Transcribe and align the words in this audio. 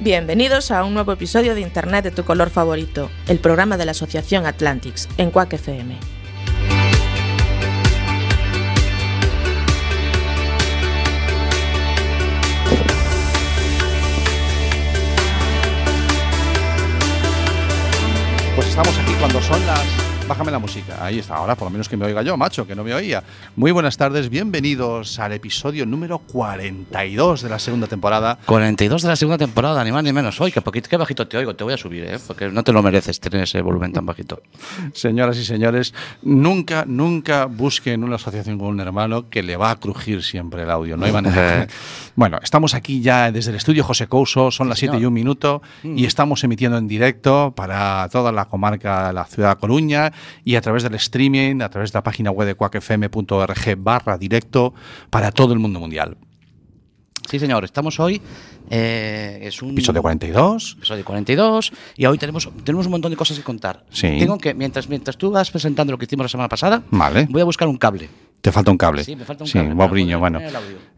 Bienvenidos 0.00 0.70
a 0.70 0.84
un 0.84 0.94
nuevo 0.94 1.10
episodio 1.10 1.56
de 1.56 1.60
Internet 1.60 2.04
de 2.04 2.10
tu 2.12 2.22
color 2.22 2.50
favorito, 2.50 3.10
el 3.26 3.40
programa 3.40 3.76
de 3.76 3.84
la 3.84 3.90
Asociación 3.90 4.46
Atlantics 4.46 5.08
en 5.16 5.32
Quack 5.32 5.54
FM. 5.54 5.98
Pues 18.54 18.68
estamos 18.68 18.96
aquí 19.00 19.14
cuando 19.18 19.42
son 19.42 19.66
las... 19.66 20.07
Bájame 20.28 20.50
la 20.50 20.58
música. 20.58 21.02
Ahí 21.02 21.20
está. 21.20 21.36
Ahora 21.36 21.54
por 21.54 21.64
lo 21.64 21.70
menos 21.70 21.88
que 21.88 21.96
me 21.96 22.04
oiga 22.04 22.20
yo, 22.20 22.36
macho, 22.36 22.66
que 22.66 22.74
no 22.74 22.84
me 22.84 22.92
oía. 22.92 23.24
Muy 23.56 23.70
buenas 23.70 23.96
tardes, 23.96 24.28
bienvenidos 24.28 25.18
al 25.18 25.32
episodio 25.32 25.86
número 25.86 26.18
42 26.18 27.40
de 27.40 27.48
la 27.48 27.58
segunda 27.58 27.86
temporada. 27.86 28.38
42 28.44 29.00
de 29.00 29.08
la 29.08 29.16
segunda 29.16 29.38
temporada, 29.38 29.82
ni 29.84 29.90
más 29.90 30.04
ni 30.04 30.12
menos. 30.12 30.38
Oye, 30.42 30.52
qué, 30.52 30.60
poquito, 30.60 30.98
bajito 30.98 31.26
te 31.26 31.38
oigo, 31.38 31.56
te 31.56 31.64
voy 31.64 31.72
a 31.72 31.78
subir, 31.78 32.04
¿eh? 32.04 32.18
porque 32.26 32.50
no 32.50 32.62
te 32.62 32.74
lo 32.74 32.82
mereces 32.82 33.18
tener 33.20 33.44
ese 33.44 33.62
volumen 33.62 33.94
tan 33.94 34.04
bajito. 34.04 34.42
Señoras 34.92 35.38
y 35.38 35.46
señores, 35.46 35.94
nunca, 36.20 36.84
nunca 36.86 37.46
busquen 37.46 38.04
una 38.04 38.16
asociación 38.16 38.58
con 38.58 38.68
un 38.68 38.80
hermano 38.80 39.30
que 39.30 39.42
le 39.42 39.56
va 39.56 39.70
a 39.70 39.76
crujir 39.76 40.22
siempre 40.22 40.64
el 40.64 40.70
audio. 40.70 40.98
No 40.98 41.06
hay 41.06 41.12
manera. 41.12 41.66
bueno, 42.16 42.38
estamos 42.42 42.74
aquí 42.74 43.00
ya 43.00 43.32
desde 43.32 43.52
el 43.52 43.56
estudio 43.56 43.82
José 43.82 44.08
Couso, 44.08 44.50
son 44.50 44.68
las 44.68 44.78
7 44.78 44.98
y 44.98 45.06
un 45.06 45.14
minuto 45.14 45.62
y 45.82 46.04
estamos 46.04 46.44
emitiendo 46.44 46.76
en 46.76 46.86
directo 46.86 47.54
para 47.56 48.06
toda 48.12 48.30
la 48.30 48.44
comarca 48.44 49.06
de 49.06 49.14
la 49.14 49.24
ciudad 49.24 49.54
de 49.54 49.56
Coruña 49.56 50.12
y 50.44 50.54
a 50.56 50.60
través 50.60 50.82
del 50.82 50.94
streaming, 50.94 51.60
a 51.62 51.68
través 51.68 51.92
de 51.92 51.96
la 51.98 52.02
página 52.02 52.30
web 52.30 52.46
de 52.46 52.54
cuacfm.org 52.54 53.76
barra 53.78 54.18
directo 54.18 54.74
para 55.10 55.30
todo 55.32 55.52
el 55.52 55.58
mundo 55.58 55.80
mundial. 55.80 56.16
Sí, 57.28 57.38
señor, 57.38 57.62
estamos 57.64 58.00
hoy. 58.00 58.22
eh, 58.70 59.40
es 59.42 59.60
un 59.60 59.72
Episodio 59.72 60.00
42. 60.00 60.76
episodio 60.78 61.04
42 61.04 61.72
y 61.96 62.06
hoy 62.06 62.16
tenemos, 62.16 62.48
tenemos 62.64 62.86
un 62.86 62.92
montón 62.92 63.10
de 63.10 63.16
cosas 63.16 63.36
que 63.36 63.42
contar. 63.44 63.84
Sí. 63.90 64.16
Tengo 64.18 64.38
que, 64.38 64.54
mientras, 64.54 64.88
mientras 64.88 65.16
tú 65.18 65.30
vas 65.30 65.50
presentando 65.50 65.92
lo 65.92 65.98
que 65.98 66.06
hicimos 66.06 66.24
la 66.24 66.28
semana 66.28 66.48
pasada, 66.48 66.82
Vale. 66.90 67.26
voy 67.28 67.42
a 67.42 67.44
buscar 67.44 67.68
un 67.68 67.76
cable. 67.76 68.08
Te 68.48 68.52
falta 68.52 68.70
un 68.70 68.78
cable. 68.78 69.04
Sí, 69.04 69.14
me 69.14 69.26
falta 69.26 69.44
un 69.44 69.48
Sí, 69.48 69.58
cable 69.58 69.74
bobriño, 69.74 70.18
bueno. 70.18 70.40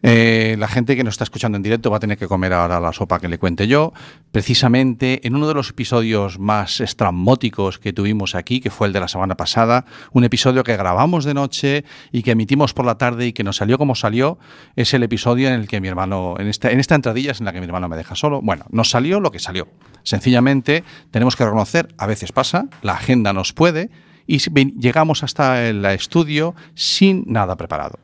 Eh, 0.01 0.55
la 0.57 0.69
gente 0.69 0.95
que 0.95 1.03
nos 1.03 1.15
está 1.15 1.25
escuchando 1.25 1.57
en 1.57 1.61
directo 1.61 1.91
va 1.91 1.97
a 1.97 1.99
tener 1.99 2.17
que 2.17 2.25
comer 2.25 2.53
ahora 2.53 2.79
la 2.79 2.93
sopa 2.93 3.19
que 3.19 3.27
le 3.27 3.39
cuente 3.39 3.67
yo. 3.67 3.91
Precisamente 4.31 5.27
en 5.27 5.35
uno 5.35 5.49
de 5.49 5.53
los 5.53 5.71
episodios 5.71 6.39
más 6.39 6.79
estrambóticos 6.79 7.77
que 7.77 7.91
tuvimos 7.91 8.35
aquí, 8.35 8.61
que 8.61 8.69
fue 8.69 8.87
el 8.87 8.93
de 8.93 9.01
la 9.01 9.09
semana 9.09 9.35
pasada, 9.35 9.83
un 10.13 10.23
episodio 10.23 10.63
que 10.63 10.77
grabamos 10.77 11.25
de 11.25 11.33
noche 11.33 11.83
y 12.13 12.23
que 12.23 12.31
emitimos 12.31 12.73
por 12.73 12.85
la 12.85 12.97
tarde 12.97 13.27
y 13.27 13.33
que 13.33 13.43
nos 13.43 13.57
salió 13.57 13.77
como 13.77 13.95
salió, 13.95 14.39
es 14.77 14.93
el 14.93 15.03
episodio 15.03 15.49
en 15.49 15.55
el 15.55 15.67
que 15.67 15.81
mi 15.81 15.89
hermano, 15.89 16.35
en 16.39 16.47
esta, 16.47 16.71
en 16.71 16.79
esta 16.79 16.95
entradilla 16.95 17.31
es 17.33 17.41
en 17.41 17.47
la 17.47 17.51
que 17.51 17.59
mi 17.59 17.65
hermano 17.65 17.89
me 17.89 17.97
deja 17.97 18.15
solo. 18.15 18.41
Bueno, 18.41 18.63
nos 18.69 18.89
salió 18.89 19.19
lo 19.19 19.29
que 19.29 19.39
salió. 19.39 19.67
Sencillamente 20.03 20.85
tenemos 21.11 21.35
que 21.35 21.43
reconocer, 21.43 21.89
a 21.97 22.07
veces 22.07 22.31
pasa, 22.31 22.67
la 22.81 22.93
agenda 22.93 23.33
nos 23.33 23.51
puede 23.51 23.89
y 24.27 24.39
llegamos 24.79 25.23
hasta 25.23 25.67
el 25.67 25.83
estudio 25.85 26.55
sin 26.75 27.23
nada 27.27 27.55
preparado. 27.55 27.99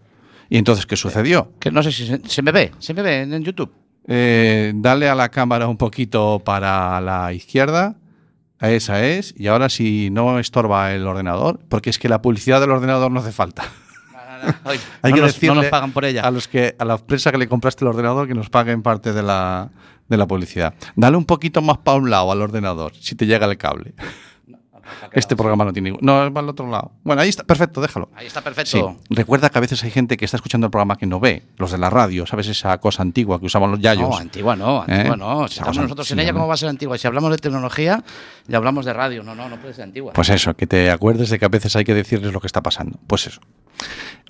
¿Y 0.50 0.58
entonces 0.58 0.86
qué 0.86 0.96
sucedió? 0.96 1.52
Que 1.60 1.72
no 1.72 1.84
sé 1.84 1.92
si 1.92 2.08
se, 2.08 2.22
se 2.26 2.42
me 2.42 2.52
ve, 2.52 2.72
se 2.80 2.94
me 2.94 3.02
ve 3.02 3.22
en, 3.22 3.44
YouTube. 3.44 3.72
Eh, 4.08 4.72
dale 4.76 5.10
a 5.10 5.16
la 5.16 5.30
cámara 5.30 5.68
un 5.68 5.78
poquito 5.78 6.42
para 6.44 7.00
la 7.02 7.34
izquierda. 7.34 7.96
Esa 8.62 9.06
es. 9.06 9.34
Y 9.38 9.48
ahora 9.48 9.70
si 9.70 10.10
no 10.10 10.40
estorba 10.40 10.94
el 10.94 11.06
ordenador, 11.06 11.60
porque 11.70 11.90
es 11.90 12.00
que 12.00 12.10
la 12.10 12.22
publicidad 12.22 12.62
del 12.62 12.72
ordenador 12.72 13.12
no 13.12 13.20
hace 13.20 13.32
falta. 13.32 13.66
Ay, 14.64 14.80
Hay 15.02 15.12
no, 15.12 15.16
que 15.16 15.22
nos, 15.22 15.30
no 15.30 15.34
decirle 15.34 15.56
nos 15.56 15.66
pagan 15.66 15.92
por 15.92 16.06
ella. 16.06 16.22
A 16.22 16.32
los 16.32 16.48
que 16.48 16.76
a 16.78 16.86
la 16.86 16.96
empresa 16.96 17.32
que 17.32 17.38
le 17.38 17.48
compraste 17.48 17.84
el 17.84 17.90
ordenador 17.90 18.28
que 18.28 18.34
nos 18.34 18.50
paguen 18.50 18.82
parte 18.82 19.14
de 19.14 19.24
la, 19.24 19.70
de 20.08 20.18
la 20.18 20.28
publicidad. 20.28 20.74
Dale 20.96 21.18
un 21.18 21.26
poquito 21.26 21.62
más 21.62 21.80
para 21.80 21.98
un 21.98 22.10
lado 22.10 22.32
al 22.32 22.42
ordenador, 22.42 22.94
si 22.96 23.16
te 23.16 23.26
llega 23.26 23.46
el 23.46 23.58
cable. 23.58 23.94
Este 25.12 25.36
programa 25.36 25.66
no 25.66 25.74
tiene. 25.74 25.98
No, 26.02 26.26
es 26.26 26.32
para 26.32 26.44
el 26.44 26.50
otro 26.50 26.70
lado. 26.70 26.92
Bueno, 27.04 27.22
ahí 27.22 27.30
está, 27.30 27.44
perfecto, 27.44 27.82
déjalo. 27.82 28.10
Ahí 28.16 28.28
está 28.28 28.42
perfecto. 28.42 28.70
Sí. 28.70 29.14
Recuerda 29.14 29.50
que 29.50 29.58
a 29.58 29.62
veces 29.62 29.84
hay 29.84 29.92
gente 29.92 30.18
que 30.18 30.26
está 30.26 30.38
escuchando 30.38 30.68
el 30.68 30.72
programa 30.72 30.98
que 30.98 31.06
no 31.06 31.20
ve, 31.20 31.44
los 31.58 31.72
de 31.72 31.78
la 31.78 31.90
radio, 31.90 32.26
¿sabes? 32.26 32.48
Esa 32.48 32.78
cosa 32.80 33.02
antigua 33.02 33.40
que 33.40 33.46
usaban 33.46 33.72
los 33.72 33.80
yayos. 33.80 34.10
No, 34.10 34.18
antigua 34.18 34.56
no, 34.56 34.82
antigua 34.82 35.16
¿Eh? 35.16 35.18
no. 35.18 35.48
Si 35.48 35.60
estamos 35.60 35.78
nosotros 35.78 36.12
en 36.12 36.20
ella. 36.20 36.34
¿cómo 36.34 36.48
va 36.48 36.54
a 36.54 36.58
ser 36.58 36.70
antigua? 36.70 36.96
Y 36.96 37.00
si 37.00 37.08
hablamos 37.08 37.32
de 37.32 37.38
tecnología, 37.38 38.04
ya 38.48 38.58
hablamos 38.58 38.86
de 38.86 38.94
radio. 38.94 39.24
No, 39.24 39.36
no, 39.36 39.50
no 39.50 39.58
puede 39.58 39.74
ser 39.74 39.86
antigua. 39.86 40.14
Pues 40.14 40.30
eso, 40.30 40.56
que 40.56 40.68
te 40.68 40.92
acuerdes 40.92 41.30
de 41.30 41.40
que 41.40 41.46
a 41.46 41.50
veces 41.50 41.76
hay 41.76 41.86
que 41.86 41.94
decirles 41.94 42.34
lo 42.34 42.40
que 42.40 42.48
está 42.48 42.62
pasando. 42.62 43.00
Pues 43.08 43.28
eso. 43.28 43.42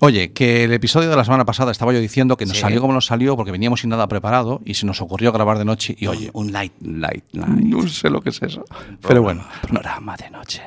Oye, 0.00 0.32
que 0.32 0.64
el 0.64 0.72
episodio 0.72 1.10
de 1.10 1.16
la 1.16 1.24
semana 1.24 1.44
pasada 1.44 1.72
estaba 1.72 1.92
yo 1.92 1.98
diciendo 2.00 2.36
que 2.36 2.46
nos 2.46 2.54
Sí. 2.56 2.60
salió 2.62 2.80
como 2.80 2.92
nos 2.92 3.06
salió 3.06 3.36
porque 3.36 3.50
veníamos 3.50 3.80
sin 3.80 3.90
nada 3.90 4.06
preparado 4.06 4.60
y 4.64 4.74
se 4.74 4.86
nos 4.86 5.00
ocurrió 5.00 5.32
grabar 5.32 5.58
de 5.58 5.64
noche 5.64 5.96
y 5.98 6.06
oye, 6.06 6.30
un 6.34 6.52
light, 6.52 6.72
light, 6.80 7.24
light. 7.32 7.48
no 7.50 7.88
sé 7.88 8.08
lo 8.10 8.20
que 8.20 8.30
es 8.30 8.40
eso. 8.42 8.64
Pero 9.06 9.22
bueno, 9.22 9.44
Programa 9.62 10.16
de 10.16 10.30
noche. 10.30 10.62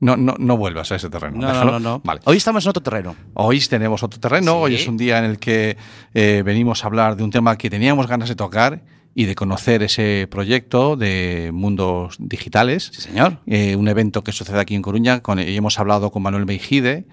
no, 0.00 0.16
no, 0.16 0.36
no 0.38 0.56
vuelvas 0.56 0.92
a 0.92 0.94
ese 0.94 1.10
terreno. 1.10 1.38
No, 1.38 1.52
no, 1.52 1.64
no, 1.72 1.80
no. 1.80 2.00
Vale. 2.04 2.20
Hoy 2.24 2.36
estamos 2.36 2.64
en 2.64 2.70
otro 2.70 2.82
terreno. 2.84 3.16
Hoy 3.34 3.58
tenemos 3.60 4.00
otro 4.04 4.20
terreno, 4.20 4.52
Sí. 4.52 4.58
hoy 4.60 4.74
es 4.76 4.86
un 4.86 4.96
día 4.96 5.18
en 5.18 5.24
el 5.24 5.38
que 5.40 5.76
eh, 6.14 6.42
venimos 6.46 6.84
a 6.84 6.86
hablar 6.86 7.16
de 7.16 7.24
un 7.24 7.30
tema 7.32 7.58
que 7.58 7.68
teníamos 7.68 8.06
ganas 8.06 8.28
de 8.28 8.36
tocar 8.36 8.82
y 9.16 9.24
de 9.24 9.34
conocer 9.34 9.82
ese 9.82 10.28
proyecto 10.30 10.94
de 10.96 11.50
mundos 11.52 12.14
digitales. 12.20 12.90
Sí, 12.94 13.00
señor. 13.02 13.38
eh, 13.48 13.74
un 13.74 13.88
evento 13.88 14.22
que 14.22 14.30
sucede 14.30 14.60
aquí 14.60 14.76
en 14.76 14.82
Coruña. 14.82 15.20
Con, 15.20 15.40
y 15.40 15.56
hemos 15.56 15.80
hablado 15.80 16.12
con 16.12 16.22
Manuel 16.22 16.46
Meijide 16.46 17.06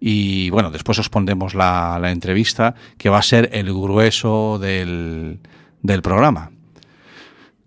y 0.00 0.48
bueno, 0.50 0.70
después 0.70 0.98
os 0.98 1.08
pondremos 1.10 1.54
la, 1.54 1.98
la 2.00 2.10
entrevista 2.10 2.74
que 2.96 3.08
va 3.10 3.18
a 3.18 3.22
ser 3.22 3.50
el 3.52 3.66
grueso 3.72 4.58
del, 4.58 5.40
del 5.82 6.02
programa. 6.02 6.50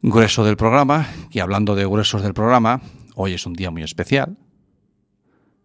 Grueso 0.02 0.44
del 0.44 0.58
programa, 0.58 1.08
y 1.32 1.40
hablando 1.40 1.76
de 1.76 1.86
gruesos 1.86 2.22
del 2.24 2.34
programa, 2.34 2.82
hoy 3.16 3.34
es 3.34 3.46
un 3.46 3.54
día 3.54 3.72
muy 3.72 3.84
especial. 3.84 4.36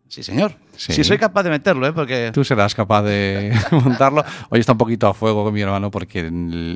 Sí, 0.06 0.22
señor. 0.22 0.52
Sí. 0.76 0.92
Sí. 0.92 1.04
soy 1.04 1.18
capaz 1.18 1.42
de 1.42 1.50
meterlo, 1.50 1.86
¿eh? 1.86 1.92
Porque. 1.92 2.30
Tú 2.32 2.44
serás 2.44 2.74
capaz 2.74 3.02
de 3.02 3.52
montarlo. 3.72 4.24
Hoy 4.48 4.60
está 4.60 4.72
un 4.72 4.78
poquito 4.78 5.06
a 5.08 5.12
fuego 5.14 5.44
con 5.44 5.52
mi 5.52 5.60
hermano 5.60 5.90
porque 5.90 6.20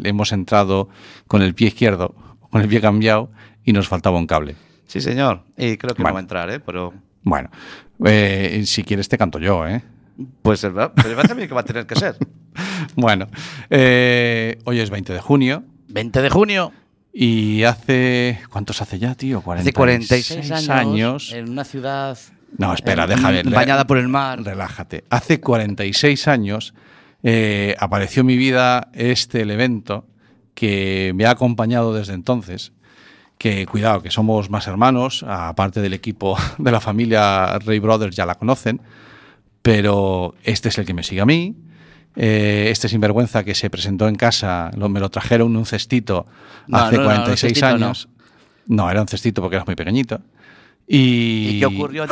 hemos 0.05 0.33
entrado 0.33 0.89
con 1.29 1.41
el 1.41 1.55
pie 1.55 1.69
izquierdo, 1.69 2.15
con 2.51 2.61
el 2.63 2.69
pie 2.69 2.81
cambiado 2.81 3.31
y 3.65 3.73
nos 3.73 3.89
faltaba 3.89 4.19
un 4.19 4.27
cable. 4.27 4.57
Sí, 4.87 5.01
señor. 5.01 5.45
Y 5.57 5.77
creo 5.79 5.95
que 5.95 6.03
Bueno. 6.03 6.09
no 6.11 6.15
va 6.15 6.19
a 6.19 6.23
entrar, 6.23 6.51
¿eh? 6.51 6.61
Pero. 6.61 6.93
Bueno, 7.23 7.51
eh, 8.05 8.63
si 8.67 8.83
quieres 8.85 9.09
te 9.09 9.19
canto 9.19 9.39
yo, 9.39 9.67
¿eh? 9.67 9.83
Pues 10.43 10.63
es 10.65 10.73
verdad. 10.73 10.93
Pero 10.95 11.11
me 11.11 11.15
parece 11.17 11.33
a 11.33 11.37
mí 11.37 11.49
que 11.49 11.55
va 11.55 11.61
a 11.61 11.65
tener 11.65 11.87
que 11.87 11.97
ser. 11.97 12.17
Bueno, 12.97 13.29
eh, 13.71 14.59
hoy 14.65 14.81
es 14.81 14.91
20 14.91 15.15
de 15.15 15.21
junio 15.21 15.65
20 15.89 16.21
de 16.21 16.31
junio. 16.31 16.73
y 17.13 17.63
hace... 17.63 18.41
¿Cuántos 18.51 18.83
hace 18.83 18.99
ya, 18.99 19.15
tío? 19.15 19.43
Hace 19.47 19.73
46 19.73 20.51
años. 20.51 20.69
años. 20.69 21.33
En 21.33 21.49
una 21.49 21.65
ciudad. 21.65 22.19
No, 22.59 22.75
espera, 22.75 23.05
eh, 23.05 23.09
déjame. 23.09 23.43
Bañada 23.45 23.87
por 23.87 23.99
el 23.99 24.09
mar. 24.09 24.43
Relájate. 24.43 25.05
Hace 25.11 25.41
46 25.41 26.29
años 26.29 26.75
eh, 27.23 27.77
apareció 27.79 28.21
en 28.21 28.27
mi 28.27 28.37
vida 28.37 28.89
este 28.93 29.43
el 29.43 29.51
evento 29.51 30.07
que 30.55 31.13
me 31.15 31.25
ha 31.25 31.31
acompañado 31.31 31.95
desde 31.95 32.15
entonces. 32.15 32.73
Que 33.43 33.67
cuidado, 33.67 34.01
que 34.05 34.11
somos 34.13 34.51
más 34.51 34.69
hermanos, 34.69 35.25
aparte 35.27 35.81
del 35.81 35.95
equipo 35.95 36.37
de 36.59 36.71
la 36.71 36.79
familia 36.81 37.59
Ray 37.59 37.81
Brothers 37.81 38.15
ya 38.15 38.25
la 38.25 38.37
conocen, 38.37 38.81
pero 39.63 40.37
este 40.45 40.69
es 40.69 40.79
el 40.79 40.85
que 40.87 40.95
me 40.95 41.03
sigue 41.03 41.23
a 41.23 41.27
mí. 41.27 41.57
Eh, 42.15 42.69
este 42.71 42.89
sinvergüenza 42.89 43.43
que 43.43 43.57
se 43.57 43.69
presentó 43.69 44.07
en 44.07 44.15
casa, 44.15 44.71
lo- 44.77 44.89
me 44.89 45.01
lo 45.01 45.09
trajeron 45.11 45.51
en 45.51 45.57
un 45.57 45.67
cestito 45.67 46.27
No, 46.69 46.79
hace 46.79 46.97
no, 46.99 47.03
no, 47.03 47.09
46 47.09 47.31
un 47.43 47.49
cestito 47.49 47.67
no. 47.79 47.87
años. 47.87 48.09
No. 48.69 48.89
era 48.91 49.01
un 49.01 49.09
cestito 49.09 49.41
porque 49.43 49.57
era 49.57 49.65
muy 49.65 49.75
pequeñito. 49.75 50.21
Y, 50.87 51.57
¿Y 51.57 51.59
qué 51.59 51.67
ocurrió? 51.67 52.07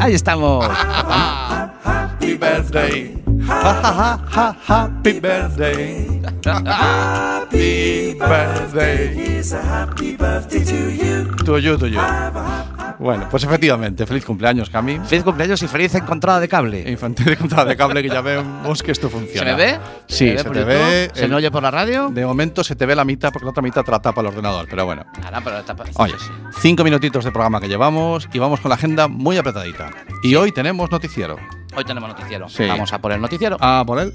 Ahí 0.00 0.12
estamos. 0.14 0.66
Happy 1.84 2.34
birthday. 2.36 3.23
Ha, 3.48 3.70
ha, 3.82 4.18
ha, 4.32 4.56
ha, 4.66 4.82
happy 4.84 5.20
birthday. 5.20 6.22
Happy 8.20 10.16
birthday. 10.16 11.26
To 11.44 11.58
you, 11.58 11.76
to 11.76 11.86
you. 11.86 12.00
Bueno, 12.98 13.26
pues 13.30 13.44
efectivamente, 13.44 14.06
feliz 14.06 14.24
cumpleaños, 14.24 14.70
Cami. 14.70 14.98
Feliz 15.04 15.24
cumpleaños 15.24 15.62
y 15.62 15.68
feliz 15.68 15.94
encontrada 15.94 16.40
de 16.40 16.48
cable. 16.48 16.88
Infantil 16.90 17.26
de 17.26 17.36
control 17.36 17.68
de 17.68 17.76
cable 17.76 18.02
que 18.02 18.08
ya 18.08 18.20
vemos 18.22 18.82
que 18.82 18.92
esto 18.92 19.10
funciona. 19.10 19.50
¿Se 19.50 19.56
me 19.56 19.62
ve? 19.64 19.78
Sí, 20.06 20.30
¿Se, 20.30 20.38
se, 20.38 20.50
te 20.50 20.64
ve. 20.64 21.10
¿Se 21.12 21.24
el- 21.24 21.30
me 21.30 21.36
oye 21.36 21.50
por 21.50 21.62
la 21.62 21.70
radio? 21.70 22.08
De 22.10 22.24
momento 22.24 22.64
se 22.64 22.76
te 22.76 22.86
ve 22.86 22.94
la 22.96 23.04
mitad 23.04 23.30
porque 23.32 23.44
la 23.44 23.50
otra 23.50 23.62
mitad 23.62 23.82
te 23.84 23.90
la 23.90 24.00
tapa 24.00 24.20
el 24.20 24.28
ordenador, 24.28 24.66
pero 24.70 24.86
bueno. 24.86 25.04
Ahora, 25.24 25.40
pero 25.42 25.62
tapa- 25.64 25.84
Oye, 25.96 26.14
sí, 26.18 26.26
sí. 26.26 26.32
cinco 26.60 26.84
minutitos 26.84 27.24
de 27.24 27.32
programa 27.32 27.60
que 27.60 27.68
llevamos 27.68 28.28
y 28.32 28.38
vamos 28.38 28.60
con 28.60 28.68
la 28.70 28.76
agenda 28.76 29.08
muy 29.08 29.36
apretadita. 29.36 29.90
Y 30.22 30.34
hoy 30.36 30.52
tenemos 30.52 30.90
noticiero. 30.90 31.36
Hoy 31.76 31.84
tenemos 31.84 32.08
noticiero. 32.08 32.48
Sí. 32.48 32.66
Vamos 32.66 32.92
a 32.92 32.98
por 32.98 33.12
el 33.12 33.20
noticiero. 33.20 33.56
Ah, 33.60 33.82
por 33.86 33.98
él. 33.98 34.12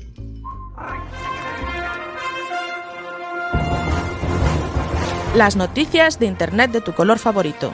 Las 5.35 5.56
noticias 5.56 6.19
de 6.19 6.25
Internet 6.25 6.71
de 6.71 6.81
tu 6.81 6.94
color 6.94 7.19
favorito. 7.19 7.71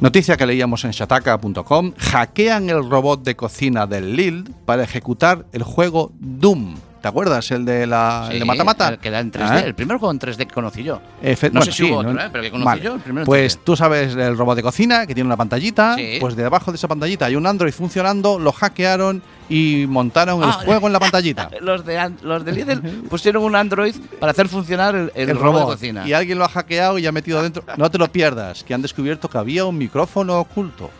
Noticia 0.00 0.38
que 0.38 0.46
leíamos 0.46 0.84
en 0.84 0.92
shataka.com. 0.92 1.92
Hackean 1.98 2.70
el 2.70 2.88
robot 2.88 3.22
de 3.22 3.36
cocina 3.36 3.86
del 3.86 4.16
Lil 4.16 4.54
para 4.64 4.82
ejecutar 4.82 5.44
el 5.52 5.62
juego 5.62 6.12
Doom. 6.18 6.76
¿Te 7.00 7.08
acuerdas? 7.08 7.50
El 7.50 7.64
de 7.64 7.86
la 7.86 8.26
el 8.26 8.32
Sí, 8.34 8.38
de 8.40 8.44
Mata-Mata. 8.44 8.88
el 8.90 8.98
que 8.98 9.08
era 9.08 9.20
en 9.20 9.32
3D. 9.32 9.48
Ah. 9.50 9.60
El 9.60 9.74
primer 9.74 9.96
juego 9.96 10.12
en 10.12 10.18
3D 10.18 10.36
que 10.46 10.52
conocí 10.54 10.82
yo. 10.82 11.00
Efe- 11.22 11.44
No 11.50 11.60
bueno, 11.60 11.64
sé 11.64 11.72
si 11.72 11.78
sí, 11.78 11.90
hubo 11.90 11.98
otro, 12.00 12.12
¿no? 12.12 12.20
¿eh? 12.20 12.28
pero 12.30 12.42
que 12.42 12.50
conocí 12.50 12.66
Vale. 12.66 12.82
yo, 12.82 12.94
el 12.94 13.00
primero 13.00 13.24
Pues 13.26 13.58
3D. 13.58 13.64
tú 13.64 13.76
sabes 13.76 14.14
el 14.14 14.36
robot 14.36 14.56
de 14.56 14.62
cocina 14.62 15.06
que 15.06 15.14
tiene 15.14 15.26
una 15.26 15.36
pantallita, 15.38 15.94
Sí. 15.96 16.18
pues 16.20 16.36
debajo 16.36 16.70
de 16.72 16.76
esa 16.76 16.88
pantallita 16.88 17.24
hay 17.26 17.36
un 17.36 17.46
Android 17.46 17.72
funcionando, 17.72 18.38
lo 18.38 18.52
hackearon 18.52 19.22
y 19.48 19.86
montaron 19.88 20.42
el 20.42 20.50
Ah, 20.50 20.60
juego 20.64 20.88
en 20.88 20.92
la 20.92 21.00
pantallita. 21.00 21.48
Los 21.60 21.84
de, 21.86 22.12
los 22.22 22.44
de 22.44 22.52
Lidl 22.52 22.80
pusieron 23.08 23.44
un 23.44 23.56
Android 23.56 23.94
para 24.20 24.32
hacer 24.32 24.48
funcionar 24.48 24.94
el, 24.94 25.10
el 25.14 25.38
robot, 25.38 25.60
de 25.60 25.66
cocina. 25.74 26.06
Y 26.06 26.12
alguien 26.12 26.38
lo 26.38 26.44
ha 26.44 26.48
hackeado 26.48 26.98
y 26.98 27.06
ha 27.06 27.12
metido 27.12 27.42
dentro. 27.42 27.64
No 27.78 27.90
te 27.90 27.96
lo 27.98 28.12
pierdas, 28.12 28.62
que 28.62 28.74
han 28.74 28.82
descubierto 28.82 29.28
que 29.30 29.38
había 29.38 29.64
un 29.64 29.78
micrófono 29.78 30.38
oculto. 30.38 30.90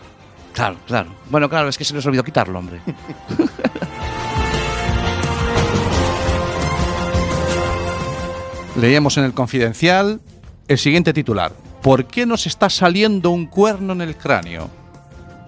Claro, 0.52 0.76
claro. 0.87 1.11
Bueno, 1.31 1.49
claro, 1.49 1.69
es 1.69 1.79
que 1.79 1.85
se 1.85 1.94
les 1.94 2.05
olvidó 2.06 2.25
quitarlo, 2.25 2.58
hombre. 2.58 2.81
Leemos 8.80 9.16
en 9.18 9.24
el 9.24 9.32
Confidencial 9.34 10.20
el 10.68 10.78
siguiente 10.78 11.12
titular. 11.12 11.52
¿Por 11.82 12.04
qué 12.06 12.26
nos 12.26 12.46
está 12.46 12.68
saliendo 12.70 13.30
un 13.30 13.46
cuerno 13.46 13.92
en 13.92 14.00
el 14.02 14.16
cráneo? 14.16 14.68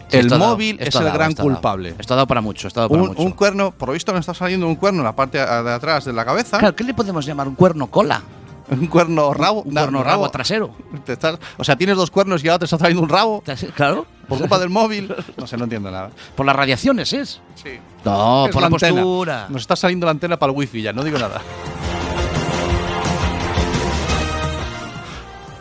Sí, 0.09 0.19
el 0.19 0.27
ha 0.33 0.39
dado, 0.39 0.51
móvil 0.53 0.77
es 0.81 0.95
el 0.95 1.05
dado, 1.05 1.15
gran 1.15 1.35
dado. 1.35 1.49
culpable. 1.49 1.95
Esto 1.99 2.15
ha 2.15 2.17
dado 2.17 2.27
para 2.27 2.41
mucho, 2.41 2.69
esto 2.69 2.81
ha 2.81 2.83
dado 2.83 2.91
para 2.91 3.03
Un, 3.03 3.09
mucho. 3.11 3.23
un 3.23 3.33
cuerno, 3.33 3.71
por 3.73 3.89
lo 3.89 3.93
visto, 3.95 4.13
nos 4.13 4.21
está 4.21 4.35
saliendo 4.35 4.67
un 4.67 4.77
cuerno 4.77 5.01
en 5.01 5.05
la 5.05 5.17
parte 5.17 5.39
de 5.39 5.45
atrás 5.73 6.05
de 6.05 6.13
la 6.13 6.25
cabeza. 6.25 6.59
Claro, 6.59 6.75
¿qué 6.77 6.85
le 6.85 6.93
podemos 6.95 7.25
llamar? 7.25 7.49
¿Un 7.49 7.55
cuerno 7.55 7.87
cola? 7.91 8.23
Un 8.71 8.87
cuerno 8.87 9.33
rabo. 9.35 9.63
¿Un 9.63 9.75
no, 9.75 9.81
cuerno 9.83 9.99
no, 9.99 10.05
rabo 10.05 10.31
trasero? 10.31 10.75
Estás- 11.07 11.39
o 11.59 11.65
sea, 11.65 11.77
tienes 11.77 11.97
dos 11.97 12.11
cuernos 12.11 12.43
y 12.45 12.49
ahora 12.49 12.61
te 12.61 12.65
está 12.67 12.79
trayendo 12.79 13.03
un 13.03 13.09
rabo 13.09 13.43
Claro. 13.75 14.07
por 14.29 14.39
culpa 14.39 14.59
del 14.59 14.71
móvil. 14.71 15.15
No 15.37 15.47
sé, 15.47 15.57
no 15.57 15.65
entiendo 15.65 15.91
nada. 15.91 16.11
Por 16.37 16.47
las 16.47 16.57
radiaciones 16.57 17.13
es. 17.13 17.41
Sí. 17.55 17.79
No, 18.05 18.47
Es 18.47 18.53
por 18.53 18.63
la, 18.63 18.71
postura. 18.71 19.47
Nos 19.51 19.63
está 19.63 19.77
saliendo 19.77 20.07
la 20.07 20.13
antena 20.13 20.39
para 20.39 20.53
el 20.53 20.59
wifi 20.59 20.83
ya, 20.83 20.93
no 20.93 21.05
digo 21.05 21.19
nada. 21.19 21.41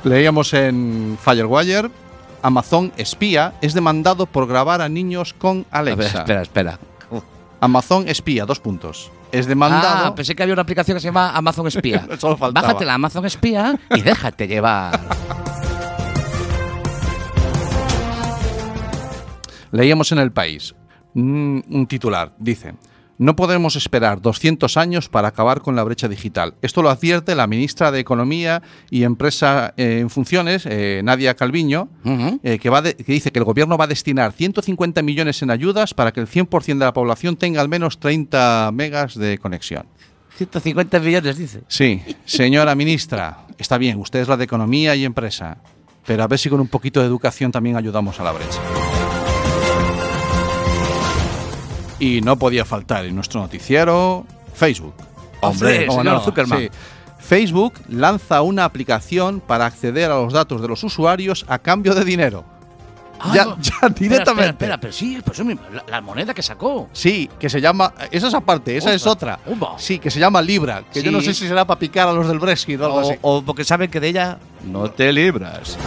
Leíamos 0.03 0.53
en 0.53 1.18
Firewire, 1.21 1.89
Amazon 2.42 2.92
espía 2.98 3.53
es 3.62 3.74
demandado 3.74 4.25
por 4.25 4.48
grabar 4.48 4.81
a 4.81 4.89
niños 4.89 5.33
con 5.33 5.65
A 5.69 5.83
ver, 5.83 5.94
Alexa. 5.94 6.19
espera, 6.19 6.42
espera. 6.42 6.80
Amazon 7.59 8.07
espía, 8.07 8.45
dos 8.48 8.59
puntos. 8.59 9.12
Es 9.31 9.45
demandado. 9.45 10.07
Ah, 10.07 10.15
pensé 10.15 10.36
que 10.36 10.42
había 10.42 10.53
una 10.53 10.63
aplicación 10.63 10.95
que 10.95 11.01
se 11.01 11.07
llama 11.07 11.31
Amazon 11.36 11.68
Espía. 11.68 12.06
Solo 12.18 12.36
faltaba. 12.36 12.68
Bájate 12.68 12.86
la 12.86 12.95
Amazon 12.95 13.25
Espía 13.25 13.80
y 13.95 14.01
déjate 14.01 14.48
llevar. 14.48 15.00
Leíamos 19.71 20.12
en 20.12 20.18
El 20.18 20.31
País 20.31 20.75
mm, 21.13 21.59
un 21.69 21.88
titular. 21.88 22.33
Dice, 22.39 22.74
no 23.21 23.35
podemos 23.35 23.75
esperar 23.75 24.19
200 24.19 24.77
años 24.77 25.07
para 25.07 25.27
acabar 25.27 25.62
con 25.62 25.75
la 25.75 25.83
brecha 25.83 26.07
digital. 26.07 26.56
Esto 26.63 26.81
lo 26.81 26.89
advierte 26.89 27.35
la 27.35 27.45
ministra 27.45 27.91
de 27.91 28.00
Economía 28.00 28.63
y 28.89 29.03
Empresa 29.03 29.75
eh, 29.77 30.00
en 30.00 30.09
funciones, 30.09 30.65
eh, 30.65 31.01
Nadia 31.03 31.35
Calviño, 31.35 31.88
eh, 32.44 32.57
que, 32.57 32.69
va 32.71 32.81
de- 32.81 32.95
que 32.95 33.12
dice 33.13 33.31
que 33.31 33.38
el 33.38 33.45
gobierno 33.45 33.77
va 33.77 33.83
a 33.85 33.88
destinar 33.88 34.31
150 34.33 35.03
millones 35.03 35.41
en 35.44 35.51
ayudas 35.51 35.94
para 35.94 36.12
que 36.12 36.19
el 36.19 36.27
100% 36.27 36.79
de 36.79 36.85
la 36.85 36.94
población 36.94 37.38
tenga 37.38 37.62
al 37.62 37.69
menos 37.69 38.00
30 38.00 38.71
megas 38.73 39.13
de 39.13 39.38
conexión. 39.38 39.85
150 40.38 41.00
millones, 41.00 41.38
dice. 41.38 41.62
Sí, 41.68 42.01
señora 42.25 42.73
ministra, 42.73 43.45
está 43.59 43.77
bien, 43.77 44.00
usted 44.00 44.21
es 44.21 44.27
la 44.27 44.38
de 44.38 44.45
Economía 44.45 44.95
y 44.95 45.06
Empresa, 45.06 45.57
pero 46.07 46.23
a 46.23 46.27
ver 46.27 46.39
si 46.39 46.50
con 46.50 46.59
un 46.59 46.68
poquito 46.68 47.00
de 47.01 47.06
educación 47.06 47.51
también 47.51 47.75
ayudamos 47.77 48.19
a 48.19 48.23
la 48.23 48.31
brecha. 48.31 48.59
Y 52.01 52.19
no 52.21 52.36
podía 52.36 52.65
faltar 52.65 53.06
en 53.06 53.15
nuestro 53.15 53.39
noticiero 53.42 54.25
Facebook. 54.56 54.95
Hombre, 55.39 55.86
¿cómo 55.86 56.00
señor 56.01 56.21
Zuckerman. 56.24 56.69
Facebook 57.19 57.74
lanza 57.89 58.42
una 58.42 58.65
aplicación 58.65 59.39
para 59.39 59.68
acceder 59.68 60.09
a 60.12 60.15
los 60.15 60.33
datos 60.33 60.62
de 60.62 60.68
los 60.68 60.83
usuarios 60.83 61.45
a 61.48 61.59
cambio 61.59 61.94
de 61.94 62.03
dinero. 62.03 62.44
Ya- 63.33 63.45
no. 63.45 63.56
ya 63.62 63.71
Espera, 63.74 63.89
directamente. 64.00 64.24
Espera, 64.25 64.50
espera, 64.50 64.77
pero 64.80 64.94
sí, 64.94 65.19
pues 65.24 65.38
la, 65.39 65.83
la 65.88 66.01
moneda 66.01 66.33
que 66.33 66.42
sacó. 66.42 66.89
Sí, 66.92 67.30
que 67.39 67.51
se 67.51 67.62
llama. 67.62 67.94
Esa 68.09 68.30
es 68.30 68.33
aparte, 68.33 68.75
esa 68.77 68.92
es 68.95 69.04
Ufa, 69.04 69.12
otra. 69.12 69.39
ufa. 69.45 69.68
Sí, 69.77 70.00
que 70.00 70.09
se 70.09 70.19
llama 70.19 70.42
Libra. 70.42 70.83
Que 70.92 71.04
yo 71.04 71.12
no 71.12 71.19
Sí. 71.19 71.27
sé 71.27 71.33
si 71.36 71.47
será 71.47 71.65
para 71.65 71.80
picar 71.80 72.07
a 72.07 72.13
los 72.13 72.27
del 72.27 72.39
Brexit 72.39 72.81
o 72.81 72.86
algo 72.88 73.00
así. 73.01 73.13
O, 73.21 73.38
o 73.38 73.42
porque 73.44 73.63
saben 73.63 73.92
que 73.92 74.00
de 74.00 74.07
ella 74.07 74.39
no 74.65 74.89
te 74.89 75.13
libras. 75.13 75.77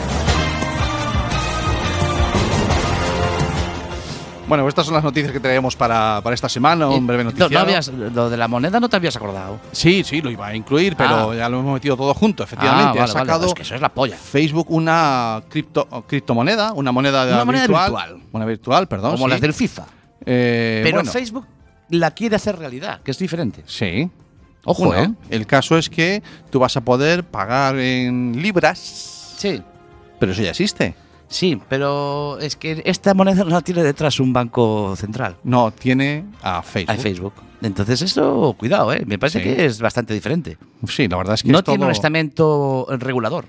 Bueno, 4.47 4.69
estas 4.69 4.85
son 4.85 4.95
las 4.95 5.03
noticias 5.03 5.33
que 5.33 5.41
traemos 5.41 5.75
para, 5.75 6.21
para 6.23 6.35
esta 6.35 6.51
semana, 6.51 6.87
un 6.89 7.07
breve 7.07 7.25
No, 7.25 7.31
noticiero. 7.31 7.51
no 7.55 7.61
habías, 7.61 7.89
lo 7.89 8.29
de 8.29 8.37
la 8.37 8.47
moneda 8.47 8.79
no 8.79 8.91
te 8.91 8.97
habías 8.97 9.17
acordado. 9.17 9.59
Sí, 9.73 10.05
sí, 10.05 10.21
lo 10.21 10.31
iba 10.31 10.49
a 10.49 10.55
incluir, 10.55 10.97
pero 10.97 11.31
Ah. 11.31 11.35
ya 11.35 11.49
lo 11.49 11.61
hemos 11.61 11.73
metido 11.75 11.97
todo 11.97 12.13
junto, 12.13 12.43
efectivamente. 12.45 12.85
Ah, 12.85 12.89
vale, 12.89 13.01
ha 13.01 13.15
vale. 13.15 13.27
sacado 13.27 13.47
Es 13.47 13.55
que 13.55 13.63
eso 13.63 13.75
es 13.75 13.81
la 13.81 13.89
polla. 13.89 14.17
Facebook 14.17 14.67
una 14.71 15.43
cripto, 15.49 15.87
criptomoneda, 16.07 16.73
una 16.75 16.93
moneda, 16.93 17.25
Una 17.25 17.45
moneda 17.47 17.63
virtual. 17.67 17.91
virtual. 17.91 18.21
Moneda 18.33 18.49
virtual, 18.51 18.87
perdón. 18.89 19.13
como 19.13 19.25
sí. 19.25 19.31
las 19.31 19.41
del 19.41 19.55
FIFA. 19.55 19.87
Eh, 20.27 20.81
Pero 20.85 20.97
bueno, 20.99 21.11
Facebook 21.11 21.47
la 21.89 22.11
quiere 22.11 22.37
hacer 22.37 22.59
realidad, 22.59 23.01
que 23.03 23.13
es 23.13 23.19
diferente. 23.19 23.63
Sí. 23.67 24.11
Ojo, 24.67 24.95
¿eh? 24.95 25.11
El 25.31 25.47
caso 25.47 25.79
es 25.79 25.89
que 25.89 26.23
tú 26.51 26.59
vas 26.59 26.77
a 26.77 26.83
poder 26.83 27.25
pagar 27.25 27.79
en 27.79 28.41
libras, 28.43 28.79
Sí, 29.37 29.63
pero 30.19 30.33
eso 30.33 30.43
ya 30.43 30.51
existe. 30.51 30.95
Sí, 31.29 31.61
pero 31.69 32.39
es 32.41 32.57
que 32.57 32.83
esta 32.85 33.15
moneda 33.15 33.45
no 33.45 33.61
tiene 33.63 33.83
detrás 33.83 34.21
un 34.21 34.33
banco 34.33 34.95
central. 34.97 35.37
No, 35.45 35.71
tiene 35.73 36.25
a 36.43 36.63
Facebook. 36.63 36.91
Hay 36.93 36.99
Facebook. 36.99 37.33
Entonces 37.63 38.03
eso, 38.03 38.55
cuidado, 38.59 38.93
¿eh? 38.93 39.03
Me 39.07 39.19
parece 39.19 39.39
Sí. 39.39 39.45
que 39.45 39.65
es 39.65 39.81
bastante 39.81 40.13
diferente. 40.15 40.59
Sí, 40.87 41.09
la 41.09 41.17
verdad 41.17 41.35
es 41.35 41.43
que 41.43 41.51
No 41.51 41.59
es 41.59 41.65
tiene 41.65 41.85
un 41.85 41.91
estamento 41.91 42.87
regulador. 42.91 43.47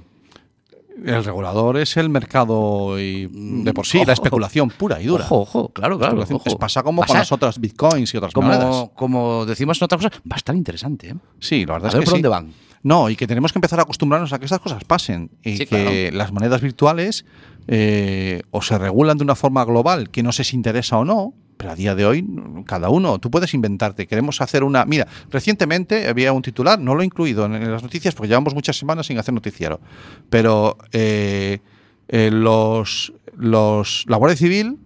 El 1.04 1.26
regulador 1.26 1.76
es 1.78 1.98
el 1.98 2.08
mercado 2.08 2.98
y 2.98 3.28
de 3.30 3.74
por 3.74 3.86
sí, 3.86 3.98
ojo. 3.98 4.08
la 4.08 4.14
especulación 4.14 4.70
pura 4.70 5.02
y 5.02 5.06
dura. 5.08 5.26
Ojo, 5.26 5.42
ojo, 5.42 5.70
claro, 5.70 6.00
claro. 6.00 6.22
Ojo. 6.22 6.42
Es 6.46 6.56
pasa 6.56 6.84
como 6.84 7.04
a 7.04 7.06
con 7.06 7.18
las 7.18 7.30
otras 7.34 7.60
bitcoins 7.60 8.14
y 8.14 8.18
otras 8.18 8.34
monedas. 8.34 8.90
como, 8.96 9.46
decimos 9.46 9.78
en 9.82 9.86
otra 9.86 9.98
cosa, 9.98 10.10
va 10.10 10.36
a 10.36 10.38
estar 10.38 10.56
interesante, 10.56 11.10
¿eh? 11.10 11.16
Sí, 11.40 11.66
la 11.66 11.74
verdad 11.74 11.88
A 11.88 11.90
es 11.90 11.94
ver 11.96 12.04
que 12.04 12.06
por 12.06 12.18
sí. 12.18 12.22
dónde 12.22 12.30
van. 12.30 12.54
No, 12.86 13.10
y 13.10 13.15
que 13.15 13.25
tenemos 13.25 13.51
que 13.51 13.58
empezar 13.58 13.80
a 13.80 13.82
acostumbrarnos 13.82 14.32
a 14.32 14.38
que 14.38 14.46
estas 14.46 14.60
cosas 14.60 14.84
pasen 14.84 15.32
y 15.44 15.58
Sí, 15.58 15.65
que 15.65 16.12
las 16.13 16.32
monedas 16.32 16.62
virtuales 16.62 17.25
eh, 17.68 18.44
o 18.51 18.62
se 18.62 18.77
regulan 18.77 19.18
de 19.18 19.24
una 19.24 19.34
forma 19.34 19.65
global 19.65 20.12
que 20.12 20.22
no 20.22 20.32
si 20.32 20.56
interesa 20.56 21.00
o 21.00 21.04
no, 21.04 21.34
pero 21.58 21.72
a 21.72 21.75
día 21.75 21.96
de 21.96 22.06
hoy 22.06 22.24
cada 22.68 22.89
uno, 22.89 23.18
tú 23.18 23.32
puedes 23.32 23.56
inventarte. 23.56 24.06
Queremos 24.06 24.39
hacer 24.39 24.63
una... 24.63 24.86
Mira, 24.86 25.08
recientemente 25.32 26.08
había 26.08 26.32
un 26.32 26.44
titular, 26.44 26.77
no 26.80 26.94
lo 26.94 27.01
he 27.01 27.06
incluido 27.06 27.46
en, 27.46 27.56
en 27.56 27.72
las 27.72 27.82
noticias 27.82 28.13
porque 28.13 28.27
llevamos 28.27 28.54
muchas 28.54 28.77
semanas 28.77 29.08
sin 29.08 29.18
hacer 29.18 29.34
noticiero, 29.34 29.80
pero 30.30 30.77
eh, 30.92 31.58
eh, 32.08 32.30
los, 32.32 33.13
los, 33.36 34.06
la 34.08 34.18
Guardia 34.18 34.38
Civil 34.38 34.77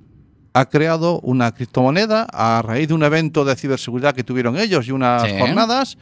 ha 0.53 0.69
creado 0.69 1.19
una 1.19 1.53
criptomoneda 1.53 2.27
a 2.31 2.61
raíz 2.61 2.87
de 2.87 2.93
un 2.93 3.03
evento 3.03 3.43
de 3.43 3.57
ciberseguridad 3.57 4.15
que 4.15 4.23
tuvieron 4.23 4.57
ellos 4.57 4.87
y 4.87 4.91
unas 4.91 5.23
Sí. 5.23 5.35
jornadas 5.37 5.97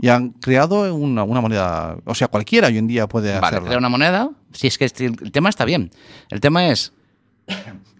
y 0.00 0.08
han 0.08 0.30
creado 0.30 0.94
una, 0.94 1.24
una 1.24 1.40
moneda, 1.40 1.96
o 2.04 2.14
sea, 2.14 2.28
cualquiera 2.28 2.68
hoy 2.68 2.78
en 2.78 2.86
día 2.86 3.06
puede 3.08 3.34
Vale, 3.34 3.46
hacerlo. 3.46 3.66
crea 3.66 3.78
una 3.78 3.88
moneda. 3.88 4.30
Si 4.52 4.66
es 4.66 4.78
que 4.78 4.84
este- 4.86 5.06
el 5.06 5.30
tema 5.32 5.48
está 5.48 5.64
bien. 5.64 5.90
El 6.30 6.40
tema 6.40 6.68
es, 6.68 6.92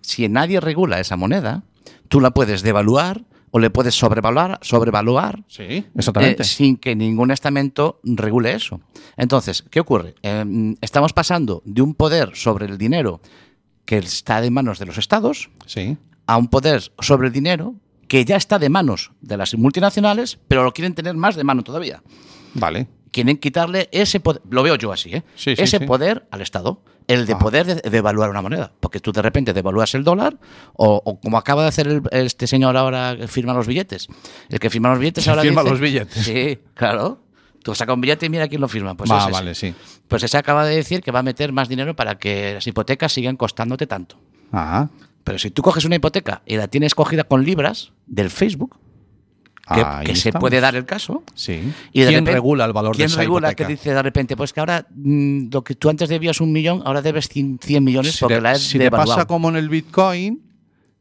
si 0.01 0.29
nadie 0.29 0.61
regula 0.61 1.01
esa 1.01 1.17
moneda, 1.17 1.63
tú 2.09 2.21
la 2.21 2.31
puedes 2.33 2.63
devaluar 2.63 3.23
o 3.53 3.59
le 3.59 3.69
puedes 3.71 3.95
sobrevaluar, 3.97 4.59
sobrevaluar 4.63 5.43
Sí, 5.49 5.85
exactamente. 5.97 6.43
eh, 6.43 6.47
sin 6.47 6.77
que 6.77 6.95
ningún 6.95 7.31
estamento 7.33 8.01
regule 8.05 8.53
eso. 8.55 8.81
Entonces, 9.17 9.65
¿qué 9.71 9.81
ocurre? 9.81 10.15
Eh, 10.23 10.77
estamos 10.81 11.13
pasando 11.13 11.61
de 11.65 11.83
un 11.83 11.95
poder 11.95 12.31
sobre 12.35 12.67
el 12.67 12.79
dinero 12.79 13.21
que 13.85 13.99
está 13.99 14.45
en 14.45 14.53
manos 14.53 14.79
de 14.79 14.87
los 14.87 14.99
estados 14.99 15.51
sí. 15.67 15.97
a 16.27 16.37
un 16.37 16.47
poder 16.49 16.93
sobre 17.01 17.27
el 17.27 17.33
dinero 17.33 17.75
que 18.11 18.25
ya 18.25 18.35
está 18.35 18.59
de 18.59 18.69
manos 18.69 19.13
de 19.21 19.37
las 19.37 19.55
multinacionales, 19.55 20.37
pero 20.49 20.65
lo 20.65 20.73
quieren 20.73 20.95
tener 20.97 21.15
más 21.15 21.37
de 21.37 21.45
mano 21.45 21.63
todavía. 21.63 22.03
Vale. 22.55 22.89
quieren 23.13 23.39
quitarle 23.39 23.89
ese 23.91 24.21
poder, 24.21 24.41
lo 24.51 24.63
veo 24.63 24.77
yo 24.77 24.93
así, 24.93 25.11
¿eh? 25.15 25.25
Sí, 25.35 25.57
sí, 25.57 25.63
ese 25.63 25.79
sí. 25.79 25.85
poder 25.85 26.29
al 26.31 26.41
Estado. 26.43 26.81
El 27.09 27.27
de 27.27 27.33
Ah. 27.33 27.39
poder 27.41 27.67
de- 27.67 27.91
devaluar 27.91 28.31
una 28.31 28.41
moneda. 28.41 28.73
Porque 28.79 29.01
tú 29.01 29.11
de 29.11 29.21
repente 29.21 29.53
devalúas 29.53 29.95
el 29.97 30.05
dólar, 30.05 30.39
o, 30.75 31.03
o 31.05 31.19
como 31.21 31.37
acaba 31.37 31.63
de 31.63 31.69
hacer 31.69 31.89
el- 31.89 32.03
este 32.13 32.47
señor 32.47 32.77
ahora 32.77 33.17
que 33.17 33.27
firma 33.27 33.53
los 33.53 33.67
billetes. 33.67 34.07
El 34.49 34.61
que 34.61 34.71
firma 34.71 34.91
los 34.91 34.99
billetes 35.01 35.27
ahora 35.29 35.43
Firma 35.43 35.63
dice- 35.63 35.71
los 35.73 35.81
billetes. 35.81 36.25
Sí, 36.25 36.59
claro. 36.75 37.21
Tú 37.65 37.75
sacas 37.75 37.95
un 37.97 38.01
billete 38.01 38.27
y 38.27 38.29
mira 38.31 38.47
quién 38.49 38.61
lo 38.61 38.69
firma. 38.69 38.97
Pues 38.97 39.11
es 39.11 39.17
ese. 39.23 39.31
vale, 39.33 39.55
sí. 39.57 39.75
Pues 40.07 40.23
ese 40.23 40.39
acaba 40.39 40.65
de 40.65 40.77
decir 40.77 41.03
que 41.03 41.11
va 41.11 41.19
a 41.19 41.23
meter 41.25 41.53
más 41.53 41.69
dinero 41.69 41.95
para 41.97 42.17
que 42.19 42.55
las 42.55 42.67
hipotecas 42.67 43.13
sigan 43.13 43.37
costándote 43.37 43.87
tanto. 43.89 44.17
Ajá. 44.53 44.89
Pero 45.25 45.39
si 45.39 45.51
tú 45.51 45.63
coges 45.63 45.85
una 45.85 45.97
hipoteca 45.97 46.43
y 46.47 46.57
la 46.57 46.69
tienes 46.69 46.95
cogida 46.95 47.25
con 47.25 47.45
libras 47.45 47.93
del 48.07 48.31
Facebook, 48.31 48.77
que, 49.73 49.81
Ahí 49.85 50.05
que 50.07 50.17
se 50.17 50.33
puede 50.33 50.61
dar 50.61 50.75
el 50.75 50.85
caso, 50.85 51.23
Sí. 51.35 51.53
y 51.93 52.01
de 52.01 52.07
¿Quién 52.09 52.09
repente- 52.21 52.33
regula 52.33 52.65
el 52.65 52.73
valor 52.73 52.97
¿quién 52.97 53.07
de 53.07 53.13
esa 53.13 53.21
regula 53.21 53.49
hipoteca? 53.51 53.67
que 53.69 53.73
dice 53.75 53.95
de 53.95 54.03
repente, 54.03 54.37
pues 54.37 54.53
que 54.53 54.59
ahora 54.59 54.87
mm, 54.93 55.49
lo 55.53 55.63
que 55.63 55.77
tú 55.77 55.89
antes 55.89 56.09
debías 56.09 56.41
un 56.41 56.51
millón, 56.51 56.83
ahora 56.85 57.03
debes 57.03 57.29
100, 57.29 57.61
100 57.63 57.85
millones 57.85 58.15
si 58.15 58.21
porque 58.21 58.35
le, 58.37 58.41
la 58.41 58.51
has 58.53 58.61
si 58.63 58.79
le 58.79 58.85
devaluado? 58.85 59.15
pasa 59.15 59.27
como 59.27 59.49
en 59.49 59.57
el 59.57 59.69
Bitcoin, 59.69 60.43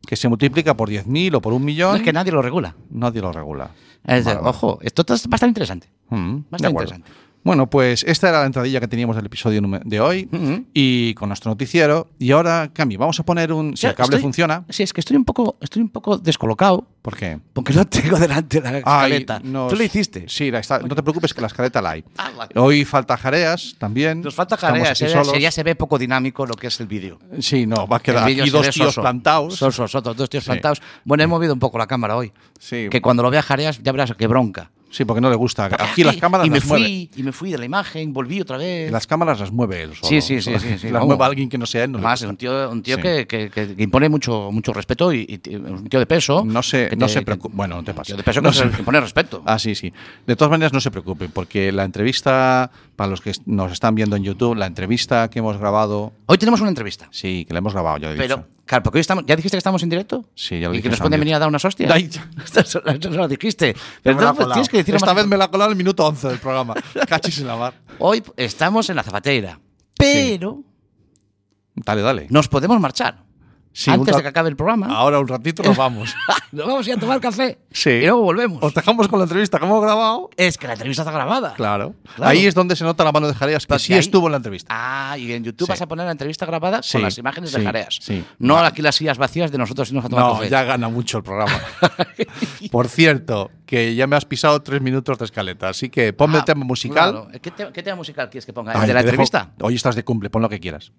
que 0.05 0.15
se 0.15 0.27
multiplica 0.27 0.75
por 0.77 0.89
10.000 0.89 1.33
o 1.35 1.41
por 1.41 1.53
un 1.53 1.65
millón, 1.65 1.91
No 1.91 1.97
es 1.97 2.03
que 2.03 2.13
nadie 2.13 2.31
lo 2.31 2.41
regula. 2.43 2.75
nadie 2.91 3.21
lo 3.21 3.31
regula. 3.31 3.71
Es 4.05 4.25
de, 4.25 4.35
Vale, 4.35 4.47
ojo, 4.47 4.77
esto 4.83 5.01
está 5.01 5.15
bastante 5.29 5.49
interesante. 5.51 5.87
Mm, 6.09 6.35
de 6.35 6.43
Bastante 6.51 6.69
interesante. 6.69 7.11
Bueno, 7.43 7.69
pues 7.69 8.03
esta 8.03 8.29
era 8.29 8.41
la 8.41 8.45
entradilla 8.45 8.79
que 8.81 8.87
teníamos 8.87 9.15
del 9.15 9.25
episodio 9.25 9.61
de 9.85 9.99
hoy 10.01 10.29
y 10.73 11.13
con 11.13 11.29
nuestro 11.29 11.49
noticiero. 11.49 12.07
Y 12.19 12.31
ahora, 12.31 12.69
Cami, 12.73 12.97
vamos 12.97 13.19
a 13.19 13.23
poner 13.23 13.53
un. 13.53 13.75
Si 13.77 13.83
Ya, 13.83 13.89
el 13.91 13.95
cable 13.95 14.15
estoy- 14.17 14.21
funciona. 14.21 14.65
Sí, 14.69 14.83
es 14.83 14.91
que 14.93 14.99
estoy 15.01 15.15
un 15.17 15.23
poco, 15.25 15.57
estoy 15.61 15.81
un 15.81 15.89
poco 15.89 16.17
descolocado 16.17 16.85
¿Por 17.01 17.15
qué? 17.15 17.39
porque 17.53 17.73
no 17.73 17.87
tengo 17.87 18.17
delante 18.17 18.59
la 18.61 18.77
escaleta. 18.79 19.39
nos- 19.43 19.69
¿Tú 19.71 19.77
lo 19.77 19.83
hiciste? 19.83 20.25
Sí, 20.27 20.51
la 20.51 20.59
está- 20.59 20.79
no 20.79 20.93
te 20.93 21.01
preocupes 21.01 21.33
que 21.33 21.39
la 21.41 21.47
escaleta 21.47 21.81
la 21.81 21.91
hay. 21.91 22.03
Ah, 22.17 22.29
vale. 22.37 22.51
Hoy 22.55 22.83
falta 22.83 23.15
jareas 23.15 23.75
también. 23.79 24.21
Nos 24.21 24.35
falta 24.35 24.55
Estamos 24.55 24.77
jarea, 24.77 24.91
aquí 24.91 24.99
se, 24.99 25.09
solos. 25.09 25.29
se- 25.31 25.39
ya 25.41 25.51
se 25.51 25.63
ve 25.63 25.75
poco 25.75 25.97
dinámico 25.97 26.45
lo 26.45 26.53
que 26.55 26.67
es 26.67 26.79
el 26.81 26.87
vídeo. 26.87 27.19
Sí, 27.39 27.65
no, 27.65 27.87
va 27.87 27.97
a 27.97 27.99
quedar 28.01 28.25
aquí 28.27 28.49
dos 28.49 28.69
tíos 28.69 28.87
soso. 28.89 29.01
plantados. 29.01 29.55
Soso, 29.55 29.87
soso, 29.87 30.13
dos 30.13 30.29
tíos 30.29 30.43
Sí. 30.43 30.49
plantados. 30.49 30.81
Bueno, 31.05 31.23
he 31.23 31.27
movido 31.27 31.53
un 31.53 31.59
poco 31.59 31.77
la 31.77 31.87
cámara 31.87 32.17
hoy. 32.17 32.33
Sí, 32.59 32.87
Que 32.91 33.01
cuando 33.01 33.23
lo 33.23 33.31
vea 33.31 33.41
jareas 33.41 33.79
ya 33.81 33.91
verás 33.93 34.13
qué 34.17 34.27
bronca. 34.27 34.69
Sí, 34.89 35.05
porque 35.05 35.21
no 35.21 35.29
le 35.29 35.35
gusta. 35.35 35.69
Aquí 35.79 36.03
las 36.03 36.17
cámaras 36.17 36.47
y 36.47 36.49
me 36.49 36.57
las 36.59 36.67
mueve. 36.67 36.83
fui, 36.85 37.09
y 37.15 37.23
me 37.23 37.31
fui 37.31 37.51
de 37.51 37.57
la 37.57 37.65
imagen, 37.65 38.11
volví 38.13 38.41
otra 38.41 38.57
vez. 38.57 38.91
Las 38.91 39.07
cámaras 39.07 39.39
las 39.39 39.51
mueve 39.51 39.83
él 39.83 39.95
solo. 39.95 40.07
Sí, 40.09 40.21
sí, 40.21 40.41
sí, 40.41 40.51
sí, 40.59 40.77
sí, 40.77 40.89
las 40.89 41.03
mueve 41.05 41.23
alguien 41.23 41.49
que 41.49 41.57
no 41.57 41.65
sea 41.65 41.83
él. 41.85 41.91
No, 41.91 41.99
gusta. 41.99 42.27
un 42.27 42.37
tío, 42.37 42.69
un 42.69 42.81
tío 42.83 42.95
Sí. 42.97 43.01
que, 43.01 43.27
que- 43.27 43.75
impone 43.77 44.09
mucho, 44.09 44.49
mucho 44.51 44.73
respeto 44.73 45.13
y, 45.13 45.39
y 45.43 45.55
un 45.55 45.87
tío 45.87 45.99
de 45.99 46.05
peso. 46.05 46.43
No 46.45 46.61
se, 46.63 46.89
no 46.95 47.05
te- 47.07 47.13
se 47.13 47.21
preocupe. 47.21 47.55
Bueno, 47.55 47.75
no 47.77 47.83
te 47.83 47.91
un 47.91 47.97
pases. 47.97 48.07
tío 48.07 48.17
de 48.17 48.23
peso 48.23 48.41
No 48.41 48.49
que 48.51 48.57
se- 48.57 48.71
se- 48.71 48.79
impone 48.79 48.99
respeto. 48.99 49.41
Ah, 49.45 49.59
sí, 49.59 49.75
sí. 49.75 49.91
De 50.27 50.35
todas 50.35 50.51
maneras, 50.51 50.73
no 50.73 50.79
se 50.81 50.91
preocupen, 50.91 51.31
porque 51.31 51.71
la 51.71 51.83
entrevista, 51.83 52.71
para 52.95 53.09
los 53.09 53.21
que 53.21 53.31
nos 53.45 53.71
están 53.71 53.95
viendo 53.95 54.15
en 54.15 54.23
YouTube, 54.23 54.55
la 54.55 54.65
entrevista 54.65 55.29
que 55.29 55.39
hemos 55.39 55.57
grabado, 55.57 56.13
Hoy 56.25 56.37
tenemos 56.37 56.59
una 56.61 56.69
entrevista. 56.69 57.07
sí, 57.11 57.45
que 57.47 57.53
la 57.53 57.59
hemos 57.59 57.73
grabado, 57.73 57.97
ya 57.97 58.11
he 58.11 58.15
Pero, 58.17 58.37
dicho. 58.37 58.47
Claro, 58.69 58.83
porque 58.83 58.97
hoy 58.97 59.01
estamos. 59.01 59.25
¿Ya 59.25 59.35
dijiste 59.35 59.55
que 59.55 59.59
estamos 59.59 59.81
en 59.83 59.89
directo? 59.89 60.25
Sí, 60.35 60.59
ya 60.59 60.67
lo 60.67 60.73
¿Y 60.73 60.77
dije, 60.77 60.83
que 60.83 60.89
nos 60.91 60.99
pueden 60.99 61.15
en 61.15 61.19
venir 61.21 61.33
a 61.35 61.39
dar 61.39 61.49
unas 61.49 61.65
hostias? 61.65 61.91
Eso 62.55 62.81
lo 62.85 63.27
dijiste. 63.27 63.75
Pero 64.03 64.15
ha 64.19 64.29
entonces 64.29 64.47
tienes 64.53 64.69
que 64.69 64.77
decirlo 64.77 64.97
Esta 64.97 65.07
más- 65.07 65.15
vez 65.15 65.27
me 65.27 65.37
la 65.37 65.47
colado 65.49 65.71
el 65.71 65.75
minuto 65.75 66.05
11 66.05 66.27
del 66.29 66.37
programa. 66.39 66.75
Cachis 67.07 67.39
en 67.39 67.47
la 67.47 67.55
mar. 67.57 67.73
Hoy 67.97 68.23
estamos 68.37 68.89
en 68.89 68.95
la 68.95 69.03
zapateira. 69.03 69.59
Pero 69.97 70.61
Dale, 71.75 72.01
dale. 72.01 72.27
nos 72.29 72.47
podemos 72.47 72.79
marchar. 72.79 73.23
Sí, 73.71 73.91
antes 73.91 74.15
de 74.15 74.21
que 74.23 74.27
acabe 74.27 74.49
el 74.49 74.55
programa. 74.55 74.87
Ahora 74.87 75.19
un 75.19 75.27
ratito 75.27 75.63
nos 75.63 75.77
vamos. 75.77 76.13
nos 76.51 76.65
vamos 76.67 76.85
a 76.85 76.89
ir 76.89 76.97
a 76.97 76.99
tomar 76.99 77.21
café. 77.21 77.59
Sí. 77.71 77.89
Y 77.91 78.01
luego 78.01 78.23
volvemos. 78.23 78.61
Os 78.63 78.73
dejamos 78.73 79.07
con 79.07 79.19
la 79.19 79.23
entrevista 79.25 79.57
que 79.59 79.65
hemos 79.65 79.81
grabado. 79.81 80.29
Es 80.35 80.57
que 80.57 80.67
la 80.67 80.73
entrevista 80.73 81.03
está 81.03 81.11
grabada. 81.13 81.53
Claro. 81.53 81.93
Claro. 82.15 82.29
Ahí 82.29 82.45
es 82.45 82.55
donde 82.55 82.75
se 82.75 82.83
nota 82.83 83.03
la 83.05 83.11
mano 83.11 83.27
de 83.27 83.35
Jareas, 83.35 83.65
que 83.65 83.69
Porque 83.69 83.83
sí 83.83 83.93
ahí- 83.93 83.99
estuvo 83.99 84.25
en 84.27 84.31
la 84.31 84.37
entrevista. 84.37 84.67
Ah, 84.75 85.17
y 85.17 85.31
en 85.31 85.43
YouTube 85.43 85.67
Sí. 85.67 85.71
vas 85.71 85.81
a 85.81 85.87
poner 85.87 86.05
la 86.07 86.11
entrevista 86.11 86.45
grabada 86.45 86.81
con 86.91 87.01
las 87.01 87.17
imágenes 87.17 87.51
de 87.53 87.63
Jareas. 87.63 87.99
sí. 88.01 88.25
No 88.39 88.55
Vale. 88.55 88.67
aquí 88.67 88.81
las 88.81 88.95
sillas 88.95 89.17
vacías 89.17 89.51
de 89.51 89.57
nosotros 89.59 89.87
irnos 89.89 90.03
a 90.05 90.09
tomar 90.09 90.25
No, 90.25 90.33
café. 90.33 90.49
ya 90.49 90.63
gana 90.63 90.89
mucho 90.89 91.17
el 91.19 91.23
programa. 91.23 91.53
Por 92.71 92.87
cierto, 92.89 93.51
que 93.65 93.95
ya 93.95 94.07
me 94.07 94.15
has 94.15 94.25
pisado 94.25 94.61
tres 94.61 94.81
minutos 94.81 95.17
de 95.19 95.25
escaleta, 95.25 95.69
así 95.69 95.89
que 95.89 96.11
ponme 96.13 96.37
Ah, 96.37 96.39
el 96.39 96.45
tema 96.45 96.65
musical. 96.65 97.11
claro. 97.11 97.27
¿Qué, 97.41 97.51
te- 97.51 97.71
qué 97.71 97.83
tema 97.83 97.95
musical 97.97 98.29
quieres 98.29 98.45
que 98.45 98.53
ponga? 98.53 98.73
Ay, 98.73 98.81
¿El 98.81 98.87
de 98.87 98.93
la 98.93 98.99
te 99.01 99.05
dejo- 99.07 99.09
entrevista? 99.11 99.51
Hoy 99.61 99.75
estás 99.75 99.95
de 99.95 100.03
cumple, 100.03 100.29
pon 100.29 100.41
lo 100.41 100.49
que 100.49 100.59
quieras. 100.59 100.91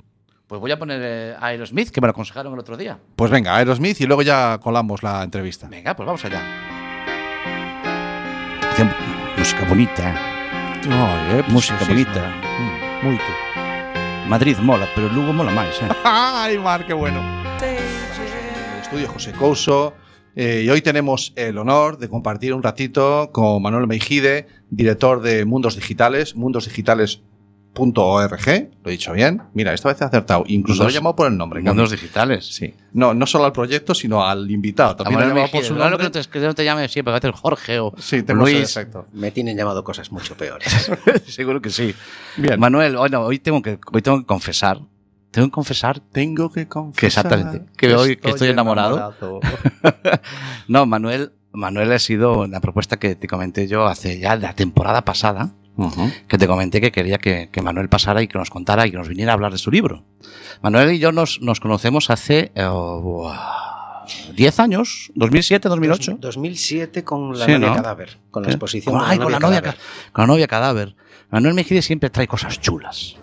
Pues 0.51 0.61
voy 0.61 0.73
a 0.73 0.79
poner 0.81 1.01
eh, 1.01 1.37
Aerosmith, 1.41 1.91
que 1.91 2.01
me 2.01 2.09
lo 2.09 2.11
aconsejaron 2.11 2.53
el 2.55 2.59
otro 2.59 2.77
día. 2.77 2.99
Pues 3.15 3.31
venga, 3.31 3.55
Aerosmith 3.57 4.01
y 4.01 4.07
luego 4.07 4.23
ya 4.23 4.59
colamos 4.61 5.01
la 5.05 5.23
entrevista. 5.23 5.69
Venga, 5.69 5.95
pues 5.95 6.05
vamos 6.05 6.25
allá. 6.25 6.43
Música 9.39 9.65
bonita. 9.69 10.13
Ay, 10.91 11.39
eh, 11.39 11.45
Música 11.51 11.79
sí, 11.79 11.85
sí, 11.85 11.91
bonita. 11.93 12.35
Mm, 12.59 13.07
Muy 13.07 13.17
tú. 13.17 14.29
Madrid 14.29 14.57
mola, 14.59 14.89
pero 14.97 15.09
Lugo 15.11 15.33
mola 15.33 15.53
más. 15.53 15.69
eh. 15.83 15.89
¡Ay, 16.05 16.59
Mar, 16.59 16.85
qué 16.85 16.95
bueno! 16.95 17.21
El 17.63 18.81
estudio 18.83 19.09
José 19.09 19.31
Couso. 19.31 19.95
eh, 20.35 20.63
y 20.65 20.69
hoy 20.69 20.83
tenemos 20.83 21.33
el 21.37 21.59
honor 21.59 21.97
de 21.99 22.09
compartir 22.09 22.55
un 22.55 22.63
ratito 22.65 23.31
con 23.33 23.63
Manuel 23.63 23.87
Meijide, 23.87 24.49
director 24.69 25.23
de 25.23 25.45
Mundos 25.45 25.77
Digitales, 25.77 26.35
mundosdigitales.org. 27.77 28.71
Lo 28.85 28.89
he 28.91 28.93
dicho 28.93 29.13
bien. 29.13 29.43
Mira, 29.55 29.73
esta 29.73 29.89
vez 29.89 30.01
he 30.01 30.05
acertado. 30.05 30.45
Incluso 30.47 30.83
lo 30.85 30.89
he 30.91 30.93
llamado 30.93 31.17
por 31.17 31.27
el 31.29 31.37
nombre. 31.37 31.61
Mundos 31.61 31.75
Carlos. 31.75 31.91
digitales. 31.93 32.47
Sí. 32.47 32.75
No, 32.93 33.15
no 33.15 33.27
solo 33.27 33.45
al 33.45 33.53
proyecto, 33.53 33.95
sino 33.95 34.27
al 34.27 34.51
invitado. 34.51 34.97
También 34.97 35.21
lo 35.21 35.27
he 35.27 35.29
llamado 35.29 35.51
por 35.53 35.63
su 35.65 35.75
Claro 35.75 35.91
nombre. 35.91 36.11
que 36.11 36.19
no 36.19 36.25
te, 36.25 36.31
que 36.31 36.41
no 36.41 36.55
te 36.55 36.65
llames 36.65 36.91
siempre, 36.93 37.13
va 37.13 37.19
a 37.19 37.21
ser 37.21 37.33
Jorge 37.33 37.79
o 37.81 37.93
Sí, 37.99 38.17
ese 38.17 38.35
Luis. 38.35 38.79
Me 39.13 39.31
tienen 39.31 39.57
llamado 39.57 39.85
cosas 39.85 40.11
mucho 40.13 40.37
peores. 40.37 40.91
Seguro 41.27 41.61
que 41.61 41.71
sí. 41.71 41.95
Bien. 42.37 42.59
Manuel, 42.59 42.97
hoy, 42.97 43.11
no, 43.11 43.21
hoy 43.23 43.39
tengo 43.39 43.63
que 43.63 43.79
hoy 43.93 44.03
tengo 44.03 44.19
que 44.21 44.27
confesar. 44.27 44.81
Tengo 45.31 45.47
que 45.49 45.53
confesar. 45.53 46.01
Tengo 46.01 46.51
que 46.51 46.67
confesar 46.67 46.99
Que 47.01 47.07
exactamente, 47.07 47.73
que 47.77 47.95
hoy- 47.95 48.17
que 48.17 48.31
estoy 48.31 48.49
enamorado. 48.49 48.97
enamorado. 48.97 49.41
No, 50.69 50.87
Manuel, 50.87 51.33
Manuel 51.53 51.93
ha 51.93 51.99
sido 51.99 52.41
una 52.41 52.61
propuesta 52.61 52.97
que 52.99 53.15
te 53.15 53.27
comenté 53.29 53.67
yo 53.69 53.87
hace 53.87 54.19
ya 54.19 54.37
la 54.37 54.55
temporada 54.55 55.05
pasada, 55.05 55.51
Que 56.29 56.37
te 56.37 56.47
comenté 56.47 56.81
que 56.81 56.93
quería 56.93 57.19
que, 57.19 57.49
que 57.51 57.63
Manuel 57.63 57.89
pasara 57.89 58.21
y 58.23 58.29
que 58.29 58.37
nos 58.39 58.51
contara 58.51 58.87
y 58.87 58.91
que 58.91 58.99
nos 58.99 59.09
viniera 59.09 59.33
a 59.33 59.35
hablar 59.35 59.53
de 59.53 59.59
su 59.59 59.71
libro. 59.71 60.05
Manuel 60.63 60.93
y 60.93 60.99
yo 60.99 61.11
nos, 61.13 61.41
nos 61.41 61.59
conocemos 61.61 62.11
hace 62.11 62.53
eh, 62.55 62.67
buah, 62.67 64.05
10 64.35 64.61
años, 64.61 65.11
2007, 65.15 65.69
2008. 65.69 66.17
2007 66.21 67.05
con 67.05 67.39
la 67.39 67.47
Sí, 67.47 67.53
novia 67.53 67.69
¿no? 67.69 67.75
cadáver, 67.77 68.19
con 68.31 68.43
la 68.43 68.49
¿Eh? 68.51 68.53
exposición 68.53 69.01
Ay, 69.03 69.17
de 69.19 69.25
con, 69.25 69.33
la 69.33 69.39
novia, 69.39 69.63
ca- 69.63 69.77
con 70.13 70.23
la 70.23 70.27
novia 70.27 70.47
cadáver. 70.49 70.97
Manuel 71.31 71.55
Mejide 71.55 71.81
siempre 71.83 72.11
trae 72.11 72.27
cosas 72.27 72.61
chulas 72.61 73.17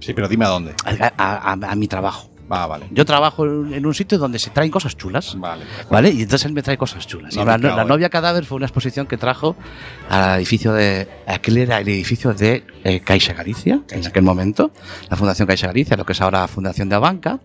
Sí, 0.00 0.14
pero 0.14 0.28
dime 0.28 0.44
a 0.44 0.48
dónde. 0.48 0.74
a, 0.84 1.12
a- 1.16 1.52
a- 1.52 1.72
a 1.72 1.74
mi 1.74 1.88
trabajo. 1.88 2.29
Va, 2.50 2.66
vale. 2.66 2.86
Yo 2.90 3.04
trabajo 3.04 3.44
en 3.46 3.86
un 3.86 3.94
sitio 3.94 4.18
donde 4.18 4.38
se 4.38 4.50
traen 4.50 4.70
cosas 4.70 4.96
chulas. 4.96 5.36
Vale. 5.38 5.64
¿Vale? 5.90 6.10
Y 6.10 6.22
entonces 6.22 6.46
él 6.46 6.52
me 6.52 6.62
trae 6.62 6.76
cosas 6.76 7.06
chulas. 7.06 7.36
No 7.36 7.42
y 7.42 7.44
la, 7.44 7.58
la 7.58 7.82
eh. 7.82 7.84
novia 7.84 8.08
cadáver 8.08 8.44
fue 8.44 8.56
una 8.56 8.66
exposición 8.66 9.06
que 9.06 9.16
trajo 9.16 9.54
al 10.08 10.38
edificio 10.38 10.72
de. 10.72 11.08
Aquel 11.26 11.58
era 11.58 11.78
el 11.80 11.88
edificio 11.88 12.34
de 12.34 12.64
eh, 12.84 13.00
Caixa 13.00 13.34
Galicia, 13.34 13.82
en 13.90 14.06
aquel 14.06 14.22
momento, 14.24 14.72
la 15.08 15.16
Fundación 15.16 15.46
Caixa 15.46 15.68
Galicia, 15.68 15.96
lo 15.96 16.04
que 16.04 16.12
es 16.12 16.20
ahora 16.20 16.46
Fundación 16.48 16.88
de 16.88 16.96
Abanca. 16.96 17.40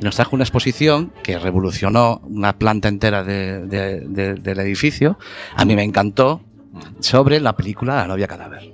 Y 0.00 0.04
nos 0.04 0.16
trajo 0.16 0.34
una 0.36 0.44
exposición 0.44 1.12
que 1.22 1.38
revolucionó 1.38 2.20
una 2.24 2.58
planta 2.58 2.88
entera 2.88 3.22
de- 3.24 3.66
de- 3.66 4.00
de- 4.00 4.34
del 4.34 4.58
edificio. 4.60 5.18
A 5.56 5.64
mí 5.64 5.74
me 5.76 5.82
encantó 5.84 6.42
sobre 7.00 7.40
la 7.40 7.54
película 7.56 7.96
La 7.96 8.06
novia 8.06 8.26
cadáver. 8.26 8.72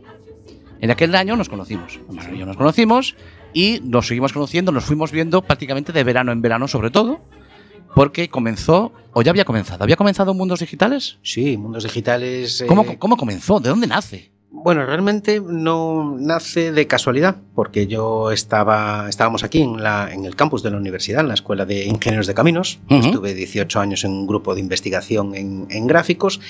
En 0.80 0.90
aquel 0.92 1.12
año 1.16 1.35
nos 1.37 1.49
conocimos. 1.49 1.99
Y 2.32 2.38
yo 2.38 2.47
nos 2.47 2.56
conocimos 2.56 3.16
y 3.59 3.81
nos 3.83 4.07
seguimos 4.07 4.33
conociendo, 4.33 4.71
nos 4.71 4.85
fuimos 4.85 5.11
viendo 5.11 5.43
prácticamente 5.43 5.93
de 5.93 6.05
verano 6.05 6.31
en 6.31 6.41
verano, 6.41 6.69
sobre 6.69 6.91
todo, 6.91 7.19
porque 7.93 8.29
comenzó, 8.29 8.93
o 9.12 9.23
ya 9.23 9.33
había 9.33 9.45
comenzado, 9.45 9.83
¿había 9.83 9.97
comenzado 9.97 10.33
Mundos 10.33 10.61
Digitales? 10.61 11.19
Sí, 11.23 11.57
mundos 11.57 11.83
digitales. 11.83 12.61
eh, 12.61 12.67
¿Cómo, 12.67 12.97
cómo 13.00 13.17
comenzó? 13.17 13.59
¿De 13.59 13.69
dónde 13.69 13.88
nace? 13.88 14.31
Bueno, 14.53 14.87
realmente 14.87 15.43
no 15.45 16.17
nace 16.21 16.71
de 16.71 16.87
casualidad, 16.87 17.37
porque 17.57 17.88
yo 17.88 18.31
estaba, 18.31 19.09
estábamos 19.09 19.43
aquí 19.43 19.61
en, 19.62 19.83
la, 19.83 20.09
en 20.12 20.25
el 20.25 20.37
campus 20.37 20.62
de 20.62 20.71
la 20.71 20.77
universidad, 20.77 21.23
en 21.23 21.29
la 21.29 21.35
Escuela 21.35 21.65
de 21.65 21.85
Ingenieros 21.85 22.29
de 22.29 22.35
Caminos. 22.35 22.79
Estuve 22.88 23.35
18 23.35 23.81
años 23.81 24.05
en 24.05 24.12
un 24.12 24.29
grupo 24.29 24.55
de 24.55 24.61
investigación 24.61 25.35
en, 25.35 25.67
en 25.69 25.87
gráficos 25.88 26.41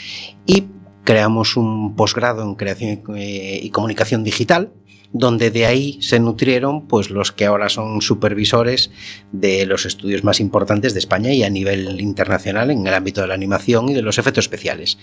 y 0.45 0.65
creamos 1.05 1.57
un 1.57 1.97
posgrado 1.97 2.43
en 2.43 2.55
creación 2.55 3.01
eh, 3.17 3.61
y 3.63 3.71
comunicación 3.71 4.25
digital, 4.25 4.71
donde 5.13 5.51
de 5.51 5.67
ahí 5.67 5.99
se 6.03 6.21
nutrieron 6.21 6.87
pues 6.87 7.11
los 7.11 7.33
que 7.33 7.47
ahora 7.47 7.69
son 7.69 8.03
supervisores 8.03 8.91
de 9.33 9.65
los 9.65 9.87
estudios 9.87 10.23
más 10.23 10.39
importantes 10.39 10.93
de 10.93 10.99
España 10.99 11.33
y 11.33 11.43
a 11.43 11.51
nivel 11.51 12.01
internacional 12.01 12.71
en 12.71 12.87
el 12.87 12.95
ámbito 12.95 13.23
de 13.23 13.29
la 13.29 13.35
animación 13.35 13.89
y 13.89 13.95
de 13.95 14.03
los 14.03 14.19
efectos 14.19 14.45
especiales. 14.45 14.99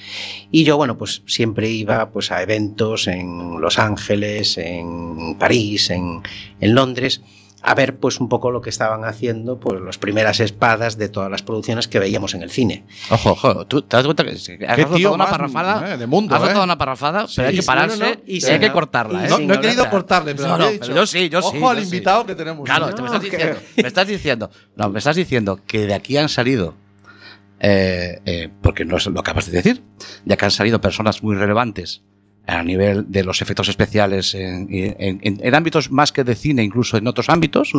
Y 0.52 0.64
yo, 0.64 0.78
bueno, 0.78 0.98
pues 0.98 1.24
siempre 1.26 1.70
iba 1.70 2.12
pues, 2.12 2.32
a 2.32 2.42
eventos 2.44 3.08
en 3.08 3.60
Los 3.60 3.80
Ángeles, 3.80 4.58
en 4.58 5.36
París, 5.40 5.90
en, 5.90 6.22
en 6.60 6.76
Londres, 6.76 7.22
a 7.66 7.74
ver 7.74 7.98
pues 7.98 8.20
un 8.20 8.30
poco 8.30 8.52
lo 8.52 8.62
que 8.62 8.70
estaban 8.70 9.06
haciendo 9.06 9.60
pues 9.60 9.82
las 9.82 9.98
primeras 9.98 10.40
espadas 10.40 10.98
de 10.98 11.10
todas 11.10 11.32
las 11.32 11.42
producciones 11.42 11.88
que 11.88 11.98
veíamos 11.98 12.36
en 12.36 12.44
el 12.44 12.52
cine. 12.52 12.86
Ojo, 13.10 13.32
ojo, 13.32 13.66
tú 13.66 13.82
te 13.82 13.98
das 13.98 14.06
cuenta 14.06 14.24
que 14.24 14.32
has 14.68 14.90
toda 14.90 15.12
una 15.12 15.26
parrafada. 15.26 15.94
eh, 15.94 15.98
de 15.98 16.06
mundo, 16.06 16.36
has 16.36 16.42
roto 16.42 16.62
eh. 16.62 16.64
una 16.64 16.78
parrafada, 16.78 17.26
pero 17.36 17.48
hay 17.48 17.56
que 17.56 17.64
pararse 17.64 17.98
no, 17.98 18.06
no, 18.06 18.22
y 18.28 18.38
y, 18.38 18.46
hay 18.46 18.60
que 18.60 18.72
cortarla. 18.72 19.26
¿eh? 19.26 19.30
No, 19.30 19.40
no 19.40 19.54
he 19.56 19.60
querido 19.60 19.90
cortarle, 19.90 20.36
pero 20.36 20.48
No, 20.50 20.58
no, 20.60 20.68
dicho, 20.70 20.82
pero 20.82 20.96
yo 20.96 21.06
sí, 21.08 21.28
yo 21.28 21.42
sí, 21.42 21.58
Ojo 21.58 21.70
al 21.70 21.82
invitado 21.82 22.26
que 22.26 22.36
tenemos. 22.36 22.66
Claro, 22.66 22.88
¿no? 22.90 22.94
te 22.94 23.02
me 23.02 23.08
estás 23.08 23.22
diciendo, 23.32 23.60
me 23.78 23.88
estás 23.88 24.08
diciendo, 24.08 24.52
no, 24.76 24.90
me 24.90 25.00
estás 25.00 25.16
diciendo 25.16 25.60
que 25.66 25.88
de 25.88 25.94
aquí 25.96 26.18
han 26.18 26.30
salido, 26.30 26.76
eh, 27.60 28.22
eh, 28.26 28.50
porque 28.62 28.86
no 28.86 28.98
es 28.98 29.08
lo 29.08 29.20
acabas 29.20 29.48
de 29.48 29.54
decir, 29.54 29.84
ya 30.24 30.38
que 30.38 30.46
han 30.46 30.52
salido 30.52 30.80
personas 30.80 31.24
muy 31.24 31.36
relevantes 31.36 32.04
a 32.48 32.64
nivel 32.64 33.06
de 33.12 33.24
los 33.24 33.42
efectos 33.42 33.68
especiales 33.70 34.34
en, 34.36 34.68
en- 34.70 35.56
ámbitos 35.56 35.92
más 35.92 36.12
que 36.12 36.24
de 36.24 36.36
cine, 36.36 36.64
incluso 36.64 36.98
en 36.98 37.08
otros 37.08 37.30
ámbitos, 37.30 37.72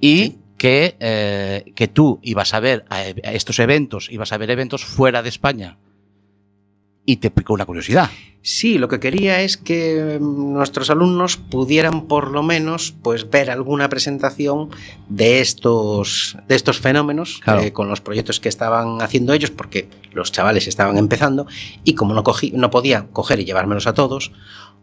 y 0.00 0.36
que, 0.58 0.96
eh, 1.00 1.72
que 1.74 1.88
tú 1.88 2.20
ibas 2.22 2.54
a 2.54 2.60
ver 2.60 2.84
a 2.90 3.02
estos 3.32 3.58
eventos, 3.58 4.08
ibas 4.10 4.32
a 4.32 4.38
ver 4.38 4.50
eventos 4.50 4.84
fuera 4.84 5.22
de 5.22 5.28
España. 5.28 5.78
Y 7.04 7.16
te 7.16 7.30
picó 7.30 7.54
una 7.54 7.66
curiosidad. 7.66 8.08
Sí, 8.42 8.78
lo 8.78 8.88
que 8.88 8.98
quería 8.98 9.40
es 9.42 9.56
que 9.56 10.18
nuestros 10.20 10.90
alumnos 10.90 11.36
pudieran 11.36 12.06
por 12.08 12.30
lo 12.30 12.42
menos 12.42 12.92
pues 13.02 13.30
ver 13.30 13.50
alguna 13.50 13.88
presentación 13.88 14.70
de 15.08 15.40
estos 15.40 16.36
de 16.48 16.56
estos 16.56 16.80
fenómenos 16.80 17.40
Claro. 17.42 17.60
eh, 17.60 17.72
con 17.72 17.88
los 17.88 18.00
proyectos 18.00 18.40
que 18.40 18.48
estaban 18.48 19.00
haciendo 19.00 19.32
ellos 19.32 19.50
porque 19.52 19.88
los 20.12 20.32
chavales 20.32 20.66
estaban 20.66 20.98
empezando 20.98 21.46
y 21.84 21.94
como 21.94 22.14
no 22.14 22.24
cogí 22.24 22.50
no 22.50 22.70
podía 22.70 23.06
coger 23.12 23.38
y 23.38 23.44
llevármelos 23.44 23.86
a 23.86 23.94
todos, 23.94 24.32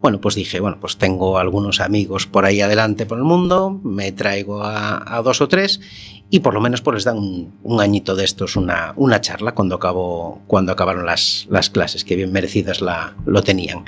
bueno, 0.02 0.22
pues 0.22 0.36
dije, 0.36 0.60
bueno, 0.60 0.78
pues 0.80 0.98
tengo 0.98 1.38
algunos 1.38 1.82
amigos 1.82 2.26
por 2.26 2.46
ahí 2.46 2.62
adelante 2.62 3.06
por 3.06 3.18
el 3.18 3.26
mundo, 3.26 3.80
me 3.84 4.12
traigo 4.12 4.64
a, 4.64 5.22
dos 5.24 5.42
o 5.42 5.48
tres 5.50 5.82
y 6.30 6.40
por 6.40 6.54
lo 6.54 6.62
menos 6.62 6.82
pues 6.82 6.96
les 6.96 7.04
dan 7.04 7.18
un, 7.18 7.54
un 7.64 7.82
añito 7.82 8.16
de 8.16 8.24
estos, 8.24 8.56
una, 8.56 8.94
una 8.96 9.20
charla 9.20 9.54
cuando 9.54 9.76
acabó, 9.76 10.42
cuando 10.48 10.72
acabaron 10.72 11.06
las, 11.06 11.48
las 11.50 11.70
clases, 11.70 12.06
que 12.06 12.16
bien 12.16 12.32
merecidas 12.32 12.82
la, 12.82 13.16
lo 13.26 13.44
tenían. 13.44 13.84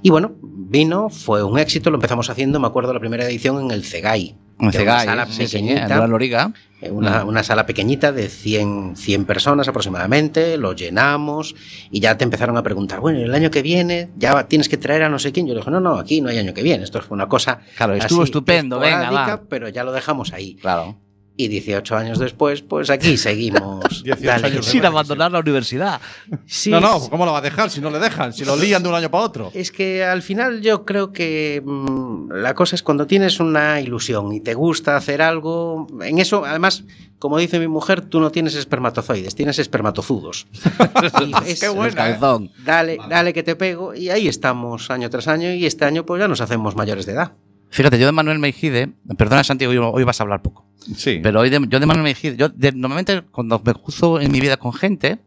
Y 0.00 0.10
bueno, 0.10 0.32
vino, 0.40 1.10
fue 1.10 1.42
un 1.42 1.58
éxito, 1.58 1.90
lo 1.90 1.96
empezamos 1.96 2.30
haciendo, 2.30 2.58
me 2.58 2.66
acuerdo 2.66 2.94
la 2.94 3.00
primera 3.00 3.24
edición 3.24 3.60
en 3.60 3.70
el 3.72 3.84
CEGAI. 3.84 4.36
Una 4.58 4.72
sala 4.72 5.26
sí, 5.26 5.44
pequeñita. 5.44 6.06
Loriga. 6.06 6.52
Eh, 6.80 6.90
Una, 6.90 7.24
una 7.24 7.42
sala 7.44 7.64
pequeñita 7.64 8.10
de 8.10 8.28
100, 8.28 8.96
100 8.96 9.24
personas 9.24 9.68
aproximadamente, 9.68 10.56
lo 10.56 10.72
llenamos 10.72 11.54
y 11.90 12.00
ya 12.00 12.18
te 12.18 12.24
empezaron 12.24 12.56
a 12.56 12.62
preguntar, 12.62 12.98
bueno, 13.00 13.20
el 13.20 13.32
año 13.34 13.50
que 13.50 13.62
viene 13.62 14.10
ya 14.16 14.48
tienes 14.48 14.68
que 14.68 14.76
traer 14.76 15.04
a 15.04 15.08
no 15.08 15.18
sé 15.18 15.30
quién. 15.30 15.46
Yo 15.46 15.54
le 15.54 15.60
dije, 15.60 15.70
no, 15.70 15.80
no, 15.80 15.94
aquí 15.96 16.20
no 16.20 16.28
hay 16.28 16.38
año 16.38 16.54
que 16.54 16.62
viene, 16.62 16.82
esto 16.84 17.00
fue 17.00 17.14
una 17.14 17.28
cosa 17.28 17.60
Claro, 17.76 17.94
estuvo 17.94 18.22
así, 18.22 18.30
estupendo, 18.30 18.80
venga, 18.80 19.10
va. 19.10 19.42
pero 19.48 19.68
ya 19.68 19.84
lo 19.84 19.92
dejamos 19.92 20.32
ahí. 20.32 20.56
Claro. 20.56 20.96
Y 21.34 21.48
18 21.48 21.96
años 21.96 22.18
después, 22.18 22.60
pues 22.60 22.90
aquí 22.90 23.16
seguimos. 23.16 24.04
18 24.04 24.22
Dale, 24.22 24.46
años 24.48 24.66
Sin 24.66 24.84
abandonar 24.84 25.32
la 25.32 25.40
universidad. 25.40 25.98
Sí, 26.46 26.70
No, 26.70 26.78
no, 26.80 27.00
¿cómo 27.08 27.24
lo 27.24 27.32
va 27.32 27.38
a 27.38 27.42
dejar 27.42 27.70
si 27.70 27.80
no 27.80 27.90
le 27.90 27.98
dejan? 27.98 28.34
Si 28.34 28.44
lo 28.44 28.54
lían 28.54 28.82
de 28.82 28.90
un 28.90 28.94
año 28.94 29.10
para 29.10 29.24
otro. 29.24 29.50
Es 29.54 29.72
que 29.72 30.04
al 30.04 30.20
final 30.20 30.60
yo 30.60 30.84
creo 30.84 31.10
que 31.12 31.62
mm, 31.64 32.32
la 32.32 32.54
cosa 32.54 32.76
es 32.76 32.82
cuando 32.82 33.06
tienes 33.06 33.40
una 33.40 33.80
ilusión 33.80 34.30
y 34.34 34.40
te 34.40 34.52
gusta 34.52 34.94
hacer 34.94 35.22
algo, 35.22 35.86
en 36.02 36.18
eso, 36.18 36.44
además, 36.44 36.84
como 37.18 37.38
dice 37.38 37.58
mi 37.58 37.66
mujer, 37.68 38.02
tú 38.02 38.20
no 38.20 38.30
tienes 38.30 38.54
espermatozoides, 38.54 39.34
tienes 39.34 39.58
espermatozudos. 39.58 40.46
Es- 41.46 41.60
Qué 41.60 41.68
buena, 41.70 41.94
cabezón. 41.94 42.50
Dale, 42.64 42.98
dale 43.08 43.32
que 43.32 43.42
te 43.42 43.56
pego 43.56 43.94
y 43.94 44.10
ahí 44.10 44.28
estamos 44.28 44.90
año 44.90 45.08
tras 45.08 45.28
año 45.28 45.50
y 45.52 45.64
este 45.64 45.86
año 45.86 46.04
pues 46.04 46.20
ya 46.20 46.28
nos 46.28 46.40
hacemos 46.42 46.76
mayores 46.76 47.06
de 47.06 47.12
edad. 47.12 47.32
Fíjate, 47.72 47.98
yo 47.98 48.04
de 48.06 48.12
Manuel 48.12 48.38
Meijide, 48.38 48.92
perdona 49.16 49.42
Santiago, 49.44 49.72
hoy, 49.72 49.78
hoy 49.78 50.04
vas 50.04 50.20
a 50.20 50.24
hablar 50.24 50.42
poco, 50.42 50.66
Sí. 50.94 51.20
pero 51.22 51.40
hoy 51.40 51.48
de- 51.48 51.58
yo 51.68 51.80
de 51.80 51.86
Manuel 51.86 52.04
Meijide, 52.04 52.36
yo 52.36 52.50
de- 52.50 52.72
normalmente 52.72 53.22
cuando 53.22 53.58
me 53.64 53.72
cruzo 53.74 54.20
en 54.20 54.30
mi 54.30 54.40
vida 54.40 54.58
con 54.58 54.74
gente, 54.74 55.20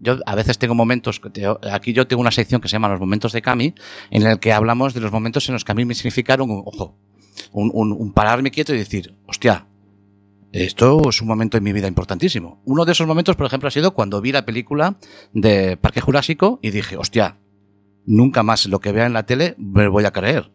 yo 0.00 0.16
a 0.24 0.34
veces 0.34 0.56
tengo 0.58 0.74
momentos, 0.74 1.20
aquí 1.70 1.92
yo 1.92 2.06
tengo 2.06 2.22
una 2.22 2.30
sección 2.30 2.62
que 2.62 2.68
se 2.68 2.72
llama 2.72 2.88
Los 2.88 2.98
Momentos 2.98 3.32
de 3.32 3.42
Cami, 3.42 3.74
en 4.10 4.22
el 4.26 4.40
que 4.40 4.52
hablamos 4.54 4.94
de 4.94 5.00
los 5.00 5.12
momentos 5.12 5.46
en 5.48 5.52
los 5.52 5.64
que 5.64 5.72
a 5.72 5.74
mí 5.74 5.84
me 5.84 5.94
significaron, 5.94 6.48
ojo, 6.50 6.96
un, 7.52 7.70
un- 7.74 7.92
un 7.92 8.12
pararme 8.14 8.50
quieto 8.50 8.74
y 8.74 8.78
decir, 8.78 9.14
hostia, 9.26 9.66
esto 10.50 11.08
es 11.10 11.20
un 11.20 11.28
momento 11.28 11.58
en 11.58 11.62
mi 11.64 11.72
vida 11.74 11.88
importantísimo. 11.88 12.62
Uno 12.64 12.86
de 12.86 12.92
esos 12.92 13.06
momentos, 13.06 13.36
por 13.36 13.46
ejemplo, 13.46 13.68
ha 13.68 13.70
sido 13.70 13.92
cuando 13.92 14.20
vi 14.22 14.32
la 14.32 14.46
película 14.46 14.96
de 15.34 15.76
Parque 15.76 16.00
Jurásico 16.00 16.58
y 16.62 16.70
dije, 16.70 16.96
hostia, 16.96 17.36
nunca 18.06 18.42
más 18.42 18.66
lo 18.66 18.80
que 18.80 18.92
vea 18.92 19.06
en 19.06 19.12
la 19.12 19.24
tele 19.26 19.54
me 19.58 19.88
voy 19.88 20.04
a 20.04 20.10
creer. 20.12 20.50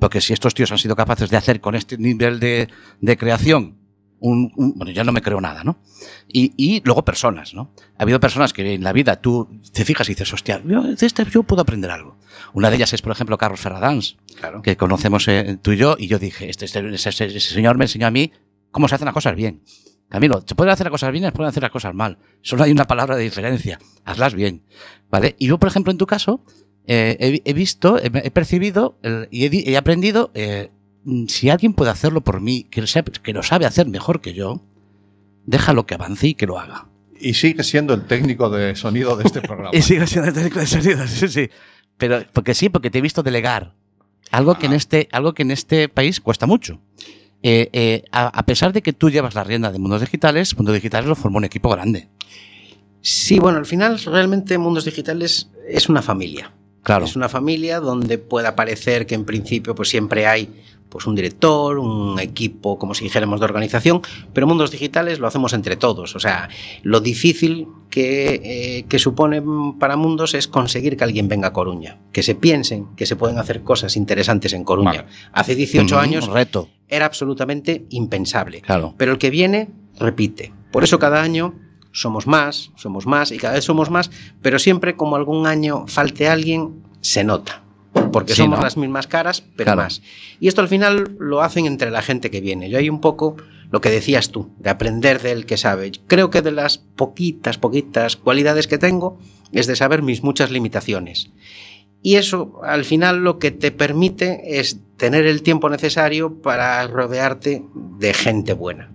Porque 0.00 0.20
si 0.20 0.32
estos 0.32 0.52
tíos 0.54 0.72
han 0.72 0.78
sido 0.78 0.96
capaces 0.96 1.30
de 1.30 1.36
hacer 1.36 1.60
con 1.60 1.76
este 1.76 1.96
nivel 1.96 2.40
de, 2.40 2.68
de 3.00 3.16
creación, 3.16 3.78
un, 4.18 4.52
un- 4.56 4.74
bueno, 4.74 4.90
ya 4.92 5.04
no 5.04 5.12
me 5.12 5.22
creo 5.22 5.40
nada, 5.40 5.62
¿no? 5.62 5.78
Y, 6.26 6.52
y 6.56 6.82
luego 6.84 7.04
personas, 7.04 7.54
¿no? 7.54 7.72
Ha 7.96 8.02
habido 8.02 8.18
personas 8.18 8.52
que 8.52 8.74
en 8.74 8.82
la 8.82 8.92
vida 8.92 9.20
tú 9.20 9.48
te 9.72 9.84
fijas 9.84 10.08
y 10.08 10.12
dices, 10.12 10.32
hostia, 10.32 10.60
yo, 10.66 10.82
de 10.82 11.06
este 11.06 11.24
yo 11.24 11.44
puedo 11.44 11.62
aprender 11.62 11.90
algo. 11.92 12.18
Una 12.52 12.68
de 12.68 12.76
ellas 12.76 12.92
es, 12.92 13.00
por 13.00 13.12
ejemplo, 13.12 13.38
Carlos 13.38 13.60
Ferradans, 13.60 14.16
Claro. 14.40 14.60
que 14.62 14.76
conocemos 14.76 15.26
eh, 15.28 15.56
tú 15.62 15.70
y 15.72 15.76
yo, 15.76 15.94
y 15.98 16.08
yo 16.08 16.18
dije, 16.18 16.50
este, 16.50 16.64
este- 16.64 16.92
ese- 16.94 17.08
ese 17.26 17.40
señor 17.40 17.78
me 17.78 17.84
enseñó 17.84 18.08
a 18.08 18.10
mí 18.10 18.32
cómo 18.72 18.88
se 18.88 18.96
hacen 18.96 19.06
las 19.06 19.14
cosas 19.14 19.36
bien. 19.36 19.62
Camilo, 20.08 20.42
se 20.44 20.56
pueden 20.56 20.72
hacer 20.72 20.86
las 20.86 20.90
cosas 20.92 21.12
bien, 21.12 21.24
se 21.24 21.30
pueden 21.32 21.48
hacer 21.48 21.62
las 21.62 21.70
cosas 21.70 21.94
mal. 21.94 22.18
Solo 22.42 22.64
hay 22.64 22.72
una 22.72 22.86
palabra 22.88 23.14
de 23.16 23.22
diferencia. 23.22 23.78
Hazlas 24.04 24.34
bien. 24.34 24.64
¿Vale? 25.08 25.36
Y 25.38 25.46
yo, 25.46 25.58
por 25.58 25.68
ejemplo, 25.68 25.92
en 25.92 25.98
tu 25.98 26.06
caso, 26.06 26.44
eh, 26.92 27.16
he, 27.20 27.42
he 27.48 27.52
visto, 27.54 27.98
he, 27.98 28.10
he 28.24 28.30
percibido 28.32 28.98
el- 29.02 29.28
y 29.30 29.44
he, 29.44 29.50
di- 29.50 29.62
he 29.64 29.76
aprendido, 29.76 30.32
eh, 30.34 30.70
mm, 31.04 31.26
si 31.28 31.48
alguien 31.48 31.72
puede 31.72 31.90
hacerlo 31.92 32.20
por 32.22 32.40
mí, 32.40 32.64
que 32.64 32.80
lo, 32.80 32.86
sabe, 32.88 33.12
que 33.22 33.32
lo 33.32 33.42
sabe 33.44 33.64
hacer 33.66 33.86
mejor 33.86 34.20
que 34.20 34.34
yo, 34.34 34.60
déjalo 35.46 35.86
que 35.86 35.94
avance 35.94 36.26
y 36.28 36.34
que 36.34 36.46
lo 36.46 36.58
haga. 36.58 36.88
Y 37.20 37.34
sigue 37.34 37.62
siendo 37.62 37.94
el 37.94 38.06
técnico 38.06 38.50
de 38.50 38.74
sonido 38.74 39.14
de 39.16 39.24
este 39.24 39.40
programa. 39.40 39.70
Y 39.78 39.82
sigo 39.82 40.06
siendo 40.06 40.32
técnico 40.32 40.58
de 40.58 40.66
sonido, 40.66 41.06
sí, 41.06 41.28
sí. 41.28 41.48
Pero, 41.98 42.24
porque 42.32 42.54
sí, 42.54 42.68
porque 42.70 42.90
te 42.90 42.98
he 42.98 43.02
visto 43.02 43.22
delegar. 43.22 43.74
Algo 44.32 44.56
que 44.58 44.66
en 44.66 44.72
este, 44.72 45.08
algo 45.12 45.32
que 45.34 45.42
en 45.42 45.50
este 45.50 45.88
país 45.88 46.20
cuesta 46.20 46.46
mucho. 46.46 46.80
Eh, 47.42 47.68
eh, 47.72 48.04
a, 48.10 48.26
a 48.28 48.42
pesar 48.46 48.72
de 48.72 48.80
que 48.82 48.92
tú 48.92 49.10
llevas 49.10 49.34
la 49.34 49.44
rienda 49.44 49.70
de 49.72 49.78
Mundos 49.78 50.00
Digitales, 50.00 50.56
Mundos 50.56 50.74
Digitales 50.74 51.08
lo 51.08 51.14
formó 51.14 51.38
un 51.38 51.44
equipo 51.44 51.68
grande. 51.68 52.08
Sí, 53.02 53.38
bueno, 53.38 53.58
al 53.58 53.66
final 53.66 53.98
realmente 53.98 54.56
Mundos 54.58 54.84
Digitales 54.84 55.50
es 55.68 55.88
una 55.88 56.02
familia. 56.02 56.52
Claro. 56.82 57.04
Es 57.04 57.14
una 57.16 57.28
familia 57.28 57.80
donde 57.80 58.18
pueda 58.18 58.56
parecer 58.56 59.06
que 59.06 59.14
en 59.14 59.24
principio 59.24 59.74
pues 59.74 59.88
siempre 59.90 60.26
hay 60.26 60.48
pues 60.88 61.06
un 61.06 61.14
director, 61.14 61.78
un 61.78 62.18
equipo, 62.18 62.76
como 62.76 62.94
si 62.94 63.04
dijéramos, 63.04 63.38
de 63.38 63.44
organización, 63.44 64.02
pero 64.32 64.48
Mundos 64.48 64.72
Digitales 64.72 65.20
lo 65.20 65.28
hacemos 65.28 65.52
entre 65.52 65.76
todos. 65.76 66.16
O 66.16 66.18
sea, 66.18 66.48
lo 66.82 66.98
difícil 66.98 67.68
que, 67.90 68.40
eh, 68.42 68.84
que 68.88 68.98
supone 68.98 69.40
para 69.78 69.96
Mundos 69.96 70.34
es 70.34 70.48
conseguir 70.48 70.96
que 70.96 71.04
alguien 71.04 71.28
venga 71.28 71.48
a 71.48 71.52
Coruña, 71.52 72.00
que 72.12 72.24
se 72.24 72.34
piensen 72.34 72.88
que 72.96 73.06
se 73.06 73.14
pueden 73.14 73.38
hacer 73.38 73.62
cosas 73.62 73.96
interesantes 73.96 74.52
en 74.52 74.64
Coruña. 74.64 75.02
Vale. 75.02 75.04
Hace 75.32 75.54
18 75.54 75.94
Un- 75.94 76.02
años 76.02 76.26
reto, 76.26 76.68
era 76.88 77.06
absolutamente 77.06 77.86
impensable. 77.90 78.60
claro. 78.60 78.94
Pero 78.96 79.12
el 79.12 79.18
que 79.18 79.30
viene 79.30 79.68
repite. 79.96 80.52
Por 80.72 80.82
eso 80.82 80.98
cada 80.98 81.22
año 81.22 81.54
somos 81.92 82.26
más, 82.26 82.70
somos 82.76 83.06
más 83.06 83.32
y 83.32 83.38
cada 83.38 83.54
vez 83.54 83.64
somos 83.64 83.90
más, 83.90 84.10
pero 84.42 84.58
siempre 84.58 84.96
como 84.96 85.16
algún 85.16 85.46
año 85.46 85.86
falte 85.86 86.28
alguien, 86.28 86.82
se 87.00 87.24
nota. 87.24 87.62
Porque 88.12 88.34
Sí, 88.34 88.42
somos 88.42 88.58
¿no? 88.60 88.64
las 88.64 88.76
mismas 88.76 89.06
caras, 89.08 89.42
pero 89.56 89.66
Claro. 89.72 89.82
más. 89.82 90.00
Y 90.38 90.46
esto 90.48 90.60
al 90.60 90.68
final 90.68 91.16
lo 91.18 91.42
hacen 91.42 91.66
entre 91.66 91.90
la 91.90 92.02
gente 92.02 92.30
que 92.30 92.40
viene. 92.40 92.70
Yo 92.70 92.78
hay 92.78 92.88
un 92.88 93.00
poco 93.00 93.36
lo 93.72 93.80
que 93.80 93.90
decías 93.90 94.30
tú, 94.30 94.50
de 94.58 94.70
aprender 94.70 95.20
del 95.22 95.46
que 95.46 95.56
sabe. 95.56 95.92
Creo 96.06 96.30
que 96.30 96.42
de 96.42 96.52
las 96.52 96.78
poquitas, 96.78 97.58
poquitas 97.58 98.16
cualidades 98.16 98.66
que 98.68 98.78
tengo 98.78 99.18
es 99.52 99.66
de 99.66 99.76
saber 99.76 100.02
mis 100.02 100.22
muchas 100.22 100.50
limitaciones. 100.50 101.30
Y 102.02 102.14
eso 102.16 102.60
al 102.64 102.84
final 102.84 103.22
lo 103.24 103.38
que 103.38 103.50
te 103.50 103.72
permite 103.72 104.58
es 104.60 104.78
tener 104.96 105.26
el 105.26 105.42
tiempo 105.42 105.68
necesario 105.68 106.40
para 106.40 106.86
rodearte 106.86 107.64
de 107.98 108.14
gente 108.14 108.52
buena. 108.54 108.90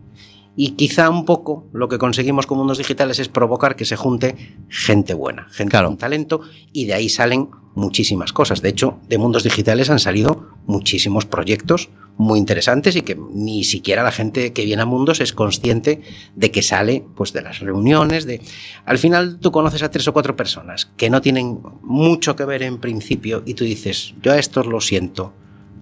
Y 0.55 0.71
quizá 0.71 1.09
un 1.09 1.25
poco 1.25 1.65
lo 1.73 1.89
que 1.89 1.97
conseguimos 1.97 2.47
con 2.47 2.57
mundos 2.57 2.77
digitales 2.77 3.19
es 3.19 3.27
provocar 3.27 3.75
que 3.75 3.85
se 3.85 3.95
junte 3.95 4.35
gente 4.69 5.13
buena, 5.13 5.47
gente 5.51 5.71
Claro. 5.71 5.89
con 5.89 5.97
talento, 5.97 6.41
y 6.71 6.85
de 6.85 6.93
ahí 6.93 7.09
salen 7.09 7.49
muchísimas 7.75 8.31
cosas. 8.31 8.61
De 8.61 8.69
hecho, 8.69 8.99
de 9.09 9.17
mundos 9.17 9.43
digitales 9.43 9.89
han 9.89 9.99
salido 9.99 10.47
muchísimos 10.65 11.25
proyectos 11.25 11.89
muy 12.17 12.39
interesantes 12.39 12.95
y 12.95 13.01
que 13.01 13.17
ni 13.33 13.63
siquiera 13.65 14.01
la 14.01 14.11
gente 14.11 14.53
que 14.53 14.63
viene 14.63 14.81
a 14.83 14.85
mundos 14.85 15.19
es 15.19 15.33
consciente 15.33 16.01
de 16.35 16.51
que 16.51 16.61
sale 16.61 17.03
pues 17.15 17.33
de 17.33 17.41
las 17.41 17.59
reuniones 17.59 18.25
de 18.25 18.41
al 18.85 18.97
final 18.97 19.39
tú 19.39 19.51
conoces 19.51 19.83
a 19.83 19.91
tres 19.91 20.07
o 20.07 20.13
cuatro 20.13 20.35
personas 20.37 20.85
que 20.95 21.09
no 21.09 21.21
tienen 21.21 21.59
mucho 21.81 22.37
que 22.37 22.45
ver 22.45 22.63
en 22.63 22.79
principio 22.79 23.43
y 23.45 23.53
tú 23.53 23.65
dices 23.65 24.13
yo 24.23 24.31
a 24.31 24.39
estos 24.39 24.65
lo 24.65 24.79
siento 24.79 25.33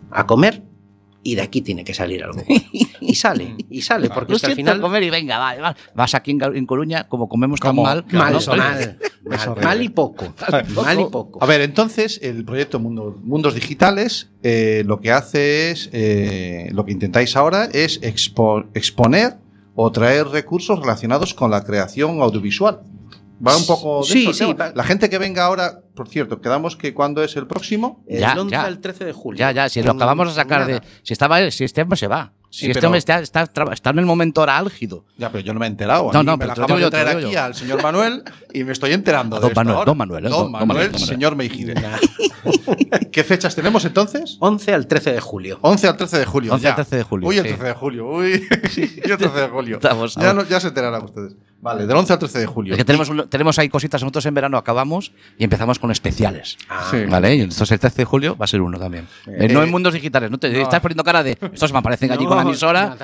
a 0.10 0.26
comer 0.26 0.64
y 1.24 1.36
de 1.36 1.42
aquí 1.42 1.62
tiene 1.62 1.84
que 1.84 1.94
salir 1.94 2.24
algo 2.24 2.42
bueno". 2.48 2.62
y 3.02 3.16
sale, 3.16 3.56
y 3.70 3.82
sale, 3.82 4.10
porque 4.10 4.36
que 4.36 4.46
al 4.48 4.56
final 4.56 4.82
comer 4.82 5.04
y 5.04 5.10
venga, 5.10 5.38
va, 5.40 5.56
va. 5.56 5.76
vas 5.96 6.14
aquí 6.16 6.32
en, 6.32 6.42
en 6.56 6.66
Coruña, 6.66 7.08
como 7.08 7.28
comemos 7.30 7.60
tan 7.60 7.70
Como- 7.72 7.84
mal. 7.84 8.06
mal, 8.12 8.34
¿no? 8.34 8.40
mal, 8.56 8.98
mal, 9.24 9.40
horrible. 9.48 9.64
mal 9.66 9.82
y 9.84 9.90
poco, 9.90 10.34
mal 10.76 11.00
y 11.00 11.06
poco. 11.06 11.44
A 11.44 11.46
ver, 11.46 11.62
entonces 11.62 12.20
el 12.22 12.44
proyecto 12.46 12.80
Mundo- 12.80 13.20
Mundos 13.24 13.56
Digitales 13.56 14.30
eh, 14.44 14.84
lo 14.86 15.00
que 15.00 15.12
hace 15.12 15.72
es, 15.72 15.90
eh, 15.94 16.70
lo 16.72 16.86
que 16.86 16.92
intentáis 16.92 17.36
ahora 17.36 17.66
es 17.74 18.02
expo- 18.02 18.66
exponer 18.74 19.36
o 19.76 19.92
traer 19.92 20.28
recursos 20.28 20.80
relacionados 20.80 21.34
con 21.34 21.50
la 21.52 21.64
creación 21.64 22.22
audiovisual. 22.22 22.82
Va 23.46 23.58
un 23.58 23.66
poco 23.66 24.02
de 24.02 24.06
Sí, 24.12 24.28
eso 24.30 24.46
el 24.46 24.52
sí, 24.52 24.54
va- 24.54 24.72
La 24.76 24.84
gente 24.84 25.10
que 25.10 25.18
venga 25.18 25.44
ahora, 25.46 25.82
por 25.96 26.08
cierto, 26.08 26.40
quedamos 26.40 26.76
que 26.78 26.94
cuándo 26.94 27.24
es 27.24 27.36
el 27.36 27.48
próximo. 27.48 28.04
El 28.08 28.20
Ya, 28.20 28.36
11 28.40 28.52
ya. 28.52 28.64
al 28.64 28.80
13 28.80 29.06
de 29.06 29.14
julio. 29.14 29.38
Ya, 29.40 29.52
ya, 29.52 29.70
si 29.70 29.82
lo 29.84 29.92
acabamos 29.92 30.28
de 30.30 30.34
sacar 30.36 30.66
de. 30.66 30.82
Si 31.04 31.14
estaba, 31.14 31.50
si 31.52 31.64
este 31.64 31.82
hombre 31.82 31.98
se 31.98 32.08
va. 32.08 32.32
Sí, 32.50 32.66
si 32.68 32.72
este 32.72 32.86
hombre 32.86 33.00
está, 33.00 33.20
está, 33.20 33.50
está 33.72 33.90
en 33.90 33.98
el 34.00 34.06
momento 34.06 34.42
ahora 34.42 34.60
álgido. 34.60 35.06
Ya, 35.18 35.32
pero 35.32 35.44
yo 35.44 35.54
no 35.56 35.60
me 35.60 35.66
he 35.66 35.70
enterado. 35.70 36.12
No, 36.14 36.22
no, 36.22 36.38
me 36.38 36.46
pero 36.48 36.68
digo 36.68 36.80
de 36.82 36.92
traer 36.92 37.18
aquí 37.18 37.32
yo. 37.34 37.42
al 37.44 37.56
señor 37.56 37.82
Manuel 37.82 38.24
y 38.54 38.64
me 38.64 38.72
estoy 38.74 38.94
enterando 38.94 39.36
A 39.38 39.40
de 39.40 39.42
don 39.42 39.50
esto 39.52 39.60
Manuel, 39.60 39.76
ahora. 39.78 39.86
don 39.90 39.98
Manuel, 39.98 40.26
eh, 40.26 40.30
Don 40.30 40.40
don- 40.44 40.52
Manuel, 40.52 40.68
Manuel, 40.68 40.92
don 40.92 41.02
Manuel. 41.02 41.10
señor 41.16 41.36
Meijide. 41.36 41.74
¿Qué 43.12 43.24
fechas 43.24 43.56
tenemos 43.56 43.84
entonces? 43.86 44.38
11 44.40 44.74
al 44.74 44.88
13 44.88 45.14
de 45.14 45.20
julio. 45.20 45.58
11 45.62 45.88
al 45.88 45.98
13 45.98 46.20
de 46.20 46.26
julio. 46.26 46.54
11 46.54 46.64
ya. 46.64 46.70
al 46.70 46.76
13 46.76 46.96
de 46.98 47.04
julio, 47.04 47.28
Uy, 47.28 47.38
el 47.38 47.44
sí. 47.44 47.50
13 47.50 47.64
de 47.66 47.74
julio. 47.74 48.08
Uy, 48.08 48.32
el 49.04 49.18
13 49.18 49.30
de 49.42 49.48
julio. 49.50 49.76
Estamos 49.78 50.16
ya, 50.16 50.34
no- 50.34 50.46
ya 50.46 50.60
se 50.60 50.68
enterarán 50.68 51.04
ustedes. 51.04 51.34
Vale, 51.64 51.88
del 51.88 51.96
11 51.96 52.14
al 52.14 52.20
13 52.20 52.40
de 52.40 52.46
julio. 52.46 52.74
Es 52.74 52.78
que 52.78 52.86
tenemos, 52.86 53.08
un- 53.10 53.28
tenemos 53.30 53.58
ahí 53.58 53.70
cositas. 53.70 54.02
Nosotros 54.02 54.26
en 54.26 54.34
verano 54.34 54.58
acabamos 54.58 55.14
y 55.38 55.44
empezamos 55.46 55.80
con 55.80 55.90
especiales. 55.92 56.58
Ah, 56.70 56.88
Sí. 56.92 57.06
¿Vale? 57.06 57.36
Y 57.36 57.42
entonces 57.42 57.72
el 57.72 57.80
13 57.80 57.98
de 58.02 58.06
julio 58.06 58.36
va 58.38 58.44
a 58.46 58.48
ser 58.48 58.62
uno 58.62 58.78
también. 58.78 59.08
Eh, 59.28 59.48
no 59.48 59.64
en 59.64 59.72
mundos 59.72 59.94
digitales. 59.94 60.30
No 60.30 60.38
te 60.38 60.50
no. 60.52 60.60
estás 60.60 60.82
poniendo 60.82 61.04
cara 61.04 61.24
de. 61.24 61.38
Estos 61.54 61.72
me 61.74 61.80
aparecen 61.80 62.12
allí 62.12 62.26
con 62.26 62.36
la 62.38 62.44
no, 62.44 62.50
emisora. 62.50 62.98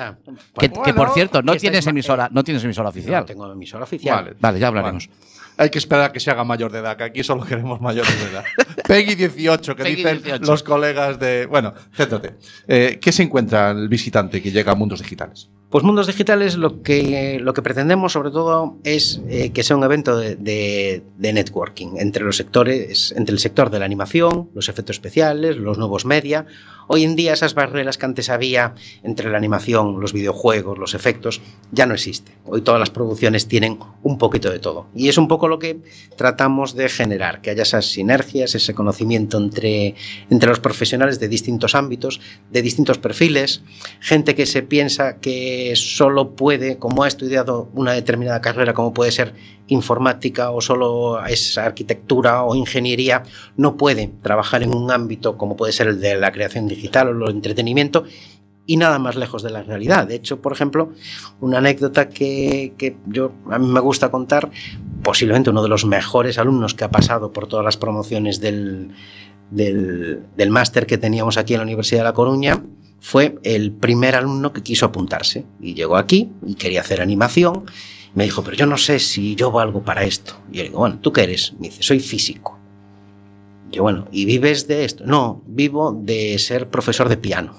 Que, 0.58 0.68
Bueno, 0.68 0.82
que, 0.84 0.94
por 0.94 1.12
cierto, 1.14 1.40
no 1.42 1.52
que 1.52 1.56
estáis 1.56 1.70
tienes 1.72 1.86
emisora, 1.86 2.26
eh, 2.26 2.30
no 2.32 2.44
tienes 2.44 2.62
emisora 2.62 2.90
oficial. 2.90 3.20
No 3.22 3.26
tengo 3.26 3.50
emisora 3.52 3.84
oficial. 3.84 4.16
Vale. 4.24 4.36
Vale, 4.38 4.58
ya 4.60 4.68
hablaremos. 4.68 5.08
Vale. 5.08 5.20
Hay 5.56 5.68
que 5.70 5.78
esperar 5.78 6.04
a 6.06 6.12
que 6.12 6.20
se 6.20 6.30
haga 6.30 6.42
mayor 6.44 6.72
de 6.72 6.78
edad, 6.78 6.96
que 6.96 7.04
aquí 7.04 7.22
solo 7.22 7.44
queremos 7.44 7.80
mayores 7.80 8.18
de 8.18 8.30
edad. 8.30 8.44
Peggy 8.86 9.14
18, 9.14 9.76
que 9.76 9.82
Peggy 9.82 9.96
dicen 9.96 10.22
18. 10.22 10.50
los 10.50 10.62
colegas 10.62 11.18
de. 11.18 11.46
Bueno, 11.46 11.74
céntrate. 11.94 12.36
Eh, 12.68 12.98
¿Qué 13.00 13.12
se 13.12 13.22
encuentra 13.22 13.70
el 13.72 13.88
visitante 13.88 14.40
que 14.42 14.50
llega 14.50 14.72
a 14.72 14.74
mundos 14.74 15.00
digitales? 15.00 15.50
Pues 15.70 15.84
Mundos 15.84 16.08
Digitales 16.08 16.56
lo 16.56 16.82
que, 16.82 17.38
lo 17.40 17.54
que 17.54 17.62
pretendemos 17.62 18.12
sobre 18.12 18.32
todo 18.32 18.78
es 18.82 19.20
eh, 19.28 19.50
que 19.50 19.62
sea 19.62 19.76
un 19.76 19.84
evento 19.84 20.18
de, 20.18 20.34
de- 20.34 21.04
de 21.16 21.32
networking 21.32 21.90
entre 21.98 22.24
los 22.24 22.36
sectores, 22.38 23.14
entre 23.16 23.32
el 23.34 23.38
sector 23.38 23.70
de 23.70 23.78
la 23.78 23.84
animación, 23.84 24.50
los 24.52 24.68
efectos 24.68 24.96
especiales, 24.96 25.56
los 25.56 25.78
nuevos 25.78 26.04
media. 26.04 26.44
Hoy 26.88 27.04
en 27.04 27.14
día 27.14 27.34
esas 27.34 27.54
barreras 27.54 27.98
que 27.98 28.06
antes 28.06 28.30
había 28.30 28.74
entre 29.04 29.30
la 29.30 29.38
animación, 29.38 30.00
los 30.00 30.12
videojuegos, 30.12 30.76
los 30.76 30.94
efectos, 30.94 31.40
ya 31.70 31.86
no 31.86 31.94
existe. 31.94 32.32
Hoy 32.46 32.62
todas 32.62 32.80
las 32.80 32.90
producciones 32.90 33.46
tienen 33.46 33.78
un 34.02 34.18
poquito 34.18 34.50
de 34.50 34.58
todo. 34.58 34.88
Y 34.92 35.08
es 35.08 35.16
un 35.18 35.28
poco 35.28 35.46
lo 35.46 35.60
que 35.60 35.78
tratamos 36.16 36.74
de 36.74 36.88
generar, 36.88 37.42
que 37.42 37.50
haya 37.50 37.62
esas 37.62 37.86
sinergias, 37.86 38.56
ese 38.56 38.74
conocimiento 38.74 39.38
entre, 39.38 39.94
entre 40.30 40.48
los 40.48 40.58
profesionales 40.58 41.20
de 41.20 41.28
distintos 41.28 41.76
ámbitos, 41.76 42.20
de 42.50 42.60
distintos 42.60 42.98
perfiles, 42.98 43.62
gente 44.00 44.34
que 44.34 44.46
se 44.46 44.64
piensa 44.64 45.18
que 45.20 45.59
solo 45.74 46.34
puede, 46.34 46.78
como 46.78 47.02
ha 47.02 47.08
estudiado 47.08 47.68
una 47.74 47.92
determinada 47.92 48.40
carrera, 48.40 48.74
como 48.74 48.92
puede 48.92 49.12
ser 49.12 49.34
informática 49.68 50.50
o 50.50 50.60
solo 50.60 51.24
es 51.26 51.56
arquitectura 51.58 52.42
o 52.42 52.54
ingeniería, 52.54 53.22
no 53.56 53.76
puede 53.76 54.10
trabajar 54.22 54.62
en 54.62 54.74
un 54.74 54.90
ámbito 54.90 55.36
como 55.36 55.56
puede 55.56 55.72
ser 55.72 55.88
el 55.88 56.00
de 56.00 56.16
la 56.16 56.32
creación 56.32 56.68
digital 56.68 57.08
o 57.08 57.28
el 57.28 57.36
entretenimiento 57.36 58.04
y 58.66 58.76
nada 58.76 58.98
más 58.98 59.16
lejos 59.16 59.42
de 59.42 59.50
la 59.50 59.62
realidad. 59.62 60.06
De 60.06 60.14
hecho, 60.14 60.40
por 60.40 60.52
ejemplo, 60.52 60.92
una 61.40 61.58
anécdota 61.58 62.08
que, 62.08 62.74
que 62.78 62.96
yo 63.06 63.32
a 63.50 63.58
mí 63.58 63.66
me 63.66 63.80
gusta 63.80 64.10
contar, 64.10 64.50
posiblemente 65.02 65.50
uno 65.50 65.62
de 65.62 65.68
los 65.68 65.84
mejores 65.84 66.38
alumnos 66.38 66.74
que 66.74 66.84
ha 66.84 66.90
pasado 66.90 67.32
por 67.32 67.46
todas 67.48 67.64
las 67.64 67.76
promociones 67.76 68.40
del, 68.40 68.92
del, 69.50 70.22
del 70.36 70.50
máster 70.50 70.86
que 70.86 70.98
teníamos 70.98 71.36
aquí 71.36 71.54
en 71.54 71.58
la 71.58 71.64
Universidad 71.64 72.00
de 72.00 72.04
La 72.04 72.12
Coruña, 72.12 72.62
fue 73.00 73.38
el 73.42 73.72
primer 73.72 74.14
alumno 74.14 74.52
que 74.52 74.62
quiso 74.62 74.86
apuntarse 74.86 75.44
y 75.60 75.74
llegó 75.74 75.96
aquí 75.96 76.30
y 76.46 76.54
quería 76.54 76.80
hacer 76.82 77.00
animación. 77.00 77.64
Me 78.14 78.24
dijo, 78.24 78.42
pero 78.42 78.56
yo 78.56 78.66
no 78.66 78.76
sé 78.76 78.98
si 78.98 79.34
yo 79.36 79.50
valgo 79.52 79.82
para 79.82 80.02
esto. 80.04 80.34
Y 80.52 80.56
yo 80.58 80.62
le 80.64 80.68
digo, 80.68 80.80
bueno, 80.80 80.98
¿tú 81.00 81.12
qué 81.12 81.22
eres? 81.22 81.54
Me 81.60 81.68
dice, 81.68 81.82
soy 81.82 82.00
físico. 82.00 82.58
Y 83.70 83.76
yo, 83.76 83.82
bueno, 83.84 84.06
¿y 84.10 84.24
vives 84.24 84.66
de 84.68 84.84
esto? 84.84 85.04
No, 85.06 85.42
vivo 85.46 85.92
de 85.92 86.38
ser 86.38 86.68
profesor 86.68 87.08
de 87.08 87.16
piano. 87.16 87.54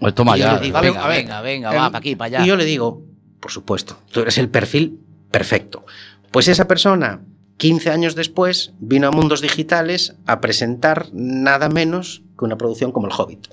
Pues 0.00 0.14
toma 0.14 0.36
ya. 0.36 0.58
digo, 0.58 0.80
venga, 0.80 1.06
venga, 1.08 1.40
venga, 1.42 1.70
el- 1.70 1.76
va, 1.78 1.86
para 1.90 1.98
aquí, 1.98 2.16
para 2.16 2.26
allá. 2.38 2.44
Y 2.44 2.48
yo 2.48 2.56
le 2.56 2.64
digo, 2.64 3.02
por 3.38 3.50
supuesto, 3.52 3.96
tú 4.10 4.20
eres 4.20 4.38
el 4.38 4.48
perfil 4.48 4.98
perfecto. 5.30 5.84
Pues 6.32 6.48
esa 6.48 6.66
persona, 6.66 7.22
15 7.58 7.90
años 7.90 8.14
después, 8.14 8.72
vino 8.80 9.08
a 9.08 9.10
Mundos 9.12 9.40
Digitales 9.40 10.16
a 10.26 10.40
presentar 10.40 11.06
nada 11.12 11.68
menos 11.68 12.22
que 12.38 12.44
una 12.44 12.56
producción 12.58 12.90
como 12.92 13.06
El 13.06 13.12
Hobbit. 13.16 13.48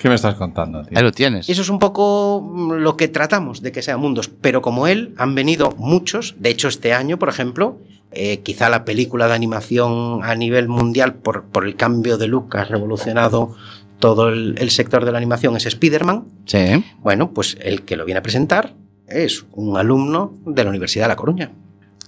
¿Qué 0.00 0.08
me 0.08 0.14
estás 0.14 0.36
contando, 0.36 0.84
tío? 0.84 0.96
Ahí 0.96 1.02
lo 1.02 1.12
tienes. 1.12 1.48
Eso 1.48 1.62
es 1.62 1.68
un 1.68 1.78
poco 1.78 2.40
mm, 2.40 2.72
lo 2.74 2.96
que 2.96 3.08
tratamos 3.08 3.62
de 3.62 3.72
que 3.72 3.82
sea 3.82 3.96
mundos, 3.96 4.28
pero 4.28 4.62
como 4.62 4.86
él 4.86 5.14
han 5.18 5.34
venido 5.34 5.74
muchos, 5.76 6.36
de 6.38 6.50
hecho 6.50 6.68
este 6.68 6.92
año, 6.92 7.18
por 7.18 7.28
ejemplo, 7.28 7.78
eh, 8.12 8.40
quizá 8.40 8.68
la 8.68 8.84
película 8.84 9.26
de 9.26 9.34
animación 9.34 10.20
a 10.22 10.34
nivel 10.34 10.68
mundial 10.68 11.14
por, 11.14 11.44
por 11.44 11.66
el 11.66 11.74
cambio 11.76 12.16
de 12.16 12.28
look 12.28 12.50
que 12.50 12.58
ha 12.58 12.64
revolucionado 12.64 13.54
todo 13.98 14.28
el, 14.28 14.54
el 14.58 14.70
sector 14.70 15.04
de 15.04 15.12
la 15.12 15.18
animación 15.18 15.56
es 15.56 15.66
Spider-Man. 15.66 16.24
Sí. 16.46 16.84
Bueno, 17.00 17.32
pues 17.32 17.58
el 17.60 17.82
que 17.82 17.96
lo 17.96 18.04
viene 18.04 18.20
a 18.20 18.22
presentar 18.22 18.74
es 19.08 19.44
un 19.52 19.76
alumno 19.76 20.34
de 20.46 20.62
la 20.62 20.70
Universidad 20.70 21.04
de 21.04 21.08
La 21.08 21.16
Coruña. 21.16 21.50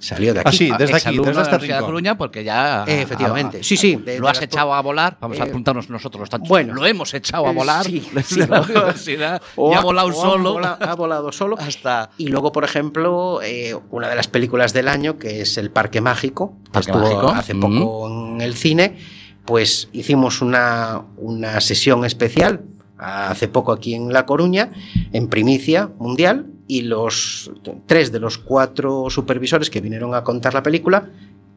Salió 0.01 0.33
de 0.35 0.41
aquí. 0.41 0.49
Ah, 0.49 0.53
sí, 0.53 0.65
desde 0.79 0.97
aquí, 0.97 1.19
desde 1.19 1.31
de 1.33 1.39
Universidad 1.41 1.79
de. 1.79 1.85
Coruña, 1.85 2.17
porque 2.19 2.43
ya. 2.43 2.85
Eh, 2.89 3.03
efectivamente. 3.03 3.63
Sí, 3.63 3.77
sí, 3.77 3.97
de- 3.97 4.19
Lo 4.19 4.25
de 4.25 4.31
has 4.31 4.37
las- 4.39 4.45
echado 4.45 4.73
a 4.75 4.81
volar. 4.81 5.19
Vamos 5.21 5.39
a 5.39 5.45
Eh, 5.45 5.49
apuntarnos 5.51 5.91
nosotros 5.91 6.21
los 6.21 6.31
tantos. 6.31 6.49
bueno. 6.49 6.75
lo 6.75 6.87
hemos 6.87 7.13
echado 7.15 7.47
a 7.47 7.51
Eh, 7.51 7.55
volar. 7.55 7.85
sí, 7.85 8.01
de 8.15 8.23
sí, 8.23 8.41
la 8.41 8.61
universidad. 8.63 9.43
o 9.57 9.71
y 9.71 9.75
ha 9.75 9.79
ha- 9.79 9.83
volado 9.83 10.09
o 10.09 10.11
ha 10.11 10.15
solo. 10.15 10.53
vola- 10.55 10.79
ha 10.81 10.95
volado 10.95 11.33
solo. 11.33 11.57
Hasta. 11.61 12.11
Y 12.17 12.29
luego, 12.29 12.51
por 12.51 12.65
ejemplo, 12.65 13.41
eh, 13.43 13.77
una 13.91 14.09
de 14.09 14.17
las 14.17 14.27
películas 14.27 14.73
del 14.73 14.89
año, 14.89 15.19
que 15.19 15.43
es 15.43 15.59
El 15.59 15.71
Parque 15.71 16.01
Mágico, 16.01 16.57
que 16.65 16.71
Parque 16.73 16.91
estuvo 16.91 17.03
Mágico, 17.05 17.29
hace 17.29 17.55
poco 17.55 18.09
en 18.35 18.41
el 18.41 18.55
cine, 18.55 18.97
pues 19.45 19.89
hicimos 19.93 20.41
una, 20.41 21.03
una 21.19 21.61
sesión 21.61 22.05
especial 22.07 22.63
hace 22.99 23.49
poco 23.49 23.73
aquí 23.73 23.95
en 23.95 24.13
La 24.13 24.27
Coruña, 24.27 24.73
en 25.13 25.29
primicia 25.29 25.91
mundial, 25.99 26.47
y 26.79 26.83
los 26.83 27.51
tres 27.87 28.13
de 28.13 28.21
los 28.21 28.39
cuatro 28.39 29.11
supervisores 29.11 29.71
que 29.71 29.81
vinieron 29.81 30.15
a 30.15 30.23
contar 30.23 30.55
la 30.55 30.63
película 30.63 31.09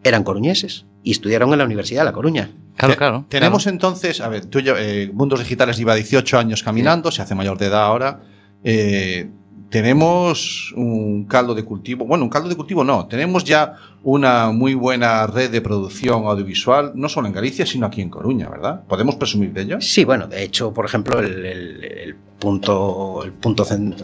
eran 0.04 0.24
coruñeses 0.24 0.86
y 1.04 1.12
estudiaron 1.12 1.52
en 1.54 1.60
la 1.60 1.66
Universidad 1.66 2.02
de 2.02 2.06
La 2.06 2.14
Coruña. 2.14 2.50
Claro, 2.76 2.96
claro. 2.98 3.26
Tenemos 3.30 3.64
claro. 3.64 3.76
entonces, 3.76 4.20
a 4.22 4.28
ver, 4.28 4.46
tú 4.48 4.60
ya- 4.60 4.76
eh, 4.78 5.10
Mundos 5.14 5.40
Digitales 5.40 5.78
lleva 5.78 5.96
18 5.96 6.38
años 6.40 6.64
caminando, 6.64 7.12
se 7.12 7.22
hace 7.22 7.36
mayor 7.36 7.58
de 7.58 7.68
edad 7.68 7.84
ahora. 7.84 8.22
Eh, 8.64 9.30
tenemos 9.70 10.72
un 10.76 11.26
caldo 11.26 11.56
de 11.56 11.64
cultivo, 11.64 12.06
bueno, 12.06 12.24
un 12.26 12.30
caldo 12.30 12.48
de 12.48 12.56
cultivo 12.56 12.84
no, 12.84 13.08
tenemos 13.08 13.44
ya 13.44 13.74
una 14.04 14.52
muy 14.52 14.76
buena 14.76 15.26
red 15.26 15.50
de 15.50 15.62
producción 15.62 16.26
audiovisual, 16.26 16.92
no 16.96 17.10
solo 17.10 17.28
en 17.28 17.34
Galicia, 17.34 17.66
sino 17.66 17.88
aquí 17.88 18.02
en 18.02 18.10
Coruña, 18.10 18.50
¿verdad? 18.50 18.84
¿Podemos 18.88 19.16
presumir 19.16 19.52
de 19.52 19.62
ello? 19.64 19.82
Sí, 19.82 20.04
bueno, 20.06 20.28
de 20.28 20.44
hecho, 20.44 20.72
por 20.74 20.86
ejemplo, 20.86 21.20
el, 21.20 21.46
el- 21.46 21.84
el 21.84 22.16
punto, 22.44 23.22
el 23.24 23.32
punto 23.32 23.64
cen- 23.66 23.96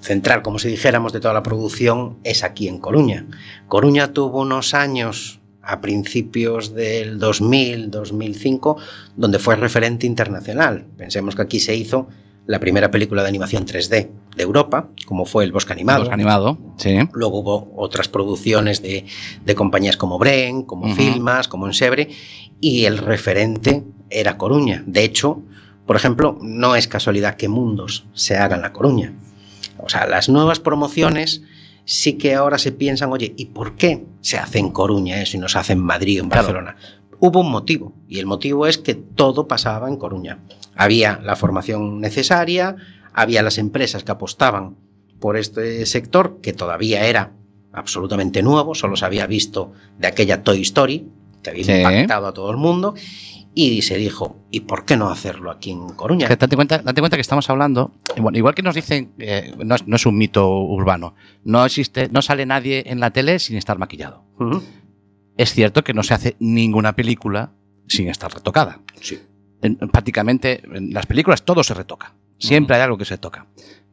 central, 0.00 0.42
como 0.42 0.58
si 0.60 0.68
dijéramos, 0.68 1.12
de 1.12 1.18
toda 1.20 1.34
la 1.34 1.42
producción 1.42 2.18
es 2.22 2.44
aquí 2.44 2.68
en 2.68 2.78
Coruña. 2.78 3.26
Coruña 3.66 4.12
tuvo 4.12 4.40
unos 4.42 4.74
años 4.74 5.40
a 5.60 5.80
principios 5.80 6.72
del 6.72 7.18
2000, 7.18 7.90
2005, 7.90 8.76
donde 9.16 9.38
fue 9.40 9.56
referente 9.56 10.06
internacional. 10.06 10.86
Pensemos 10.96 11.34
que 11.34 11.42
aquí 11.42 11.58
se 11.58 11.74
hizo 11.74 12.06
la 12.46 12.60
primera 12.60 12.90
película 12.90 13.22
de 13.22 13.28
animación 13.28 13.66
3D 13.66 14.08
de 14.36 14.42
Europa, 14.42 14.88
como 15.06 15.24
fue 15.26 15.42
El 15.44 15.52
Bosque 15.52 15.72
Animado. 15.72 16.00
Bosque 16.00 16.14
animado. 16.14 16.58
Sí. 16.78 16.96
Luego 17.12 17.40
hubo 17.40 17.72
otras 17.76 18.08
producciones 18.08 18.82
de, 18.82 19.04
de 19.44 19.54
compañías 19.56 19.96
como 19.96 20.16
Bren, 20.18 20.62
como. 20.62 20.94
Filmas, 20.94 21.48
como 21.48 21.66
Ensebre, 21.66 22.08
y 22.60 22.84
el 22.84 22.98
referente 22.98 23.82
era 24.10 24.38
Coruña. 24.38 24.82
De 24.86 25.04
hecho, 25.04 25.42
por 25.90 25.96
ejemplo, 25.96 26.38
no 26.40 26.76
es 26.76 26.86
casualidad 26.86 27.34
que 27.34 27.48
Mundos 27.48 28.04
se 28.14 28.36
haga 28.36 28.54
en 28.54 28.62
La 28.62 28.72
Coruña. 28.72 29.12
O 29.78 29.88
sea, 29.88 30.06
las 30.06 30.28
nuevas 30.28 30.60
promociones 30.60 31.42
sí 31.84 32.12
que 32.12 32.36
ahora 32.36 32.58
se 32.58 32.70
piensan, 32.70 33.10
oye, 33.10 33.34
¿y 33.36 33.46
por 33.46 33.74
qué 33.74 34.04
se 34.20 34.38
hace 34.38 34.60
en 34.60 34.70
Coruña 34.70 35.20
eso 35.20 35.36
y 35.36 35.40
no 35.40 35.48
se 35.48 35.58
hace 35.58 35.72
en 35.72 35.80
Madrid 35.80 36.20
o 36.20 36.22
en 36.22 36.30
Claro. 36.30 36.46
Barcelona? 36.46 36.76
Hubo 37.18 37.40
un 37.40 37.50
motivo, 37.50 37.92
y 38.08 38.20
el 38.20 38.26
motivo 38.26 38.68
es 38.68 38.78
que 38.78 38.94
todo 38.94 39.48
pasaba 39.48 39.88
en 39.88 39.96
Coruña. 39.96 40.38
Había 40.76 41.18
la 41.24 41.34
formación 41.34 42.00
necesaria, 42.00 42.76
había 43.12 43.42
las 43.42 43.58
empresas 43.58 44.04
que 44.04 44.12
apostaban 44.12 44.76
por 45.18 45.36
este 45.36 45.84
sector, 45.86 46.38
que 46.40 46.52
todavía 46.52 47.04
era 47.06 47.32
absolutamente 47.72 48.44
nuevo, 48.44 48.76
solo 48.76 48.94
se 48.94 49.06
había 49.06 49.26
visto 49.26 49.72
de 49.98 50.06
aquella 50.06 50.44
Toy 50.44 50.62
Story, 50.62 51.08
que 51.42 51.50
había 51.50 51.64
Sí. 51.64 51.72
impactado 51.72 52.28
a 52.28 52.32
todo 52.32 52.52
el 52.52 52.58
mundo, 52.58 52.94
y 53.54 53.82
se 53.82 53.96
dijo, 53.98 54.36
¿y 54.50 54.60
por 54.60 54.84
qué 54.84 54.96
no 54.96 55.10
hacerlo 55.10 55.50
aquí 55.50 55.70
en 55.72 55.88
Coruña? 55.90 56.28
Que 56.28 56.36
date, 56.36 56.54
cuenta, 56.56 56.78
date 56.78 57.00
cuenta 57.00 57.16
que 57.16 57.20
estamos 57.20 57.48
hablando, 57.50 57.92
bueno, 58.20 58.38
igual 58.38 58.54
que 58.54 58.62
nos 58.62 58.74
dicen, 58.74 59.12
eh, 59.18 59.54
no, 59.64 59.74
es, 59.74 59.86
no 59.86 59.96
es 59.96 60.06
un 60.06 60.16
mito 60.16 60.48
urbano, 60.60 61.14
no 61.44 61.64
existe, 61.64 62.08
no 62.12 62.22
sale 62.22 62.46
nadie 62.46 62.84
en 62.86 63.00
la 63.00 63.10
tele 63.10 63.38
sin 63.38 63.56
estar 63.56 63.78
maquillado. 63.78 64.24
Es 65.36 65.52
cierto 65.52 65.82
que 65.82 65.94
no 65.94 66.02
se 66.02 66.14
hace 66.14 66.36
ninguna 66.38 66.94
película 66.94 67.52
sin 67.88 68.08
estar 68.08 68.32
retocada. 68.32 68.80
Sí. 69.00 69.18
En- 69.62 69.76
prácticamente 69.76 70.62
en 70.72 70.92
las 70.92 71.06
películas 71.06 71.42
todo 71.44 71.62
se 71.64 71.74
retoca. 71.74 72.14
Siempre 72.38 72.76
hay 72.76 72.82
algo 72.82 72.96
que 72.98 73.04
se 73.04 73.18
toca. 73.18 73.46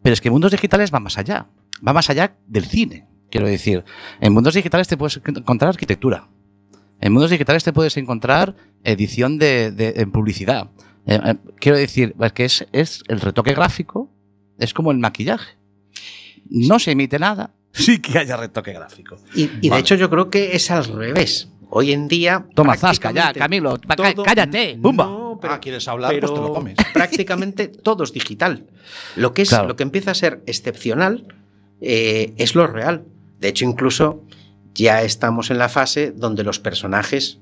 Pero 0.04 0.14
es 0.14 0.22
que 0.22 0.30
mundos 0.30 0.52
digitales 0.52 0.94
va 0.94 1.00
más 1.00 1.18
allá. 1.18 1.48
Va 1.86 1.94
más 1.94 2.10
allá 2.10 2.38
del 2.48 2.66
cine. 2.66 3.08
Quiero 3.30 3.48
decir, 3.48 3.84
en 4.22 4.34
mundos 4.34 4.54
digitales 4.54 4.88
te 4.88 4.96
puedes 4.98 5.18
encontrar 5.18 5.70
arquitectura. 5.70 6.30
En 7.02 7.12
mundos 7.14 7.30
digitales 7.30 7.64
te 7.64 7.74
puedes 7.74 7.98
encontrar 7.98 8.56
edición 8.92 9.38
de, 9.38 9.72
de- 9.72 9.94
en 9.98 10.12
publicidad. 10.12 10.70
Eh, 11.06 11.20
eh, 11.24 11.36
quiero 11.60 11.78
decir, 11.78 12.16
es 12.20 12.34
que 12.34 12.46
es, 12.46 12.66
es 12.72 13.04
el 13.08 13.20
retoque 13.22 13.54
gráfico, 13.54 14.10
es 14.60 14.74
como 14.74 14.92
el 14.92 14.98
maquillaje. 14.98 15.56
No 16.50 16.80
se 16.80 16.92
emite 16.92 17.20
nada, 17.20 17.52
sí 17.74 18.00
que 18.00 18.18
haya 18.18 18.38
retoque 18.38 18.74
gráfico. 18.74 19.18
Y, 19.36 19.50
y 19.62 19.70
de 19.70 19.78
hecho 19.80 19.96
yo 19.96 20.10
creo 20.10 20.30
que 20.30 20.56
es 20.56 20.72
al 20.72 20.86
revés. 20.86 21.50
Hoy 21.70 21.92
en 21.92 22.08
día... 22.08 22.46
Toma, 22.56 22.78
zasca, 22.78 23.12
ya, 23.12 23.34
prácticamente 23.34 23.40
Camilo, 23.40 23.78
todo- 24.14 24.24
cállate, 24.24 24.80
pumba. 24.82 25.04
No, 25.06 25.38
pero- 25.42 25.54
ah, 25.54 25.60
¿quieres 25.60 25.86
hablar? 25.90 26.12
pero 26.14 26.28
Pues 26.30 26.40
te 26.40 26.48
lo 26.48 26.54
comes. 26.54 26.76
prácticamente 26.94 27.68
todo 27.68 28.04
es 28.06 28.14
digital. 28.14 28.66
Lo 29.18 29.34
que, 29.34 29.42
es, 29.42 29.50
Claro. 29.50 29.68
lo 29.68 29.76
que 29.76 29.84
empieza 29.84 30.12
a 30.12 30.16
ser 30.16 30.42
excepcional 30.46 31.28
eh, 31.82 32.34
es 32.38 32.56
lo 32.56 32.68
real. 32.68 33.04
De 33.42 33.50
hecho, 33.50 33.66
incluso 33.66 34.24
ya 34.74 35.02
estamos 35.04 35.52
en 35.52 35.58
la 35.58 35.68
fase 35.68 36.12
donde 36.12 36.44
los 36.46 36.60
personajes, 36.60 37.40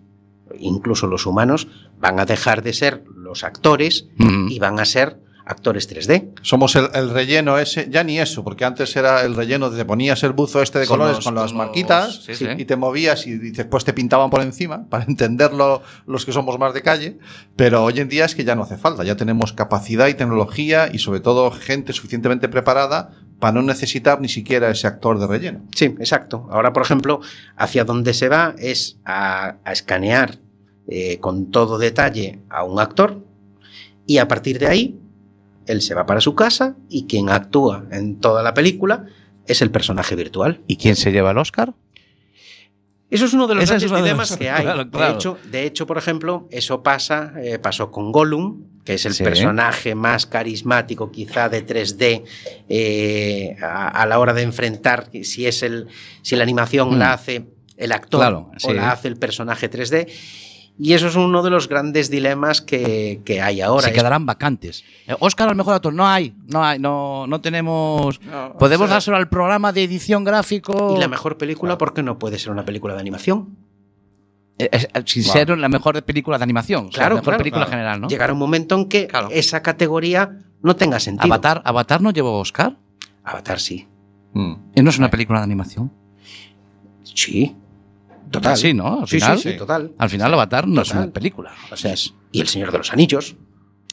incluso 0.59 1.07
los 1.07 1.25
humanos, 1.25 1.67
van 1.99 2.19
a 2.19 2.25
dejar 2.25 2.61
de 2.61 2.73
ser 2.73 3.03
los 3.15 3.43
actores 3.43 4.07
Mm. 4.17 4.47
y 4.49 4.59
van 4.59 4.79
a 4.79 4.85
ser 4.85 5.19
actores 5.45 5.87
3D. 5.87 6.31
Somos 6.41 6.75
el, 6.75 6.89
el 6.93 7.11
relleno 7.11 7.59
ese, 7.59 7.87
ya 7.89 8.03
ni 8.03 8.19
eso, 8.19 8.43
porque 8.43 8.65
antes 8.65 8.95
era 8.95 9.21
el 9.23 9.35
relleno 9.35 9.69
de 9.69 9.77
te 9.77 9.85
ponías 9.85 10.23
el 10.23 10.31
buzo 10.33 10.61
este 10.61 10.79
de 10.79 10.87
colores 10.87 11.23
con 11.23 11.35
las 11.35 11.53
marquitas 11.53 12.23
sí, 12.25 12.33
sí. 12.33 12.47
y 12.57 12.65
te 12.65 12.75
movías 12.75 13.27
y, 13.27 13.33
y 13.33 13.51
después 13.51 13.85
te 13.85 13.93
pintaban 13.93 14.31
por 14.31 14.41
encima 14.41 14.85
para 14.89 15.03
entenderlo 15.03 15.83
los 16.07 16.25
que 16.25 16.31
somos 16.31 16.57
más 16.57 16.73
de 16.73 16.81
calle, 16.81 17.19
pero 17.55 17.83
hoy 17.83 17.99
en 17.99 18.09
día 18.09 18.25
es 18.25 18.33
que 18.33 18.43
ya 18.43 18.55
no 18.55 18.63
hace 18.63 18.77
falta, 18.77 19.03
ya 19.03 19.15
tenemos 19.17 19.53
capacidad 19.53 20.07
y 20.07 20.15
tecnología 20.15 20.89
y 20.91 20.97
sobre 20.97 21.19
todo 21.19 21.51
gente 21.51 21.93
suficientemente 21.93 22.49
preparada 22.49 23.11
para 23.45 23.53
no 23.53 23.61
necesitar 23.61 24.19
ni 24.19 24.27
siquiera 24.27 24.71
ese 24.71 24.87
actor 24.87 25.19
de 25.19 25.27
relleno. 25.27 25.61
Sí, 25.75 25.85
exacto. 25.99 26.47
Ahora, 26.49 26.73
por 26.73 26.81
ejemplo, 26.81 27.21
hacia 27.57 27.85
donde 27.85 28.15
se 28.15 28.27
va 28.27 28.55
es 28.57 28.97
a, 29.05 29.57
a 29.63 29.71
escanear 29.71 30.39
eh, 30.87 31.19
con 31.19 31.51
todo 31.51 31.77
detalle 31.77 32.39
a 32.49 32.63
un 32.63 32.79
actor 32.79 33.23
y 34.07 34.17
a 34.17 34.27
partir 34.27 34.57
de 34.57 34.65
ahí 34.65 34.99
él 35.67 35.83
se 35.83 35.93
va 35.93 36.07
para 36.07 36.21
su 36.21 36.33
casa 36.33 36.75
y 36.89 37.05
quien 37.05 37.29
actúa 37.29 37.85
en 37.91 38.19
toda 38.19 38.41
la 38.41 38.55
película 38.55 39.05
es 39.45 39.61
el 39.61 39.69
personaje 39.69 40.15
virtual. 40.15 40.63
¿Y 40.65 40.77
quién 40.77 40.95
se 40.95 41.11
lleva 41.11 41.29
el 41.29 41.37
Oscar? 41.37 41.75
Eso 43.09 43.25
es 43.25 43.33
uno 43.33 43.45
de 43.47 43.55
los 43.55 43.65
grandes 43.69 43.91
dilemas 43.91 44.35
que 44.35 44.49
hay. 44.49 44.63
claro, 44.63 44.89
claro. 44.89 45.07
De, 45.13 45.15
hecho, 45.19 45.37
de 45.45 45.63
hecho, 45.65 45.85
por 45.85 45.97
ejemplo, 45.97 46.47
eso 46.51 46.81
pasa, 46.81 47.33
eh, 47.41 47.59
pasó 47.59 47.91
con 47.91 48.11
Gollum, 48.11 48.63
que 48.83 48.95
es 48.95 49.05
el 49.05 49.13
Sí. 49.13 49.23
personaje 49.23 49.93
más 49.95 50.25
carismático 50.25 51.11
quizá 51.11 51.47
de 51.49 51.65
3D 51.65 52.23
eh, 52.69 53.55
a, 53.61 53.87
a 53.89 54.05
la 54.05 54.19
hora 54.19 54.33
de 54.33 54.41
enfrentar 54.41 55.09
si 55.23 55.45
es 55.47 55.63
el 55.63 55.87
si 56.21 56.35
la 56.35 56.43
animación 56.43 56.95
Mm. 56.95 56.99
la 56.99 57.13
hace 57.13 57.45
el 57.77 57.91
actor 57.91 58.19
Claro, 58.21 58.51
o 58.63 58.73
la 58.73 58.91
hace 58.91 59.07
el 59.07 59.17
personaje 59.17 59.69
3D. 59.69 60.07
Y 60.77 60.91
eso 60.93 61.07
es 61.07 61.15
uno 61.15 61.41
de 61.41 61.49
los 61.49 61.69
grandes 61.69 62.09
dilemas 62.09 62.61
que, 62.61 63.21
que 63.23 63.41
hay 63.41 63.61
ahora. 63.61 63.83
se 63.87 63.93
quedarán 63.93 64.25
vacantes. 64.25 64.83
Eh, 65.07 65.15
Oscar 65.19 65.47
al 65.47 65.55
mejor 65.55 65.75
actor, 65.75 65.93
no 65.93 66.05
hay, 66.05 66.35
no 66.47 66.63
hay, 66.63 66.79
no, 66.79 67.25
no 67.27 67.39
tenemos. 67.39 68.19
No, 68.21 68.57
Podemos 68.57 68.85
o 68.85 68.87
sea, 68.87 68.95
dárselo 68.95 69.15
al 69.17 69.29
programa 69.29 69.71
de 69.71 69.83
edición 69.83 70.25
gráfico. 70.25 70.93
y 70.97 70.99
la 70.99 71.07
mejor 71.07 71.37
película, 71.37 71.77
¿por 71.77 71.93
qué 71.93 72.03
no 72.03 72.19
puede 72.19 72.37
ser 72.39 72.51
una 72.51 72.65
película 72.65 72.93
de 72.93 72.99
animación? 72.99 73.55
Eh, 74.57 74.69
eh, 74.71 74.87
sin 75.05 75.23
Claro. 75.23 75.39
ser 75.39 75.57
la 75.57 75.69
mejor 75.69 76.03
película 76.03 76.37
de 76.37 76.43
animación. 76.43 76.87
o 76.87 76.91
sea, 76.91 76.99
Claro, 77.03 77.15
la 77.15 77.21
mejor 77.21 77.31
claro, 77.31 77.37
película 77.39 77.65
claro. 77.65 77.71
general, 77.77 78.01
¿no? 78.01 78.07
Llegará 78.09 78.33
un 78.33 78.39
momento 78.39 78.75
en 78.75 78.89
que 78.89 79.07
Claro. 79.07 79.29
esa 79.31 79.61
categoría 79.61 80.39
no 80.61 80.75
tenga 80.75 80.99
sentido. 80.99 81.25
Avatar, 81.25 81.61
Avatar 81.63 82.01
no 82.01 82.11
llevó 82.11 82.37
Oscar. 82.39 82.75
Avatar 83.23 83.59
sí. 83.61 83.87
mm. 84.33 84.53
Y 84.75 84.81
no 84.81 84.89
es 84.89 84.97
una 84.99 85.09
película 85.09 85.39
de 85.39 85.45
animación. 85.45 85.91
Sí. 87.03 87.55
Total. 88.35 88.57
Sí, 88.57 88.73
¿no? 88.73 89.01
Al 89.01 89.07
Sí, 89.07 89.19
final, 89.19 89.39
sí, 89.39 89.51
sí, 89.51 89.57
total. 89.57 89.91
Al 89.97 90.09
final, 90.09 90.33
Avatar 90.33 90.67
no 90.67 90.81
es 90.81 90.91
una 90.91 91.07
película. 91.07 91.51
O 91.71 91.75
sea, 91.75 91.93
es. 91.93 92.13
Y 92.31 92.41
El 92.41 92.47
Señor 92.47 92.71
de 92.71 92.77
los 92.79 92.91
Anillos. 92.93 93.35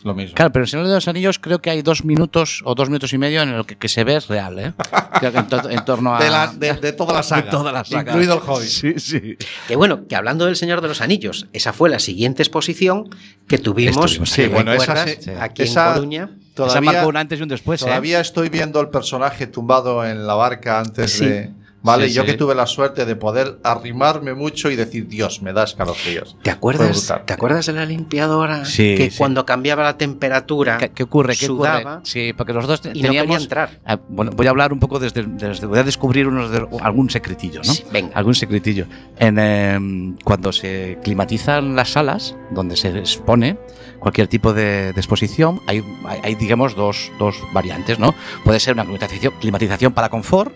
Lo 0.05 0.15
mismo. 0.15 0.35
Claro, 0.35 0.51
pero 0.51 0.65
en 0.65 0.69
Señor 0.69 0.89
de 0.89 0.95
los 0.95 1.07
Anillos 1.07 1.39
creo 1.39 1.61
que 1.63 1.71
hay 1.71 1.81
dos 1.83 2.05
minutos 2.05 2.61
o 2.65 2.75
dos 2.75 2.89
minutos 2.89 3.13
y 3.13 3.19
medio 3.19 3.41
en 3.43 3.51
el 3.51 3.65
que, 3.65 3.79
que 3.79 3.89
se 3.89 4.03
ve 4.03 4.17
es 4.17 4.27
real, 4.27 4.59
¿eh? 4.59 4.73
Creo 5.21 5.31
que 5.31 5.39
en, 5.39 5.47
to- 5.47 5.71
en 5.71 5.85
torno 5.85 6.17
a. 6.17 6.19
de, 6.25 6.29
la- 6.29 6.49
de- 6.53 6.73
de 6.75 6.93
toda 6.93 7.15
la 7.15 7.23
saga, 7.23 7.43
De 7.43 7.51
toda 7.53 7.71
la 7.71 7.85
saga. 7.85 8.11
incluido 8.11 8.35
el 8.35 8.41
Hobbit. 8.45 8.67
Sí, 8.69 8.95
sí. 8.99 9.37
Que 9.69 9.77
bueno, 9.77 10.09
que 10.09 10.17
hablando 10.17 10.47
del 10.47 10.57
Señor 10.57 10.81
de 10.81 10.89
los 10.89 11.01
Anillos, 11.03 11.47
esa 11.53 11.73
fue 11.73 11.89
la 11.89 12.01
siguiente 12.01 12.43
exposición 12.43 13.11
que 13.47 13.59
tuvimos, 13.59 14.19
sí, 14.25 14.49
bueno, 14.49 14.73
esa 14.73 15.05
aquí 15.39 15.63
esa- 15.63 15.91
en 15.91 15.95
Coruña. 15.95 16.25
Esa 16.25 16.55
Todavía, 16.55 16.81
marcó 16.93 17.09
un 17.09 17.17
antes 17.17 17.39
y 17.39 17.43
un 17.45 17.49
después, 17.49 17.81
¿eh? 17.83 17.85
todavía 17.85 18.19
estoy 18.21 18.49
viendo 18.49 18.81
el 18.81 18.89
personaje 18.89 19.47
tumbado 19.47 20.05
en 20.05 20.27
la 20.27 20.35
barca 20.35 20.81
antes 20.81 21.13
Sí. 21.13 21.27
de... 21.27 21.51
Vale, 21.83 22.09
Sí, 22.09 22.15
yo 22.15 22.23
sí. 22.23 22.27
que 22.29 22.35
tuve 22.35 22.55
la 22.55 22.67
suerte 22.67 23.05
de 23.05 23.17
poder 23.17 23.59
arrimarme 23.65 24.35
mucho 24.35 24.71
y 24.71 24.77
decir, 24.77 25.09
Dios, 25.09 25.43
me 25.43 25.53
da 25.53 25.65
escalofríos. 25.65 26.37
¿Te 26.43 26.51
acuerdas. 26.51 27.13
¿Te 27.27 27.33
acuerdas 27.33 27.67
de 27.67 27.73
la 27.73 27.85
limpiadora? 27.85 28.65
Sí, 28.65 28.95
que 28.97 29.11
sí. 29.11 29.19
cuando 29.19 29.45
cambiaba 29.45 29.83
la 29.83 29.99
temperatura 29.99 30.79
¿Qué, 30.79 30.91
qué 30.91 31.03
ocurre? 31.03 31.35
¿Qué 31.37 31.47
sudaba 31.47 31.95
ocurre? 31.97 32.01
Sí, 32.05 32.33
porque 32.37 32.53
nosotros 32.53 32.81
te- 32.83 32.91
y 32.95 33.03
no 33.03 33.09
teníamos. 33.09 33.43
entrar. 33.43 33.81
Ah, 33.85 33.99
bueno, 34.09 34.31
voy 34.35 34.47
a 34.47 34.51
hablar 34.51 34.73
un 34.73 34.79
poco 34.79 34.99
desde, 35.01 35.25
desde- 35.25 35.67
voy 35.67 35.79
a 35.81 35.83
descubrir 35.83 36.29
unos 36.29 36.51
de- 36.51 36.67
algún 36.83 37.11
secretillo, 37.11 37.61
¿no? 37.65 37.73
Sí, 37.73 37.85
venga. 37.93 38.13
Algún 38.15 38.35
secretillo. 38.35 38.87
En, 39.19 39.39
em, 39.39 40.17
cuando 40.25 40.53
se 40.53 40.99
climatizan 41.03 41.75
las 41.75 41.91
salas 41.91 42.37
donde 42.53 42.77
se 42.77 42.97
expone 42.97 43.59
cualquier 43.99 44.29
tipo 44.29 44.53
de, 44.53 44.93
de 44.93 45.01
exposición, 45.01 45.61
hay, 45.67 45.83
hay, 46.07 46.21
hay, 46.23 46.35
digamos 46.37 46.75
dos, 46.77 47.11
dos 47.19 47.37
variantes, 47.53 47.99
¿no? 47.99 48.15
Puede 48.45 48.61
ser 48.61 48.75
una 48.75 48.85
climatización, 48.85 49.35
climatización 49.41 49.93
para 49.93 50.09
confort 50.09 50.53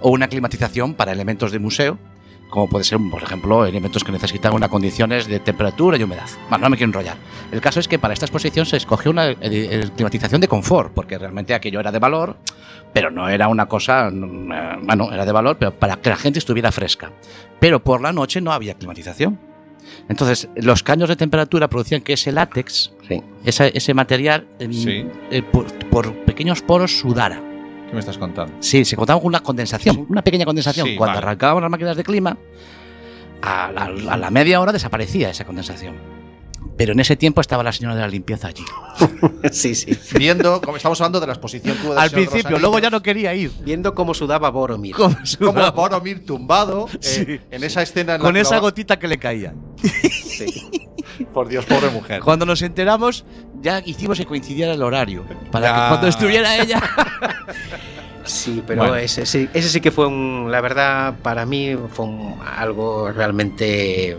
O 0.00 0.10
una 0.10 0.28
climatización 0.28 0.94
para 0.94 1.12
elementos 1.12 1.52
de 1.52 1.58
museo, 1.58 1.98
como 2.50 2.68
puede 2.68 2.84
ser, 2.84 2.98
por 3.10 3.22
ejemplo, 3.22 3.64
elementos 3.64 4.04
que 4.04 4.12
necesitan 4.12 4.52
unas 4.54 4.68
condiciones 4.68 5.26
de 5.26 5.40
temperatura 5.40 5.96
y 5.96 6.02
humedad. 6.02 6.26
Bueno, 6.50 6.64
no 6.64 6.70
me 6.70 6.76
quiero 6.76 6.90
enrollar. 6.90 7.16
El 7.50 7.60
caso 7.62 7.80
es 7.80 7.88
que 7.88 7.98
para 7.98 8.12
esta 8.12 8.26
exposición 8.26 8.66
se 8.66 8.76
escogió 8.76 9.10
una 9.10 9.30
eh, 9.30 9.88
climatización 9.96 10.40
de 10.40 10.48
confort, 10.48 10.92
porque 10.92 11.16
realmente 11.16 11.54
aquello 11.54 11.80
era 11.80 11.90
de 11.92 11.98
valor, 11.98 12.36
pero 12.92 13.10
no 13.10 13.28
era 13.28 13.48
una 13.48 13.66
cosa, 13.66 14.08
eh, 14.08 14.10
bueno, 14.82 15.10
era 15.12 15.24
de 15.24 15.32
valor, 15.32 15.56
pero 15.58 15.72
para 15.78 15.96
que 15.96 16.10
la 16.10 16.16
gente 16.16 16.38
estuviera 16.38 16.70
fresca. 16.72 17.10
Pero 17.58 17.82
por 17.82 18.02
la 18.02 18.12
noche 18.12 18.40
no 18.42 18.52
había 18.52 18.74
climatización. 18.74 19.38
Entonces, 20.08 20.48
los 20.56 20.82
caños 20.82 21.08
de 21.08 21.16
temperatura 21.16 21.68
producían 21.68 22.02
que 22.02 22.12
ese 22.14 22.32
látex, 22.32 22.92
Sí. 23.08 23.22
esa- 23.44 23.66
ese 23.68 23.94
material, 23.94 24.46
em, 24.58 24.72
Sí. 24.72 25.06
eh, 25.30 25.42
por, 25.42 25.66
por 25.88 26.12
pequeños 26.24 26.60
poros 26.62 26.98
sudara. 26.98 27.40
¿Qué 27.92 27.96
me 27.96 28.00
estás 28.00 28.16
contando? 28.16 28.54
Sí, 28.60 28.86
se 28.86 28.96
contaba 28.96 29.20
con 29.20 29.28
una 29.28 29.40
condensación, 29.40 30.06
una 30.08 30.22
pequeña 30.22 30.46
condensación. 30.46 30.86
Sí, 30.86 30.96
Cuando 30.96 31.16
vale. 31.16 31.26
arrancábamos 31.26 31.60
las 31.60 31.70
máquinas 31.70 31.94
de 31.94 32.02
clima, 32.02 32.38
a 33.42 33.70
la, 33.70 33.84
a 33.84 34.16
la 34.16 34.30
media 34.30 34.62
hora 34.62 34.72
desaparecía 34.72 35.28
esa 35.28 35.44
condensación. 35.44 35.96
Pero 36.76 36.92
en 36.92 37.00
ese 37.00 37.16
tiempo 37.16 37.40
estaba 37.40 37.62
la 37.62 37.72
señora 37.72 37.94
de 37.94 38.00
la 38.00 38.08
limpieza 38.08 38.48
allí. 38.48 38.64
sí, 39.52 39.74
sí. 39.74 39.96
Viendo, 40.16 40.60
como 40.62 40.76
estamos 40.78 41.00
hablando 41.00 41.20
de 41.20 41.26
la 41.26 41.34
exposición 41.34 41.76
que 41.76 41.82
hubo 41.84 41.90
del 41.94 41.98
Al 42.02 42.10
principio, 42.10 42.58
luego 42.58 42.78
ya 42.78 42.90
no 42.90 43.02
quería 43.02 43.34
ir. 43.34 43.50
Viendo 43.62 43.94
cómo 43.94 44.14
sudaba 44.14 44.50
Boromir. 44.50 44.94
Como, 44.94 45.14
como 45.38 45.72
Boromir 45.72 46.24
tumbado 46.24 46.88
eh, 46.94 46.98
Sí. 47.00 47.40
en 47.50 47.64
esa 47.64 47.82
escena 47.82 48.14
en 48.14 48.20
la 48.20 48.24
con 48.24 48.34
que 48.34 48.40
esa 48.40 48.56
lo- 48.56 48.62
gotita 48.62 48.98
que 48.98 49.06
le 49.08 49.18
caía. 49.18 49.54
Por 51.34 51.48
Dios, 51.48 51.64
pobre 51.66 51.90
mujer. 51.90 52.20
Cuando 52.22 52.46
nos 52.46 52.62
enteramos, 52.62 53.24
ya 53.60 53.80
hicimos 53.84 54.18
que 54.18 54.24
coincidiera 54.26 54.72
el 54.72 54.82
horario. 54.82 55.24
Para 55.50 55.66
Ya. 55.68 55.74
que 55.82 55.88
cuando 55.88 56.06
estuviera 56.08 56.56
ella. 56.56 56.82
Sí, 58.24 58.62
pero 58.66 58.82
Bueno. 58.82 58.96
ese, 58.96 59.26
sí, 59.26 59.48
ese 59.52 59.68
sí 59.68 59.80
que 59.80 59.90
fue 59.90 60.06
un, 60.06 60.48
la 60.50 60.60
verdad, 60.60 61.16
para 61.22 61.44
mí 61.46 61.74
fue 61.88 62.06
un- 62.06 62.36
algo 62.44 63.10
realmente 63.10 64.16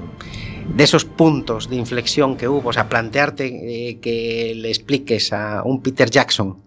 de 0.68 0.84
esos 0.84 1.06
puntos 1.06 1.70
de 1.70 1.76
inflexión 1.78 2.36
que 2.38 2.48
hubo, 2.48 2.70
o 2.70 2.74
sea, 2.74 2.90
plantearte 2.90 3.90
eh, 3.92 4.00
que 4.00 4.54
le 4.56 4.70
expliques 4.70 5.32
a 5.34 5.62
un 5.64 5.82
Peter 5.82 6.10
Jackson 6.10 6.58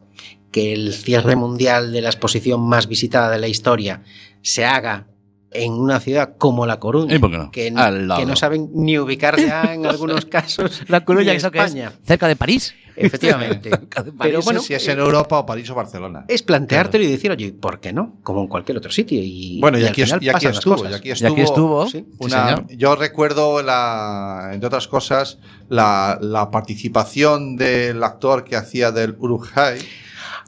que 0.53 0.72
el 0.72 0.92
cierre 0.94 1.37
mundial 1.37 1.92
de 1.92 2.01
la 2.01 2.09
exposición 2.09 2.61
más 2.66 2.87
visitada 2.88 3.31
de 3.31 3.38
la 3.38 3.49
historia 3.49 4.03
se 4.42 4.64
haga 4.64 5.07
en 5.51 5.72
una 5.72 6.01
ciudad 6.01 6.37
como 6.38 6.66
La 6.66 6.79
Coruña, 6.79 7.14
¿Y 7.16 7.18
por 7.18 7.31
qué 7.31 7.38
no? 7.38 7.51
que, 7.51 7.68
que 8.16 8.27
no 8.27 8.37
saben 8.37 8.70
ni 8.75 8.99
ubicar 8.99 9.38
ya 9.38 9.75
en 9.75 9.87
algunos 9.87 10.25
casos 10.27 10.83
La 10.88 11.05
Coruña, 11.05 11.33
ni 11.33 11.37
¿eso 11.38 11.51
qué 11.51 11.59
es? 11.59 11.64
España. 11.66 11.92
Cerca 12.05 12.29
de 12.29 12.37
París. 12.37 12.75
Efectivamente. 12.96 13.70
Pero 13.94 14.12
Pero 14.18 14.42
bueno, 14.42 14.61
si 14.61 14.74
es 14.74 14.87
eh, 14.88 14.92
en 14.92 14.98
Europa 14.98 15.38
o 15.38 15.46
París 15.46 15.68
o 15.70 15.74
Barcelona. 15.74 16.24
es 16.28 16.42
planteártelo 16.42 17.04
y 17.04 17.09
decir, 17.09 17.30
oye, 17.30 17.52
¿por 17.52 17.80
qué 17.80 17.92
no? 17.92 18.18
Como 18.22 18.42
en 18.42 18.48
cualquier 18.48 18.78
otro 18.78 18.90
sitio. 18.90 19.20
Y, 19.22 19.61
Bueno, 19.61 19.78
y, 19.78 19.85
aquí, 19.85 20.02
es- 20.02 20.09
final 20.09 20.22
y 20.22 20.28
aquí 20.28 20.46
estuvo, 20.46 20.88
y 20.88 20.92
aquí 20.92 21.09
Y 21.09 21.12
estuvo. 21.12 21.32
aquí 21.32 21.40
estuvo. 21.42 21.88
sí, 21.88 22.04
Una- 22.18 22.48
señor. 22.56 22.66
yo 22.76 22.96
recuerdo, 22.96 23.62
la, 23.62 24.50
entre 24.52 24.66
otras 24.68 24.88
cosas, 24.88 25.38
la, 25.68 26.18
la 26.20 26.50
participación 26.50 27.56
del 27.56 28.02
actor 28.02 28.44
que 28.44 28.56
hacía 28.56 28.92
del 28.92 29.14
Urujay. 29.18 29.78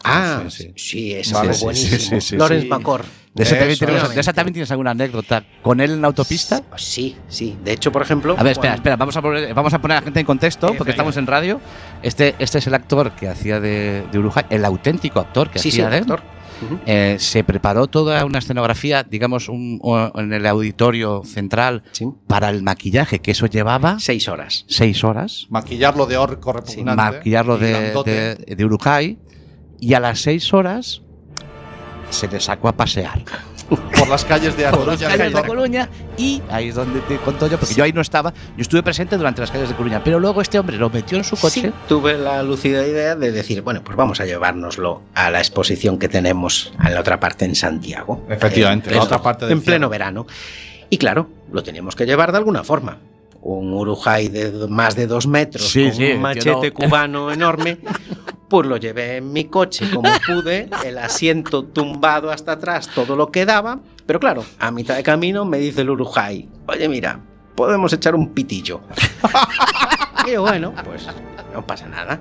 Ah, 0.05 0.45
Sí, 0.49 0.63
sí, 0.67 0.73
sí. 0.77 1.13
eso 1.15 1.35
Vale, 1.35 1.49
fue 1.49 1.57
sí, 1.57 1.65
buenísimo. 1.65 1.99
sí, 1.99 2.21
sí, 2.21 2.21
sí, 2.21 2.37
Lawrence 2.37 2.63
sí. 2.65 2.69
De, 3.39 3.45
ese 3.45 3.55
también 3.55 3.71
Eso, 3.73 3.79
tienes- 3.87 3.95
obviamente. 3.95 4.15
de 4.15 4.21
esa 4.21 4.33
también 4.33 4.53
tienes 4.55 4.71
alguna 4.71 4.91
anécdota. 4.91 5.45
¿Con 5.63 5.81
él 5.81 5.93
en 5.93 6.01
la 6.03 6.09
autopista? 6.09 6.63
Sí, 6.77 7.17
sí. 7.29 7.57
De 7.65 7.73
hecho, 7.73 7.91
por 7.93 8.03
ejemplo. 8.03 8.35
A 8.39 8.43
ver, 8.43 8.53
espera, 8.53 8.75
espera, 8.75 8.97
vamos 8.97 9.17
a 9.17 9.23
poner, 9.23 9.55
vamos 9.55 9.73
a 9.73 9.79
poner 9.81 9.97
a 9.97 10.01
la 10.01 10.05
gente 10.05 10.21
en 10.21 10.27
contexto, 10.27 10.75
porque 10.77 10.91
estamos 10.91 11.17
en 11.17 11.27
radio. 11.27 11.61
Este, 12.03 12.35
este 12.39 12.59
es 12.59 12.67
el 12.67 12.75
actor 12.75 13.13
que 13.13 13.29
hacía 13.29 13.61
de, 13.61 14.05
de 14.13 14.19
Uruguay, 14.19 14.45
el 14.51 14.65
auténtico 14.65 15.21
actor 15.21 15.49
que 15.51 15.59
Sí, 15.59 15.69
hacía 15.71 15.89
de 15.89 15.97
él. 15.99 16.03
actor. 16.03 16.23
Eh, 16.87 17.19
se 17.21 17.45
preparó 17.45 17.87
toda 17.87 18.25
una 18.25 18.41
escenografía, 18.41 19.05
digamos, 19.05 19.49
un- 19.49 19.81
en 20.17 20.33
el 20.33 20.45
auditorio 20.45 21.23
central 21.25 21.85
Sí. 21.93 22.07
para 22.27 22.51
el 22.51 22.65
maquillaje, 22.65 23.21
que 23.21 23.31
eso 23.31 23.47
llevaba 23.47 24.01
Seis 24.01 24.27
horas. 24.29 24.65
seis 24.67 25.05
horas. 25.05 25.47
Maquillarlo 25.51 26.07
de 26.07 26.17
orco 26.17 26.53
repugnante. 26.53 26.97
maquillarlo 26.97 27.59
de, 27.59 27.93
de, 28.05 28.55
de 28.57 28.65
Urujay 28.65 29.19
y 29.79 29.95
a 29.95 30.01
las 30.01 30.19
seis 30.21 30.53
horas 30.53 31.03
se 32.11 32.29
le 32.29 32.41
sacó 32.41 32.69
a 32.69 32.73
pasear 32.77 33.23
por 33.69 34.09
las 34.09 34.25
calles 34.25 34.57
de 34.57 34.65
por 34.71 34.87
las 34.87 34.99
calles 35.03 35.35
de 35.35 35.43
Coruña 35.43 35.89
y 36.17 36.43
ahí 36.49 36.69
es 36.69 36.75
donde 36.75 37.01
te 37.03 37.19
conto 37.19 37.47
yo, 37.49 37.59
porque 37.59 37.75
yo 37.75 37.85
ahí 37.85 37.93
no 37.93 38.01
estaba, 38.01 38.33
yo 38.57 38.63
estuve 38.63 38.83
presente 38.83 39.17
durante 39.19 39.41
las 39.43 39.51
calles 39.51 39.69
de 39.69 39.75
Coruña, 39.75 40.03
pero 40.03 40.19
luego 40.19 40.41
este 40.41 40.59
hombre 40.59 40.79
lo 40.79 40.89
metió 40.89 41.19
en 41.19 41.25
su 41.25 41.37
coche. 41.37 41.61
Sí, 41.63 41.73
tuve 41.87 42.17
la 42.17 42.43
lúcida 42.43 42.87
idea 42.87 43.15
de 43.15 43.31
decir, 43.31 43.61
bueno, 43.63 43.83
pues 43.85 43.97
vamos 43.97 44.21
a 44.21 44.25
llevárnoslo 44.25 45.03
a 45.15 45.31
la 45.31 45.39
exposición 45.39 45.99
que 45.99 46.09
tenemos 46.09 46.73
en 46.83 46.95
la 46.95 47.01
otra 47.01 47.21
parte 47.21 47.45
en 47.45 47.55
Santiago. 47.55 48.25
Efectivamente, 48.31 48.89
En 48.89 48.97
la 48.97 49.01
pleno- 49.03 49.05
otra 49.05 49.23
parte 49.23 49.45
del 49.47 49.53
En 49.59 49.63
pleno 49.63 49.89
verano. 49.91 50.27
Y 50.91 50.97
claro, 50.97 51.29
lo 51.53 51.63
teníamos 51.63 51.95
que 51.95 52.07
llevar 52.07 52.33
de 52.33 52.39
alguna 52.39 52.65
forma. 52.65 52.99
Un 53.43 53.73
Urujay 53.73 54.29
de 54.29 54.67
más 54.69 54.97
de 54.97 55.07
dos 55.07 55.27
metros, 55.27 55.69
Sí, 55.71 55.85
con 55.85 55.93
sí, 55.95 56.13
un 56.13 56.23
machete 56.23 56.73
cubano 56.73 57.31
enorme, 57.31 57.79
pues 58.49 58.67
lo 58.67 58.77
llevé 58.77 59.17
en 59.17 59.33
mi 59.33 59.45
coche 59.45 59.91
como 59.93 60.09
pude, 60.27 60.69
el 60.85 60.99
asiento 60.99 61.65
tumbado 61.65 62.31
hasta 62.31 62.53
atrás, 62.53 62.89
todo 62.95 63.17
lo 63.17 63.31
que 63.31 63.45
daba. 63.45 63.81
Pero 64.07 64.21
claro, 64.21 64.45
a 64.59 64.71
mitad 64.71 64.97
de 64.97 65.03
camino 65.03 65.45
me 65.45 65.59
dice 65.59 65.83
el 65.83 65.91
Urujay, 65.91 66.49
oye 66.67 66.89
mira, 66.89 67.21
podemos 67.55 67.93
echar 67.93 68.15
un 68.15 68.31
pitillo. 68.31 68.81
y 70.27 70.33
yo, 70.33 70.43
bueno, 70.43 70.73
pues 70.85 71.07
no 71.53 71.67
pasa 71.67 71.87
nada. 71.89 72.21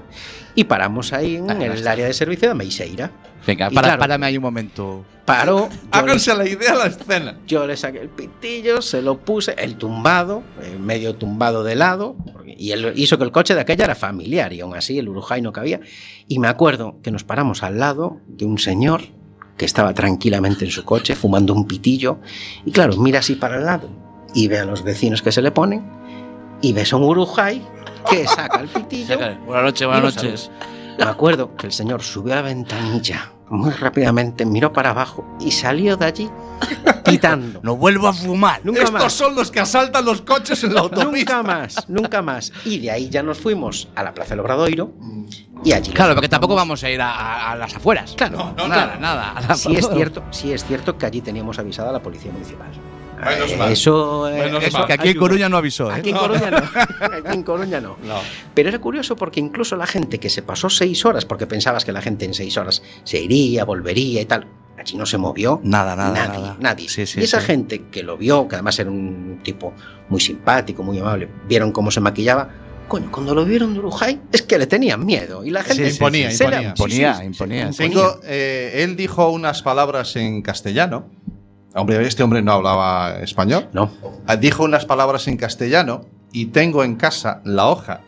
Y 0.56 0.64
paramos 0.66 1.14
ahí 1.14 1.36
en 1.36 1.50
Ah, 1.52 1.54
el 1.64 1.72
está. 1.74 1.92
área 1.92 2.06
de 2.08 2.14
servicio 2.14 2.48
de 2.50 2.56
Meiseira. 2.56 3.12
Venga, 3.46 3.70
para, 3.70 3.88
claro. 3.90 4.00
párame 4.00 4.26
ahí 4.26 4.38
un 4.38 4.44
momento. 4.44 5.06
Paró, 5.26 5.70
yo 5.70 5.76
le, 5.76 5.80
Háganse 5.92 6.36
la 6.36 6.48
idea 6.48 6.76
la 6.76 6.86
escena. 6.88 7.38
yo 7.46 7.68
le 7.68 7.76
saqué 7.78 8.00
el 8.00 8.10
pitillo, 8.10 8.82
se 8.82 9.02
lo 9.02 9.20
puse, 9.20 9.54
el 9.58 9.76
tumbado, 9.76 10.42
eh, 10.64 10.78
medio 10.80 11.16
tumbado 11.16 11.64
de 11.64 11.76
lado, 11.76 12.16
y 12.46 12.72
él 12.72 12.94
hizo 12.96 13.18
que 13.18 13.26
el 13.26 13.32
coche 13.32 13.54
de 13.54 13.62
aquella 13.62 13.86
era 13.86 13.96
familiar 13.96 14.52
y 14.54 14.62
aún 14.62 14.76
así 14.76 14.98
el 14.98 15.10
Urujay 15.10 15.42
no 15.42 15.52
cabía. 15.52 15.80
Y 16.28 16.40
me 16.40 16.48
acuerdo 16.48 17.00
que 17.04 17.12
nos 17.12 17.24
paramos 17.24 17.62
al 17.64 17.78
lado 17.78 18.20
de 18.28 18.46
un 18.46 18.58
señor 18.58 19.02
que 19.58 19.66
estaba 19.66 19.94
tranquilamente 19.94 20.66
en 20.66 20.72
su 20.72 20.84
coche 20.86 21.16
fumando 21.16 21.54
un 21.54 21.68
pitillo 21.68 22.20
y 22.66 22.72
claro, 22.72 22.96
mira 22.98 23.20
así 23.20 23.36
para 23.36 23.58
el 23.58 23.66
lado 23.66 23.90
y 24.36 24.48
ve 24.48 24.60
a 24.60 24.66
los 24.66 24.84
vecinos 24.84 25.22
que 25.24 25.32
se 25.32 25.42
le 25.42 25.52
ponen 25.52 25.84
y 26.62 26.74
ves 26.74 26.94
a 26.94 26.98
un 26.98 27.04
Urujay 27.04 27.66
que 28.10 28.26
saca 28.28 28.62
el 28.62 28.68
pitillo 28.70 29.18
Buenas 29.46 29.64
noches, 29.66 29.88
buenas 29.88 30.16
noches. 30.16 30.52
me 30.98 31.04
acuerdo 31.06 31.56
que 31.56 31.68
el 31.68 31.74
señor 31.74 32.02
subió 32.02 32.34
a 32.34 32.38
la 32.38 32.42
ventanilla 32.44 33.32
muy 33.50 33.72
rápidamente, 33.72 34.46
miró 34.46 34.74
para 34.74 34.90
abajo 34.90 35.26
y 35.40 35.52
salió 35.52 35.96
de 35.96 36.06
allí 36.06 36.30
pitando. 37.06 37.62
No 37.64 37.78
vuelvo 37.78 38.10
a 38.10 38.14
fumar. 38.14 38.60
Nunca 38.66 38.82
Estos 38.84 39.02
más. 39.04 39.14
son 39.14 39.36
los 39.36 39.52
que 39.52 39.62
asaltan 39.62 40.04
los 40.04 40.22
coches 40.22 40.62
en 40.66 40.74
la 40.74 40.82
autopista. 40.82 41.12
Nunca 41.42 41.44
más, 41.44 41.90
nunca 41.90 42.22
más. 42.22 42.52
Y 42.66 42.80
de 42.80 42.92
ahí 42.92 43.10
ya 43.10 43.24
nos 43.24 43.38
fuimos 43.38 43.88
a 43.96 44.04
la 44.04 44.14
Plaza 44.14 44.32
del 44.32 44.42
Obradoiro 44.42 44.92
y 45.64 45.72
allí. 45.72 45.92
Claro, 45.94 46.14
porque 46.14 46.28
tampoco 46.28 46.56
vamos 46.56 46.84
a 46.84 46.90
ir 46.90 47.00
a, 47.02 47.10
a- 47.10 47.52
a 47.52 47.56
las 47.56 47.74
afueras. 47.74 48.14
Claro, 48.18 48.38
No, 48.38 48.54
no, 48.58 48.68
nada, 48.68 48.96
no. 48.96 49.00
nada. 49.02 49.34
nada. 49.36 49.56
Sí 49.56 49.74
es 49.78 49.88
cierto, 49.90 50.24
sí 50.32 50.52
es 50.52 50.66
cierto 50.66 50.98
que 50.98 51.06
allí 51.06 51.22
teníamos 51.22 51.58
avisada 51.58 51.92
a 51.92 51.94
la 51.94 52.02
policía 52.04 52.34
municipal. 52.34 52.68
Menos 53.18 53.52
Eh, 53.52 53.58
mal. 53.58 53.72
Eso, 53.72 54.30
eh, 54.30 54.44
Menos 54.46 54.64
eso 54.64 54.78
mal. 54.78 54.88
Que 54.88 54.94
aquí 54.94 55.04
en 55.04 55.10
ayudó. 55.10 55.20
Coruña 55.22 55.50
no 55.50 55.58
avisó, 55.58 55.92
¿eh? 55.92 55.96
Aquí 55.96 56.10
en 56.10 56.16
No. 56.16 56.22
Coruña 56.22 56.52
no. 56.52 56.58
Aquí 57.28 57.34
en 57.34 57.44
Coruña 57.44 57.82
no. 57.82 57.98
No. 58.04 58.20
Pero 58.54 58.70
era 58.70 58.80
curioso 58.80 59.16
porque 59.16 59.40
incluso 59.40 59.76
la 59.76 59.88
gente 59.88 60.20
que 60.20 60.30
se 60.30 60.42
pasó 60.42 60.70
seis 60.70 61.04
horas, 61.06 61.26
porque 61.26 61.48
pensabas 61.48 61.84
que 61.86 61.92
la 61.92 62.02
gente 62.02 62.26
en 62.26 62.34
seis 62.34 62.58
horas 62.58 62.82
se 63.04 63.20
iría, 63.22 63.66
volvería 63.66 64.22
y 64.22 64.26
tal, 64.26 64.46
allí 64.78 64.98
no 64.98 65.06
se 65.06 65.18
movió. 65.18 65.60
Nada, 65.64 65.96
nada, 65.96 66.14
nadie, 66.28 66.40
nada. 66.42 66.58
nadie. 66.60 66.90
Sí, 66.90 67.06
sí, 67.06 67.20
y 67.20 67.24
esa 67.24 67.40
sí. 67.40 67.48
gente 67.48 67.84
que 67.92 68.04
lo 68.04 68.18
vio, 68.18 68.48
que 68.48 68.56
además 68.56 68.78
era 68.80 68.90
un 68.92 69.40
tipo 69.44 69.74
muy 70.10 70.22
simpático, 70.22 70.84
muy 70.84 71.00
amable, 71.00 71.28
vieron 71.48 71.72
cómo 71.72 71.90
se 71.92 72.00
maquillaba. 72.00 72.50
Coño, 72.88 73.12
cuando 73.12 73.36
lo 73.36 73.44
vieron 73.44 73.74
de 73.74 73.80
Urujay, 73.80 74.22
es 74.32 74.44
que 74.44 74.58
le 74.58 74.66
tenían 74.66 75.06
miedo. 75.06 75.44
Y 75.44 75.50
la 75.50 75.62
gente 75.62 75.90
Sí, 75.90 75.92
imponía, 75.98 76.32
imponía. 76.32 76.62
Imponía, 76.70 77.22
imponía. 77.26 77.70
Tengo, 77.72 78.22
eh, 78.24 78.84
él 78.84 78.96
dijo 78.96 79.30
unas 79.30 79.62
palabras 79.62 80.16
en 80.16 80.42
castellano. 80.42 81.10
Hombre, 81.78 82.06
este 82.08 82.24
hombre 82.24 82.42
no 82.42 82.54
hablaba 82.54 83.18
español. 83.20 83.68
No, 83.74 83.92
Ah, 84.26 84.36
Dijo 84.36 84.64
unas 84.64 84.86
palabras 84.86 85.28
en 85.28 85.38
castellano 85.38 86.02
y 86.32 86.48
tengo 86.48 86.84
en 86.84 86.96
casa 86.96 87.42
la 87.46 87.68
hoja. 87.68 88.02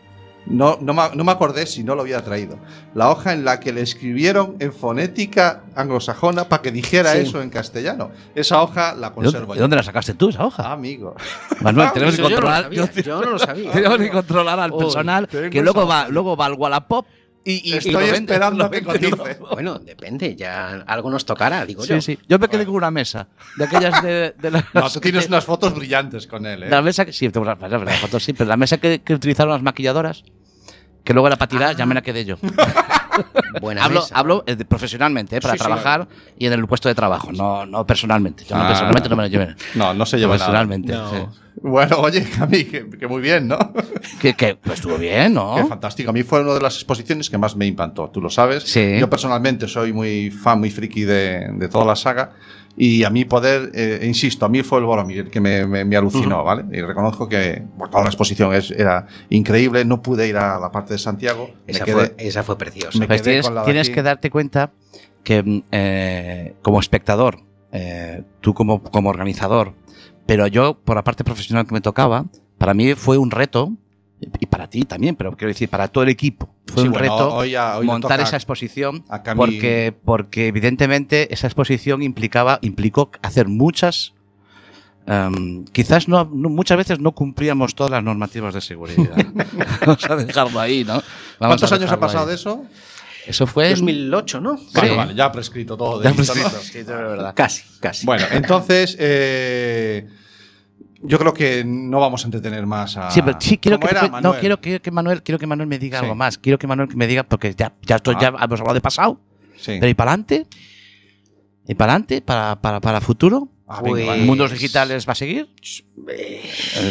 No, 0.46 0.78
no, 0.80 0.94
me, 0.94 1.02
no 1.14 1.22
me 1.22 1.32
acordé 1.32 1.66
si 1.66 1.84
no 1.84 1.94
lo 1.94 2.00
había 2.00 2.24
traído. 2.24 2.58
La 2.94 3.10
hoja 3.10 3.34
en 3.34 3.44
la 3.44 3.60
que 3.60 3.72
le 3.72 3.82
escribieron 3.82 4.56
en 4.58 4.72
fonética 4.72 5.62
anglosajona 5.76 6.44
para 6.48 6.62
que 6.62 6.72
dijera 6.72 7.12
Sí. 7.12 7.18
eso 7.18 7.42
en 7.42 7.50
castellano. 7.50 8.10
Esa 8.34 8.62
hoja 8.62 8.94
la 8.94 9.10
¿De 9.10 9.14
conservo 9.14 9.38
dónde, 9.40 9.48
yo. 9.48 9.54
de 9.54 9.60
dónde 9.60 9.76
la 9.76 9.82
sacaste 9.82 10.14
tú, 10.14 10.30
esa 10.30 10.46
hoja? 10.46 10.72
Amigo. 10.72 11.14
Manuel, 11.60 11.88
Ah, 11.88 11.92
tenemos 11.94 12.16
que 12.16 12.22
Eso 12.22 12.30
yo 12.30 12.36
no 12.40 12.46
lo 12.48 12.52
controlar. 12.52 12.62
sabía, 12.64 13.02
yo 13.04 13.20
no 13.20 13.30
lo 13.30 13.38
sabía. 13.38 13.70
Tenemos 13.72 13.98
que 13.98 14.10
controlar 14.10 14.60
al 14.60 14.72
personal 14.72 15.28
que 15.28 15.62
luego 15.62 15.86
va, 15.86 16.08
luego 16.08 16.36
va 16.36 16.46
al 16.46 16.54
Wallapop 16.54 17.06
y, 17.44 17.52
y- 17.52 17.74
y 17.74 17.76
Estoy 17.78 17.94
vende, 17.94 18.18
esperando 18.18 18.64
lo 18.64 18.70
que 18.70 18.80
vende, 18.80 19.10
cotice. 19.10 19.38
¿no? 19.40 19.46
Bueno, 19.52 19.78
depende, 19.78 20.36
ya 20.36 20.84
algo 20.86 21.10
nos 21.10 21.24
tocará, 21.24 21.64
digo 21.66 21.84
yo. 21.84 22.00
Sí, 22.00 22.16
sí. 22.16 22.18
Yo 22.28 22.38
me 22.38 22.48
quedé 22.48 22.66
con 22.66 22.74
una 22.74 22.90
mesa 22.90 23.28
de 23.56 23.64
aquellas 23.64 24.02
de, 24.02 24.34
de 24.38 24.50
las. 24.50 24.64
No, 24.74 24.90
tú 24.90 25.00
tienes 25.00 25.26
unas 25.28 25.44
fotos 25.44 25.74
brillantes 25.74 26.26
con 26.26 26.44
él, 26.46 26.64
¿eh? 26.64 26.68
La 26.70 26.82
mesa 26.82 27.04
que. 27.04 27.12
Sí, 27.12 27.28
tengo 27.30 27.46
las 27.46 27.58
fotos, 28.00 28.22
sí, 28.24 28.32
pero 28.34 28.48
la 28.48 28.56
mesa 28.56 28.78
que, 28.78 29.00
que 29.00 29.14
utilizaron 29.14 29.52
las 29.52 29.62
maquilladoras, 29.62 30.22
que 31.04 31.12
luego 31.14 31.28
era 31.28 31.36
para 31.36 31.48
tirar, 31.48 31.70
Ah. 31.70 31.78
ya 31.78 31.86
me 31.86 31.94
la 31.94 32.02
quedé 32.02 32.24
yo. 32.24 32.36
Buena 33.60 33.84
hablo 33.84 34.00
mesa. 34.00 34.14
hablo 34.16 34.44
eh, 34.46 34.56
profesionalmente, 34.64 35.36
eh, 35.36 35.40
para 35.40 35.54
Sí, 35.54 35.58
sí. 35.58 35.64
trabajar 35.64 36.08
y 36.38 36.46
en 36.46 36.52
el 36.52 36.66
puesto 36.66 36.88
de 36.88 36.94
trabajo, 36.94 37.30
no, 37.32 37.66
no 37.66 37.86
personalmente. 37.86 38.44
Yo 38.44 38.56
no 38.56 38.62
Ah. 38.64 38.68
personalmente 38.68 39.08
no 39.08 39.16
me 39.16 39.22
la 39.24 39.28
llevé. 39.28 39.54
No, 39.74 39.94
no 39.94 40.06
se 40.06 40.18
lleva 40.18 40.34
nada. 40.34 40.46
Personalmente. 40.46 40.92
No. 40.92 41.10
sí. 41.10 41.16
Bueno, 41.62 41.98
oye, 41.98 42.24
Cami, 42.38 42.64
que, 42.64 42.88
que 42.88 43.06
muy 43.06 43.20
bien, 43.20 43.48
¿no? 43.48 43.58
Que, 44.20 44.34
que, 44.34 44.54
pues 44.54 44.76
estuvo 44.78 44.96
bien, 44.96 45.34
¿no? 45.34 45.56
Qué 45.56 45.64
fantástico. 45.64 46.08
A 46.10 46.12
mí 46.12 46.22
fue 46.22 46.40
una 46.40 46.54
de 46.54 46.60
las 46.60 46.76
exposiciones 46.76 47.28
que 47.28 47.36
más 47.38 47.54
me 47.56 47.66
impactó, 47.66 48.08
tú 48.08 48.20
lo 48.20 48.30
sabes. 48.30 48.62
Sí. 48.62 48.96
Yo 48.98 49.10
personalmente 49.10 49.68
soy 49.68 49.92
muy 49.92 50.30
fan, 50.30 50.60
muy 50.60 50.70
friki 50.70 51.02
de, 51.02 51.48
de 51.52 51.68
toda 51.68 51.84
la 51.84 51.96
saga. 51.96 52.32
Y 52.82 53.04
a 53.04 53.10
mí 53.10 53.26
poder, 53.26 53.70
eh, 53.74 54.00
insisto, 54.06 54.46
a 54.46 54.48
mí 54.48 54.62
fue 54.62 54.78
el 54.78 54.86
Boromir 54.86 55.28
que 55.28 55.38
me, 55.38 55.66
me- 55.66 55.84
me 55.84 55.96
alucinó, 55.96 56.42
¿vale? 56.42 56.64
Y 56.74 56.80
reconozco 56.80 57.28
que 57.28 57.62
bueno, 57.76 57.90
toda 57.90 58.04
la 58.04 58.08
exposición 58.08 58.54
es, 58.54 58.70
era 58.70 59.06
increíble. 59.28 59.84
No 59.84 60.00
pude 60.00 60.26
ir 60.26 60.38
a 60.38 60.58
la 60.58 60.72
parte 60.72 60.94
de 60.94 60.98
Santiago. 60.98 61.50
Esa, 61.66 61.84
quedé- 61.84 61.92
fue, 61.92 62.14
esa 62.16 62.42
fue 62.42 62.56
preciosa. 62.56 62.98
me 62.98 63.06
Pues 63.06 63.20
tienes, 63.20 63.90
que 63.90 64.02
darte 64.02 64.30
cuenta 64.30 64.72
que 65.24 65.42
mm, 65.42 65.62
eh, 65.72 66.54
como 66.62 66.80
espectador, 66.80 67.40
eh, 67.70 68.22
tú 68.40 68.54
como, 68.54 68.82
como 68.82 69.10
organizador, 69.10 69.74
pero 70.24 70.46
yo 70.46 70.78
por 70.82 70.96
la 70.96 71.04
parte 71.04 71.22
profesional 71.22 71.66
que 71.66 71.74
me 71.74 71.82
tocaba, 71.82 72.24
para 72.56 72.72
mí 72.72 72.94
fue 72.94 73.18
un 73.18 73.30
reto, 73.30 73.74
y 74.38 74.46
para 74.46 74.68
ti 74.68 74.82
también, 74.82 75.16
pero 75.16 75.36
quiero 75.36 75.48
decir, 75.48 75.68
para 75.68 75.88
todo 75.88 76.04
el 76.04 76.10
equipo, 76.10 76.48
fue 76.66 76.82
Sí, 76.82 76.88
un 76.88 76.92
bueno, 76.92 77.02
reto 77.16 77.34
hoy 77.34 77.54
a- 77.54 77.76
hoy 77.78 77.86
le 77.86 77.92
montar 77.92 78.20
esa 78.20 78.36
exposición, 78.36 79.04
porque, 79.36 79.94
porque 80.04 80.48
evidentemente 80.48 81.32
esa 81.32 81.46
exposición 81.46 82.02
implicaba, 82.02 82.58
implicó 82.62 83.10
hacer 83.22 83.48
muchas... 83.48 84.12
em, 85.06 85.64
quizás 85.72 86.06
no, 86.08 86.28
no- 86.32 86.50
muchas 86.50 86.76
veces 86.76 86.98
no 87.00 87.12
cumplíamos 87.12 87.74
todas 87.74 87.90
las 87.90 88.04
normativas 88.04 88.52
de 88.54 88.60
seguridad. 88.60 89.16
Vamos 89.86 90.04
a 90.10 90.16
dejarlo 90.16 90.60
ahí, 90.60 90.84
¿no? 90.84 90.92
Vamos 90.94 91.04
¿Cuántos 91.38 91.72
años 91.72 91.90
ha 91.90 91.98
pasado 91.98 92.24
ahí. 92.24 92.28
de 92.30 92.34
eso? 92.34 92.64
Eso 93.26 93.46
fue 93.46 93.68
en- 93.68 93.74
2008, 93.76 94.40
¿no? 94.40 94.58
Vale, 94.74 94.90
Sí. 94.90 94.96
vale, 94.96 95.14
ya 95.14 95.24
ha 95.26 95.32
prescrito 95.32 95.76
todo. 95.76 95.98
de 96.00 96.08
Ya 96.10 96.14
prescrito. 96.14 96.50
Sí, 96.60 96.78
es 96.78 96.86
verdad. 96.86 97.32
Casi, 97.34 97.62
casi. 97.80 98.04
Bueno, 98.06 98.24
entonces, 98.32 98.96
eh, 98.98 100.06
yo 101.02 101.18
creo 101.18 101.32
que 101.32 101.64
no 101.64 101.98
vamos 102.00 102.24
a 102.24 102.26
entretener 102.28 102.66
más 102.66 102.96
a. 102.96 103.10
Sí, 103.10 103.22
pero 103.22 103.38
sí 103.40 103.58
quiero 103.58 103.78
¿Cómo 103.78 103.88
que, 103.88 103.94
era, 103.96 104.06
no 104.06 104.12
Manuel? 104.12 104.40
quiero, 104.40 104.60
quiero 104.60 104.82
que 104.82 104.90
Manuel 104.90 105.22
quiero 105.22 105.38
que 105.38 105.46
Manuel 105.46 105.68
me 105.68 105.78
diga 105.78 105.98
Sí. 105.98 106.04
algo 106.04 106.14
más. 106.14 106.38
Quiero 106.38 106.58
que 106.58 106.66
Manuel 106.66 106.88
me 106.94 107.06
diga 107.06 107.22
porque 107.22 107.54
ya 107.54 107.72
ya 107.82 107.96
esto 107.96 108.12
Ah. 108.14 108.18
ya 108.20 108.28
hemos 108.28 108.60
hablado 108.60 108.74
de 108.74 108.80
pasado, 108.80 109.20
Sí. 109.56 109.76
pero 109.80 109.88
y 109.88 109.94
para 109.94 110.12
adelante 110.12 110.46
y 111.66 111.74
para 111.74 111.92
adelante 111.92 112.20
para 112.22 112.60
para 112.60 112.80
para 112.80 113.00
futuro. 113.00 113.48
Ah, 113.72 113.82
venga, 113.82 114.04
vale. 114.04 114.24
¿Mundos 114.24 114.50
digitales 114.50 115.06
va 115.08 115.12
a 115.12 115.14
seguir? 115.14 115.48
Eh, 116.08 116.42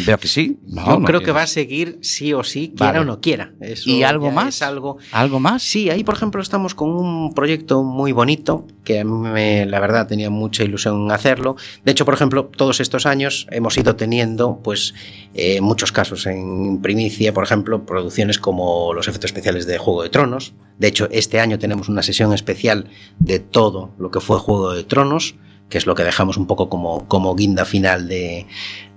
Veo 0.06 0.16
que 0.18 0.28
sí. 0.28 0.58
No, 0.66 0.86
yo 0.86 0.98
no 1.00 1.04
creo 1.06 1.20
que 1.22 1.30
va 1.30 1.42
a 1.42 1.46
seguir 1.46 1.98
sí 2.00 2.32
o 2.32 2.42
sí, 2.42 2.68
quiera 2.74 2.92
Vale. 2.92 2.98
o 3.00 3.04
no 3.04 3.20
quiera. 3.20 3.52
Eso 3.60 3.90
¿Y 3.90 4.02
algo 4.02 4.30
más? 4.30 4.62
Algo. 4.62 4.96
¿Algo 5.12 5.40
más? 5.40 5.62
Sí, 5.62 5.90
ahí 5.90 6.04
por 6.04 6.14
ejemplo 6.14 6.40
estamos 6.40 6.74
con 6.74 6.90
un 6.90 7.34
proyecto 7.34 7.82
muy 7.82 8.12
bonito 8.12 8.66
que 8.84 9.00
a 9.00 9.04
mí 9.04 9.12
me- 9.12 9.66
la 9.66 9.78
verdad 9.78 10.06
tenía 10.06 10.30
mucha 10.30 10.64
ilusión 10.64 11.04
en 11.04 11.12
hacerlo. 11.12 11.56
De 11.84 11.92
hecho, 11.92 12.06
por 12.06 12.14
ejemplo, 12.14 12.46
todos 12.46 12.80
estos 12.80 13.04
años 13.04 13.46
hemos 13.50 13.76
ido 13.76 13.96
teniendo 13.96 14.60
pues 14.64 14.94
eh, 15.34 15.60
muchos 15.60 15.92
casos 15.92 16.26
en 16.26 16.80
primicia, 16.80 17.34
por 17.34 17.44
ejemplo, 17.44 17.84
producciones 17.84 18.38
como 18.38 18.94
los 18.94 19.06
efectos 19.06 19.28
especiales 19.28 19.66
de 19.66 19.76
Juego 19.76 20.02
de 20.02 20.08
Tronos. 20.08 20.54
De 20.78 20.88
hecho, 20.88 21.08
este 21.10 21.40
año 21.40 21.58
tenemos 21.58 21.90
una 21.90 22.02
sesión 22.02 22.32
especial 22.32 22.86
de 23.18 23.38
todo 23.38 23.90
lo 23.98 24.10
que 24.10 24.20
fue 24.20 24.38
Juego 24.38 24.72
de 24.72 24.82
Tronos, 24.84 25.34
que 25.70 25.78
es 25.78 25.86
lo 25.86 25.94
que 25.94 26.04
dejamos 26.04 26.36
un 26.36 26.46
poco 26.46 26.68
como, 26.68 27.08
como 27.08 27.34
guinda 27.34 27.64
final 27.64 28.08
de, 28.08 28.46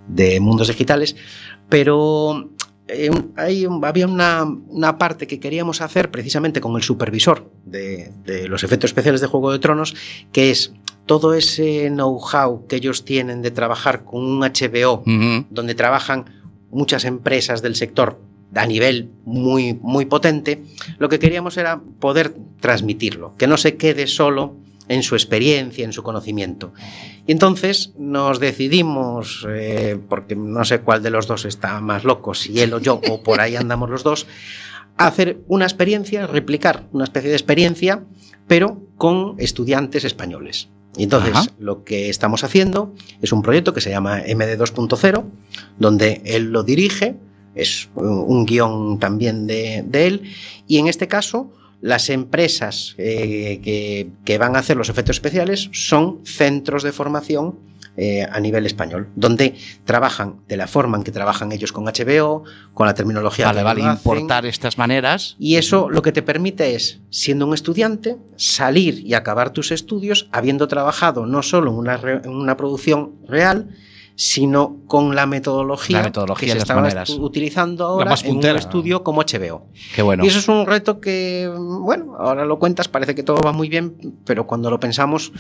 de 0.07 0.39
Mundos 0.41 0.67
Digitales. 0.67 1.15
Pero 1.69 2.49
eh, 2.89 3.09
hay 3.37 3.65
había 3.83 4.07
una, 4.07 4.43
una 4.43 4.97
parte 4.97 5.27
que 5.27 5.39
queríamos 5.39 5.79
hacer 5.79 6.11
precisamente 6.11 6.59
con 6.59 6.75
el 6.75 6.83
supervisor 6.83 7.49
de, 7.63 8.11
de 8.25 8.49
los 8.49 8.63
efectos 8.63 8.89
especiales 8.89 9.21
de 9.21 9.27
Juego 9.27 9.51
de 9.51 9.59
Tronos, 9.59 9.95
que 10.33 10.51
es 10.51 10.73
todo 11.05 11.33
ese 11.33 11.89
know-how 11.89 12.65
que 12.67 12.77
ellos 12.77 13.05
tienen 13.05 13.41
de 13.41 13.51
trabajar 13.51 14.03
con 14.03 14.23
un 14.23 14.39
HBO, 14.39 15.03
donde 15.49 15.75
trabajan 15.75 16.25
muchas 16.71 17.05
empresas 17.05 17.61
del 17.61 17.75
sector 17.75 18.19
a 18.55 18.65
nivel 18.65 19.09
muy, 19.25 19.73
muy 19.81 20.05
potente, 20.05 20.63
lo 20.99 21.09
que 21.09 21.19
queríamos 21.19 21.57
era 21.57 21.81
poder 21.99 22.35
transmitirlo, 22.59 23.35
que 23.37 23.47
no 23.47 23.57
se 23.57 23.75
quede 23.77 24.07
solo 24.07 24.55
en 24.87 25.03
su 25.03 25.15
experiencia, 25.15 25.85
en 25.85 25.93
su 25.93 26.03
conocimiento. 26.03 26.73
Y 27.25 27.31
entonces 27.31 27.93
nos 27.97 28.39
decidimos, 28.39 29.45
eh, 29.49 29.97
porque 30.09 30.35
no 30.35 30.63
sé 30.65 30.81
cuál 30.81 31.03
de 31.03 31.09
los 31.09 31.27
dos 31.27 31.45
está 31.45 31.79
más 31.81 32.03
loco, 32.03 32.33
si 32.33 32.59
él 32.59 32.73
o 32.73 32.79
yo, 32.79 32.99
o 33.09 33.23
por 33.23 33.39
ahí 33.41 33.55
andamos 33.55 33.89
los 33.89 34.03
dos, 34.03 34.27
a 34.97 35.07
hacer 35.07 35.39
una 35.47 35.65
experiencia, 35.65 36.27
replicar 36.27 36.87
una 36.91 37.05
especie 37.05 37.29
de 37.29 37.35
experiencia, 37.35 38.03
pero 38.47 38.81
con 38.97 39.35
estudiantes 39.37 40.03
españoles. 40.03 40.69
Y 40.95 41.03
entonces 41.03 41.33
Ajá. 41.33 41.47
lo 41.57 41.83
que 41.83 42.09
estamos 42.09 42.43
haciendo 42.43 42.93
es 43.21 43.31
un 43.31 43.41
proyecto 43.41 43.73
que 43.73 43.81
se 43.81 43.89
llama 43.89 44.17
MD 44.19 44.57
2.0, 44.59 45.23
donde 45.79 46.21
él 46.25 46.51
lo 46.51 46.63
dirige, 46.63 47.15
es 47.55 47.89
un, 47.95 48.45
guion 48.45 48.99
también 48.99 49.47
de, 49.47 49.83
de 49.87 50.07
él, 50.07 50.21
y 50.67 50.77
en 50.77 50.87
este 50.87 51.07
caso 51.07 51.51
las 51.83 52.09
empresas 52.09 52.95
eh, 52.97 53.59
que, 53.61 54.07
que 54.23 54.37
van 54.37 54.55
a 54.55 54.59
hacer 54.59 54.77
los 54.77 54.87
efectos 54.89 55.17
especiales 55.17 55.69
son 55.73 56.21
centros 56.25 56.81
de 56.81 56.93
formación 56.93 57.59
eh, 57.97 58.25
a 58.31 58.39
nivel 58.39 58.65
español, 58.65 59.09
donde 59.15 59.53
trabajan 59.85 60.37
de 60.47 60.57
la 60.57 60.65
forma 60.65 60.97
en 60.97 61.03
que 61.03 61.11
trabajan 61.11 61.51
ellos 61.51 61.71
con 61.73 61.83
HBO, 61.83 62.43
con 62.73 62.87
la 62.87 62.93
terminología 62.95 63.45
Vale, 63.47 63.59
que 63.59 63.63
vale, 63.65 63.81
hacen. 63.83 63.97
importar 63.97 64.45
estas 64.47 64.77
maneras. 64.79 65.35
Y 65.37 65.57
eso 65.57 65.89
lo 65.91 66.01
que 66.01 66.11
te 66.13 66.23
permite 66.23 66.73
es, 66.73 67.01
siendo 67.11 67.45
un 67.45 67.53
estudiante, 67.53 68.15
salir 68.37 68.99
y 69.05 69.13
acabar 69.13 69.51
tus 69.51 69.71
estudios 69.71 70.27
habiendo 70.31 70.67
trabajado 70.69 71.25
no 71.27 71.43
solo 71.43 71.69
en 71.71 71.77
una, 71.77 71.97
re- 71.97 72.21
en 72.23 72.31
una 72.31 72.55
producción 72.57 73.11
real, 73.27 73.67
sino 74.15 74.77
con 74.87 75.15
la 75.15 75.25
metodología, 75.25 75.97
La 75.99 76.03
metodología, 76.03 76.47
que 76.53 76.59
se 76.59 76.63
estaba 76.63 77.03
utilizando 77.19 77.85
ahora 77.85 78.11
más 78.11 78.23
en 78.23 78.37
un 78.37 78.45
estudio 78.45 79.03
como 79.03 79.21
HBO. 79.23 79.67
Qué 79.95 80.01
bueno. 80.01 80.23
Y 80.23 80.27
eso 80.27 80.39
es 80.39 80.47
un 80.47 80.65
reto 80.67 80.99
que, 81.01 81.51
bueno, 81.57 82.15
ahora 82.19 82.45
lo 82.45 82.59
cuentas, 82.59 82.87
parece 82.87 83.15
que 83.15 83.23
todo 83.23 83.37
va 83.43 83.51
muy 83.51 83.69
bien, 83.69 83.95
pero 84.25 84.45
cuando 84.45 84.69
lo 84.69 84.79
pensamos, 84.79 85.31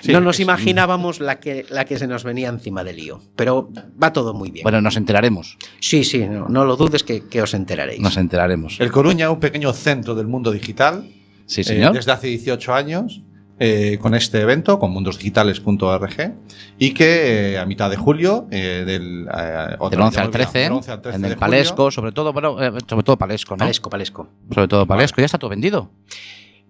Sí, 0.00 0.10
no 0.12 0.20
nos 0.20 0.36
es- 0.36 0.40
imaginábamos 0.40 1.20
la 1.20 1.38
que, 1.38 1.64
la 1.70 1.84
que 1.84 1.96
se 1.96 2.08
nos 2.08 2.24
venía 2.24 2.48
encima 2.48 2.82
del 2.82 2.96
lío. 2.96 3.20
Pero 3.36 3.70
va 4.02 4.12
todo 4.12 4.34
muy 4.34 4.50
bien. 4.50 4.64
Bueno, 4.64 4.80
nos 4.80 4.96
enteraremos. 4.96 5.56
sí, 5.78 6.02
sí, 6.02 6.18
no, 6.26 6.48
no 6.48 6.64
lo 6.64 6.76
dudes 6.76 7.04
que, 7.04 7.24
que 7.28 7.40
os 7.40 7.54
enteraréis. 7.54 8.00
Nos 8.00 8.16
enteraremos. 8.16 8.80
El 8.80 8.90
Coruña, 8.90 9.30
un 9.30 9.38
pequeño 9.38 9.72
centro 9.72 10.14
del 10.16 10.26
mundo 10.26 10.50
digital, 10.50 11.08
Sí, 11.46 11.62
eh, 11.68 11.88
desde 11.92 12.12
hace 12.12 12.26
18 12.28 12.74
años, 12.74 13.22
eh, 13.62 13.98
con 14.00 14.14
este 14.14 14.40
evento, 14.40 14.78
con 14.78 14.90
mundosdigitales.org, 14.90 16.34
y 16.78 16.94
que 16.94 17.52
eh, 17.52 17.58
a 17.58 17.66
mitad 17.66 17.90
de 17.90 17.96
julio, 17.96 18.48
eh, 18.50 18.84
del, 18.86 19.28
eh, 19.28 19.76
Del 19.90 20.00
11 20.00 20.20
al 20.20 20.30
vez, 20.30 20.38
ya, 20.38 20.50
13, 20.50 20.58
del 20.58 20.72
11 20.72 20.90
al 20.90 21.02
13 21.02 21.16
en 21.16 21.24
el 21.24 21.30
julio, 21.32 21.40
Palesco, 21.40 21.90
sobre 21.90 22.12
todo, 22.12 22.32
bueno, 22.32 22.60
eh, 22.62 22.72
sobre 22.88 23.02
todo 23.02 23.18
Palesco, 23.18 23.54
¿no? 23.54 23.58
Palesco, 23.58 23.90
Palesco. 23.90 24.28
Sobre 24.50 24.66
todo 24.66 24.86
Palesco, 24.86 25.20
ya 25.20 25.26
está 25.26 25.36
todo 25.36 25.50
vendido. 25.50 25.90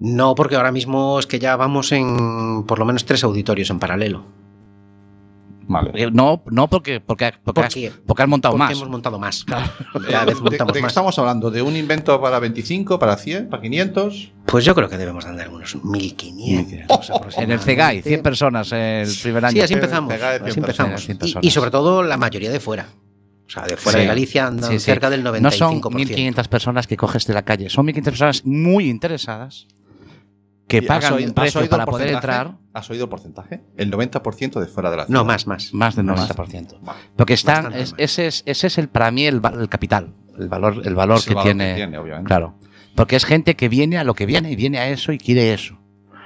No, 0.00 0.34
porque 0.34 0.56
ahora 0.56 0.72
mismo 0.72 1.20
es 1.20 1.26
que 1.26 1.38
ya 1.38 1.54
vamos 1.54 1.92
en 1.92 2.64
por 2.64 2.80
lo 2.80 2.84
menos 2.84 3.04
tres 3.04 3.22
auditorios 3.22 3.70
en 3.70 3.78
paralelo. 3.78 4.24
Vale. 5.70 5.90
Eh, 5.94 6.10
No, 6.12 6.42
no 6.50 6.68
porque, 6.68 7.00
porque, 7.00 7.32
porque, 7.44 7.60
¿Por 7.60 7.64
has, 7.64 7.74
porque 8.04 8.22
has 8.24 8.28
montado 8.28 8.54
Porque 8.54 8.64
más. 8.64 8.76
hemos 8.76 8.88
montado 8.88 9.18
más. 9.20 9.44
Eh, 9.48 10.00
Cada 10.10 10.24
vez 10.24 10.34
¿De, 10.36 10.42
montamos 10.42 10.72
de 10.74 10.78
qué 10.78 10.82
más. 10.82 10.90
estamos 10.90 11.16
hablando? 11.20 11.50
¿De 11.52 11.62
un 11.62 11.76
invento 11.76 12.20
para 12.20 12.40
25, 12.40 12.98
para 12.98 13.16
100, 13.16 13.48
para 13.48 13.62
500? 13.62 14.32
Pues 14.46 14.64
yo 14.64 14.74
creo 14.74 14.88
que 14.88 14.98
debemos 14.98 15.24
de 15.24 15.30
andar 15.30 15.48
unos 15.48 15.76
1500 15.84 17.12
En 17.38 17.52
el 17.52 17.60
CEGAI, 17.60 18.02
100 18.02 18.22
personas 18.22 18.72
el 18.72 19.08
primer 19.22 19.44
año. 19.44 19.52
Sí, 19.52 19.60
así 19.60 19.74
empezamos. 19.74 20.12
Pega 20.12 20.32
de 20.32 20.38
100 20.38 20.50
así 20.50 20.58
empezamos. 20.60 21.06
personas, 21.06 21.20
100 21.32 21.42
Y-. 21.44 21.46
Y, 21.46 21.50
sobre 21.50 21.70
todo 21.70 22.02
la 22.02 22.16
mayoría 22.16 22.50
de 22.50 22.58
fuera. 22.60 22.86
O 23.46 23.50
sea, 23.52 23.64
de 23.64 23.76
fuera 23.76 23.98
Sí. 23.98 24.02
de 24.02 24.08
Galicia 24.08 24.46
andan 24.46 24.70
Sí, 24.72 24.78
sí. 24.78 24.84
cerca 24.86 25.08
del 25.10 25.22
95%. 25.24 25.40
No 25.40 25.50
son 25.50 25.80
1.500 25.80 26.48
personas 26.48 26.86
que 26.86 26.96
coges 26.96 27.26
de 27.26 27.34
la 27.34 27.42
calle, 27.44 27.68
son 27.70 27.86
1.500 27.86 28.02
personas 28.04 28.44
muy 28.44 28.88
interesadas 28.88 29.66
que 30.70 30.76
¿Y 30.76 30.80
has 30.80 30.86
pagan 30.86 31.12
oído- 31.14 31.28
un 31.28 31.34
precio 31.34 31.68
para 31.68 31.84
poder 31.84 32.08
entrar 32.14 32.56
¿Has 32.72 32.88
oído 32.88 33.04
el 33.04 33.10
porcentaje? 33.10 33.62
El 33.76 33.90
90% 33.90 34.60
de 34.60 34.66
fuera 34.66 34.90
de 34.92 34.96
la 34.98 35.06
ciudad. 35.06 35.18
No, 35.20 35.24
más, 35.24 35.46
más. 35.46 35.74
más 35.74 35.96
del 35.96 36.04
Más. 36.06 36.28
90%. 36.30 36.78
Vale. 36.80 36.98
Porque 37.16 37.34
están, 37.34 37.74
es- 37.74 37.90
más. 37.92 38.00
ese, 38.00 38.26
es, 38.28 38.42
ese 38.46 38.66
es 38.68 38.78
el 38.78 38.88
para 38.88 39.10
mí 39.10 39.26
el, 39.26 39.40
capital, 39.68 40.14
el 40.38 40.48
valor, 40.48 40.80
el 40.84 40.94
valor, 40.94 41.22
que, 41.24 41.34
valor 41.34 41.42
tiene, 41.44 41.70
que 41.70 41.74
tiene, 41.74 41.98
obviamente. 41.98 42.28
Claro. 42.28 42.54
Porque 42.94 43.16
es 43.16 43.24
gente 43.24 43.56
que 43.56 43.68
viene 43.68 43.98
a 43.98 44.04
lo 44.04 44.14
que 44.14 44.24
viene 44.26 44.52
y 44.52 44.56
viene 44.56 44.78
a 44.78 44.88
eso 44.88 45.12
y 45.12 45.18
quiere 45.18 45.52
eso. 45.52 45.76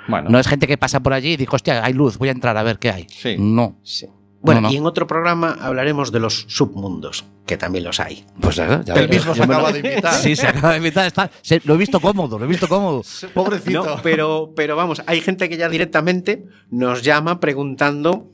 Bueno, 0.07 0.29
No 0.29 0.39
es 0.39 0.47
gente 0.47 0.67
que 0.67 0.77
pasa 0.77 1.01
por 1.01 1.15
allí 1.15 1.33
y 1.33 1.37
dice, 1.39 1.51
hostia, 1.55 1.83
hay 1.83 1.95
luz, 1.95 2.19
voy 2.19 2.29
a 2.29 2.33
entrar 2.33 2.57
a 2.59 2.63
ver 2.63 2.79
qué 2.79 2.91
hay. 2.91 3.07
Sí. 3.09 3.37
No. 3.39 3.79
Sí. 3.83 4.07
Bueno, 4.45 4.61
No, 4.61 4.69
no. 4.69 4.75
y 4.75 4.77
en 4.77 4.85
otro 4.87 5.07
programa 5.07 5.57
hablaremos 5.61 6.13
de 6.13 6.21
los 6.21 6.45
submundos, 6.49 7.25
que 7.47 7.57
también 7.57 7.83
los 7.85 7.99
hay. 7.99 8.25
Pues 8.41 8.57
ya, 8.57 8.83
ya 8.85 8.93
veré. 8.95 9.09
mismo 9.09 9.35
se 9.35 9.43
acaba 9.43 9.73
de 9.73 9.79
invitar. 9.79 10.15
Sí, 10.15 10.37
se 10.37 10.47
acaba 10.47 10.73
de 10.73 10.77
invitar. 10.77 11.07
está- 11.07 11.31
se- 11.41 11.63
lo 11.65 11.75
he 11.75 11.79
visto 11.79 11.99
cómodo, 11.99 12.39
lo 12.39 12.45
he 12.45 12.49
visto 12.49 12.69
cómodo. 12.69 13.03
Pobrecito. 13.35 13.85
No, 13.85 13.97
pero, 14.03 14.53
pero 14.55 14.77
vamos, 14.77 15.03
hay 15.07 15.23
gente 15.23 15.49
que 15.49 15.57
ya 15.57 15.69
directamente 15.71 16.45
nos 16.71 17.03
llama 17.03 17.41
preguntando 17.41 18.31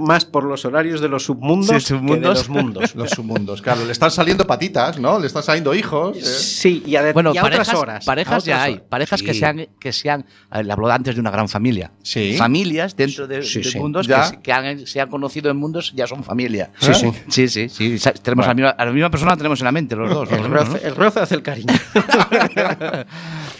más 0.00 0.24
por 0.24 0.44
los 0.44 0.64
horarios 0.64 1.00
de 1.02 1.08
los 1.08 1.24
submundos, 1.24 1.82
Sí, 1.84 1.94
que 1.94 2.14
de 2.14 2.20
los 2.20 2.48
mundos. 2.48 2.94
Los 2.94 3.10
submundos, 3.16 3.60
claro. 3.60 3.84
Le 3.84 3.92
están 3.92 4.10
saliendo 4.10 4.46
patitas, 4.46 4.98
¿no? 4.98 5.18
Le 5.18 5.26
están 5.26 5.42
saliendo 5.42 5.74
hijos. 5.74 6.16
eh. 6.16 6.22
Sí, 6.24 6.82
y 6.86 6.96
a, 6.96 7.12
Bueno, 7.12 7.32
y 7.34 7.38
a 7.38 7.42
parejas, 7.42 7.68
otras 7.68 7.80
horas. 7.82 8.04
parejas 8.04 8.42
a 8.44 8.46
ya 8.46 8.62
hay. 8.62 8.80
Parejas 8.88 9.22
que 9.22 9.34
Sí. 9.34 9.40
sean, 9.40 9.66
que 9.78 9.92
sean, 9.92 10.24
eh, 10.52 10.64
le 10.64 10.72
habló 10.72 10.90
antes 10.90 11.14
de 11.14 11.20
una 11.20 11.30
gran 11.30 11.48
familia. 11.48 11.90
Sí. 12.02 12.36
Familias 12.38 12.96
dentro 12.96 13.26
de, 13.26 13.42
Sí, 13.42 13.58
de 13.60 13.70
sí. 13.70 13.78
mundos 13.78 14.06
Ya. 14.06 14.22
que, 14.22 14.28
se- 14.28 14.40
que 14.42 14.52
han, 14.52 14.86
se 14.86 15.00
han 15.00 15.08
conocido 15.10 15.50
en 15.50 15.56
mundos 15.58 15.92
ya 15.94 16.06
son 16.06 16.24
familia. 16.24 16.70
Sí, 16.80 16.94
sí. 16.94 17.12
Sí, 17.28 17.48
sí, 17.48 17.68
sí. 17.68 17.98
Tenemos 18.22 18.46
Bueno. 18.46 18.46
a, 18.46 18.48
la 18.48 18.54
misma, 18.54 18.70
a 18.70 18.84
la 18.86 18.92
misma 18.92 19.10
persona 19.10 19.36
tenemos 19.36 19.60
en 19.60 19.64
la 19.66 19.72
mente 19.72 19.96
los 19.96 20.08
dos. 20.10 20.32
El 20.32 20.44
roce, 20.44 20.86
el 20.86 20.96
roce 20.96 21.20
hace 21.20 21.34
el 21.34 21.42
cariño. 21.42 21.74
¿no? 21.94 22.02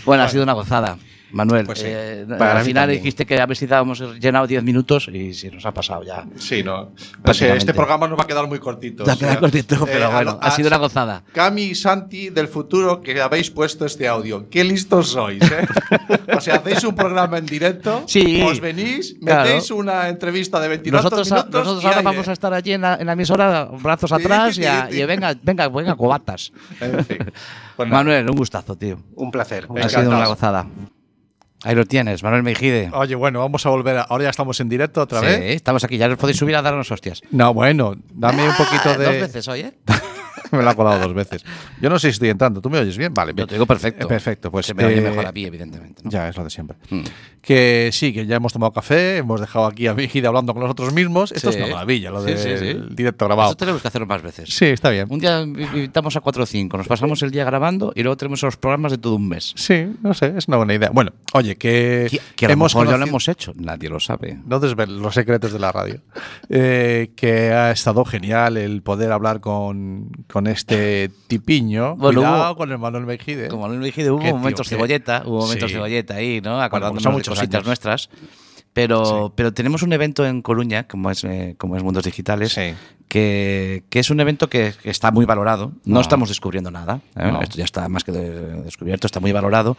Bueno, 0.04 0.22
ha 0.24 0.28
sido 0.28 0.42
una 0.42 0.52
gozada. 0.52 0.98
Manuel, 1.34 1.66
Pues 1.66 1.80
sí. 1.80 1.86
eh, 1.88 2.24
Para 2.38 2.58
al 2.60 2.64
final 2.64 2.88
dijiste 2.90 3.26
que 3.26 3.38
a 3.40 3.46
ver 3.46 3.56
si 3.56 3.66
dábamos 3.66 4.00
llenado 4.20 4.46
10 4.46 4.62
minutos 4.62 5.08
y 5.12 5.34
se 5.34 5.50
nos 5.50 5.66
ha 5.66 5.72
pasado 5.72 6.02
ya. 6.04 6.24
Sí, 6.38 6.62
no. 6.62 6.92
Pues, 7.22 7.42
eh, 7.42 7.54
este 7.56 7.74
programa 7.74 8.06
nos 8.08 8.18
va 8.18 8.22
a 8.22 8.26
quedar 8.26 8.46
muy 8.46 8.58
cortito. 8.58 9.02
O 9.02 9.06
sea, 9.06 9.16
quedado 9.16 9.40
cortito, 9.40 9.74
eh, 9.74 9.78
pero 9.84 10.10
bueno, 10.12 10.38
a- 10.40 10.46
ha 10.46 10.50
sido 10.52 10.68
una 10.68 10.76
a- 10.76 10.80
gozada. 10.80 11.22
Cami 11.32 11.62
y 11.62 11.74
Santi 11.74 12.30
del 12.30 12.48
futuro 12.48 13.02
que 13.02 13.20
habéis 13.20 13.50
puesto 13.50 13.84
este 13.84 14.06
audio. 14.08 14.48
Qué 14.48 14.64
listos 14.64 15.08
sois, 15.10 15.42
¿eh? 15.42 15.66
o 16.36 16.40
sea, 16.40 16.56
hacéis 16.56 16.84
un 16.84 16.94
programa 16.94 17.38
en 17.38 17.46
directo, 17.46 18.04
Sí. 18.06 18.40
os 18.42 18.60
venís, 18.60 19.16
Claro. 19.20 19.44
metéis 19.44 19.70
una 19.70 20.08
entrevista 20.08 20.60
de 20.60 20.68
22 20.68 21.02
Nosotros, 21.02 21.30
a- 21.32 21.34
minutos 21.36 21.60
nosotros 21.60 21.84
y 21.84 21.86
ahora 21.88 22.02
vamos 22.02 22.28
a 22.28 22.32
estar 22.32 22.54
allí 22.54 22.72
en 22.72 22.80
la, 22.82 22.94
en 22.96 23.06
la 23.06 23.12
emisora, 23.14 23.64
brazos 23.82 24.10
Sí, 24.10 24.16
atrás 24.16 24.58
y, 24.58 24.64
a- 24.64 24.88
y 24.90 25.04
venga, 25.04 25.34
venga, 25.42 25.68
venga, 25.68 25.96
cobatas. 25.96 26.52
En 26.80 27.04
fin. 27.04 27.18
Pues. 27.76 27.88
Manuel, 27.88 28.30
un 28.30 28.36
gustazo, 28.36 28.76
tío. 28.76 29.00
Un 29.16 29.32
placer. 29.32 29.66
Ha 29.82 29.88
sido 29.88 30.08
una 30.08 30.28
gozada. 30.28 30.64
Ahí 31.64 31.74
lo 31.74 31.84
tienes, 31.86 32.22
Manuel 32.22 32.42
Mejide. 32.42 32.90
Oye, 32.92 33.14
bueno, 33.14 33.40
vamos 33.40 33.64
a 33.66 33.70
volver. 33.70 33.96
a- 33.98 34.02
ahora 34.02 34.24
ya 34.24 34.30
estamos 34.30 34.60
en 34.60 34.68
directo 34.68 35.00
otra 35.02 35.20
Sí, 35.20 35.26
vez. 35.26 35.56
estamos 35.56 35.82
aquí, 35.84 35.96
ya 35.96 36.08
nos 36.08 36.18
podéis 36.18 36.36
subir 36.38 36.54
a 36.56 36.62
darnos 36.62 36.90
hostias. 36.90 37.22
No, 37.30 37.52
bueno, 37.54 37.94
dame 38.12 38.46
un 38.48 38.54
poquito 38.56 38.90
Ah, 38.90 38.98
de. 38.98 39.04
Dos 39.04 39.14
veces 39.14 39.48
hoy, 39.48 39.60
¿eh? 39.60 39.72
me 40.52 40.62
lo 40.62 40.70
ha 40.70 40.74
colado 40.74 41.00
dos 41.00 41.14
veces. 41.14 41.44
Yo 41.80 41.90
no 41.90 41.98
sé 41.98 42.08
si 42.08 42.12
estoy 42.12 42.28
entrando. 42.30 42.60
¿Tú 42.60 42.70
me 42.70 42.78
oyes 42.78 42.96
bien? 42.96 43.12
Vale. 43.12 43.32
Yo 43.36 43.46
te 43.46 43.54
digo 43.54 43.66
perfecto. 43.66 44.06
Eh, 44.06 44.08
perfecto, 44.08 44.50
pues. 44.50 44.66
Se 44.66 44.74
me 44.74 44.84
oye 44.84 44.98
eh, 44.98 45.00
mejor 45.00 45.26
a 45.26 45.32
mí, 45.32 45.44
evidentemente. 45.44 46.02
¿no? 46.04 46.10
Ya, 46.10 46.28
es 46.28 46.36
lo 46.36 46.44
de 46.44 46.50
siempre. 46.50 46.76
Mm. 46.90 47.02
Que 47.40 47.90
sí, 47.92 48.12
que 48.12 48.26
ya 48.26 48.36
hemos 48.36 48.52
tomado 48.52 48.72
café, 48.72 49.18
hemos 49.18 49.40
dejado 49.40 49.66
aquí 49.66 49.86
a 49.86 49.92
Vigida 49.92 50.28
hablando 50.28 50.54
con 50.54 50.62
nosotros 50.62 50.92
mismos. 50.94 51.30
Esto 51.32 51.52
Sí. 51.52 51.58
es 51.58 51.64
una 51.64 51.74
maravilla, 51.74 52.10
lo 52.10 52.22
del 52.22 52.38
sí, 52.38 52.50
sí. 52.58 52.78
directo 52.90 53.26
grabado. 53.26 53.50
Esto 53.50 53.58
tenemos 53.64 53.82
que 53.82 53.88
hacerlo 53.88 54.06
más 54.06 54.22
veces. 54.22 54.48
Sí, 54.48 54.66
está 54.66 54.90
bien. 54.90 55.06
Un 55.10 55.18
día 55.18 55.42
invitamos 55.42 56.16
a 56.16 56.20
4 56.20 56.42
o 56.42 56.46
5, 56.46 56.76
nos 56.78 56.88
pasamos 56.88 57.22
el 57.22 57.30
día 57.30 57.44
grabando 57.44 57.92
y 57.94 58.02
luego 58.02 58.16
tenemos 58.16 58.42
los 58.42 58.56
programas 58.56 58.92
de 58.92 58.98
todo 58.98 59.16
un 59.16 59.28
mes. 59.28 59.52
Sí, 59.56 59.86
no 60.02 60.14
sé, 60.14 60.32
es 60.36 60.48
una 60.48 60.56
buena 60.56 60.74
idea. 60.74 60.90
Bueno, 60.90 61.12
oye, 61.34 61.56
que, 61.56 62.20
Que, 62.36 62.48
mejor 62.56 62.88
ya 62.88 62.96
lo 62.96 63.06
hemos 63.06 63.28
hecho, 63.28 63.52
nadie 63.56 63.88
lo 63.88 64.00
sabe. 64.00 64.38
No 64.46 64.58
desveles 64.58 64.96
los 64.96 65.14
secretos 65.14 65.52
de 65.52 65.58
la 65.58 65.70
radio. 65.72 66.00
Eh, 66.48 67.12
que 67.16 67.52
ha 67.52 67.70
estado 67.70 68.04
genial 68.04 68.56
el 68.56 68.82
poder 68.82 69.12
hablar 69.12 69.40
con, 69.40 70.10
con 70.34 70.48
este 70.48 71.12
tipiño. 71.28 71.94
Bueno, 71.94 72.20
Cuidado 72.22 72.50
hubo- 72.50 72.56
con 72.56 72.72
el 72.72 72.78
Manuel 72.78 73.06
Mejide. 73.06 73.46
Como 73.46 73.68
lo 73.68 73.78
dije, 73.84 74.10
hubo 74.10 74.18
tío, 74.20 74.34
momentos 74.36 74.68
qué- 74.68 74.74
cebolleta, 74.74 75.22
hubo 75.24 75.42
momentos 75.42 75.70
Sí. 75.70 75.76
cebolleta 75.76 76.14
ahí, 76.16 76.40
¿no? 76.40 76.54
porque 76.54 76.64
Acordándonos 76.64 77.02
son 77.04 77.16
de 77.18 77.22
cositas 77.22 77.54
años. 77.54 77.66
nuestras. 77.66 78.10
Pero, 78.72 79.32
pero 79.36 79.54
tenemos 79.54 79.82
un 79.84 79.92
evento 79.92 80.26
en 80.26 80.42
Coruña, 80.42 80.88
como 80.88 81.08
es, 81.12 81.22
eh, 81.22 81.54
como 81.56 81.76
es 81.76 81.84
Mundos 81.84 82.02
Digitales, 82.02 82.52
Sí. 82.52 82.74
que, 83.06 83.84
que 83.88 84.00
es 84.00 84.10
un 84.10 84.18
evento 84.18 84.48
que, 84.48 84.74
que 84.82 84.90
está 84.90 85.12
muy 85.12 85.24
valorado. 85.24 85.66
No, 85.84 85.94
No. 85.94 86.00
estamos 86.00 86.28
descubriendo 86.30 86.72
nada. 86.72 87.00
¿eh? 87.16 87.30
No. 87.30 87.40
Esto 87.40 87.56
ya 87.56 87.64
está 87.64 87.88
más 87.88 88.02
que 88.02 88.10
de- 88.10 88.62
descubierto, 88.64 89.06
está 89.06 89.20
muy 89.20 89.30
valorado. 89.30 89.76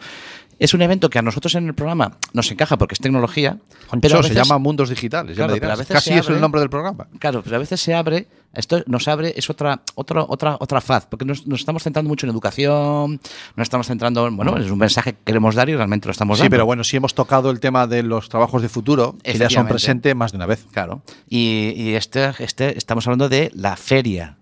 Es 0.58 0.72
un 0.72 0.80
evento 0.80 1.10
que 1.10 1.18
a 1.18 1.22
nosotros 1.22 1.54
en 1.54 1.66
el 1.66 1.74
programa 1.74 2.16
nos 2.32 2.50
encaja 2.50 2.78
porque 2.78 2.94
es 2.94 2.98
tecnología. 3.00 3.58
Concho, 3.88 4.00
pero 4.00 4.22
se 4.22 4.32
llama 4.34 4.56
Mundos 4.58 4.88
Digitales. 4.88 5.36
Claro, 5.36 5.54
pero 5.60 5.72
a 5.72 5.76
veces 5.76 5.92
Casi 5.94 6.14
es 6.14 6.28
el 6.28 6.40
nombre 6.40 6.60
del 6.60 6.70
programa. 6.70 7.06
Claro, 7.18 7.42
pero 7.42 7.56
a 7.56 7.58
veces 7.58 7.78
se 7.80 7.94
abre, 7.94 8.26
esto 8.54 8.82
nos 8.86 9.06
abre, 9.06 9.34
es 9.36 9.50
otra, 9.50 9.82
otra, 9.94 10.24
otra, 10.26 10.56
otra 10.58 10.80
faz, 10.80 11.04
porque 11.06 11.26
nos, 11.26 11.46
nos 11.46 11.60
estamos 11.60 11.82
centrando 11.82 12.08
mucho 12.08 12.24
en 12.26 12.30
educación, 12.30 13.20
nos 13.54 13.64
estamos 13.66 13.86
centrando, 13.86 14.26
en- 14.26 14.36
bueno, 14.36 14.56
es 14.56 14.70
un 14.70 14.78
mensaje 14.78 15.12
que 15.12 15.18
queremos 15.26 15.54
dar 15.54 15.68
y 15.68 15.76
realmente 15.76 16.08
lo 16.08 16.12
estamos 16.12 16.38
Sí, 16.38 16.44
dando. 16.44 16.50
pero 16.54 16.64
bueno, 16.64 16.84
sí 16.84 16.96
hemos 16.96 17.14
tocado 17.14 17.50
el 17.50 17.60
tema 17.60 17.86
de 17.86 18.02
los 18.02 18.30
trabajos 18.30 18.62
de 18.62 18.70
futuro, 18.70 19.14
que 19.22 19.36
ya 19.36 19.50
son 19.50 19.68
presente 19.68 20.14
más 20.14 20.32
de 20.32 20.36
una 20.36 20.46
vez. 20.46 20.64
Claro. 20.72 21.02
Y, 21.28 21.74
y 21.76 21.94
este, 21.96 22.30
este, 22.38 22.78
estamos 22.78 23.06
hablando 23.06 23.28
de 23.28 23.50
la 23.54 23.76
feria. 23.76 24.38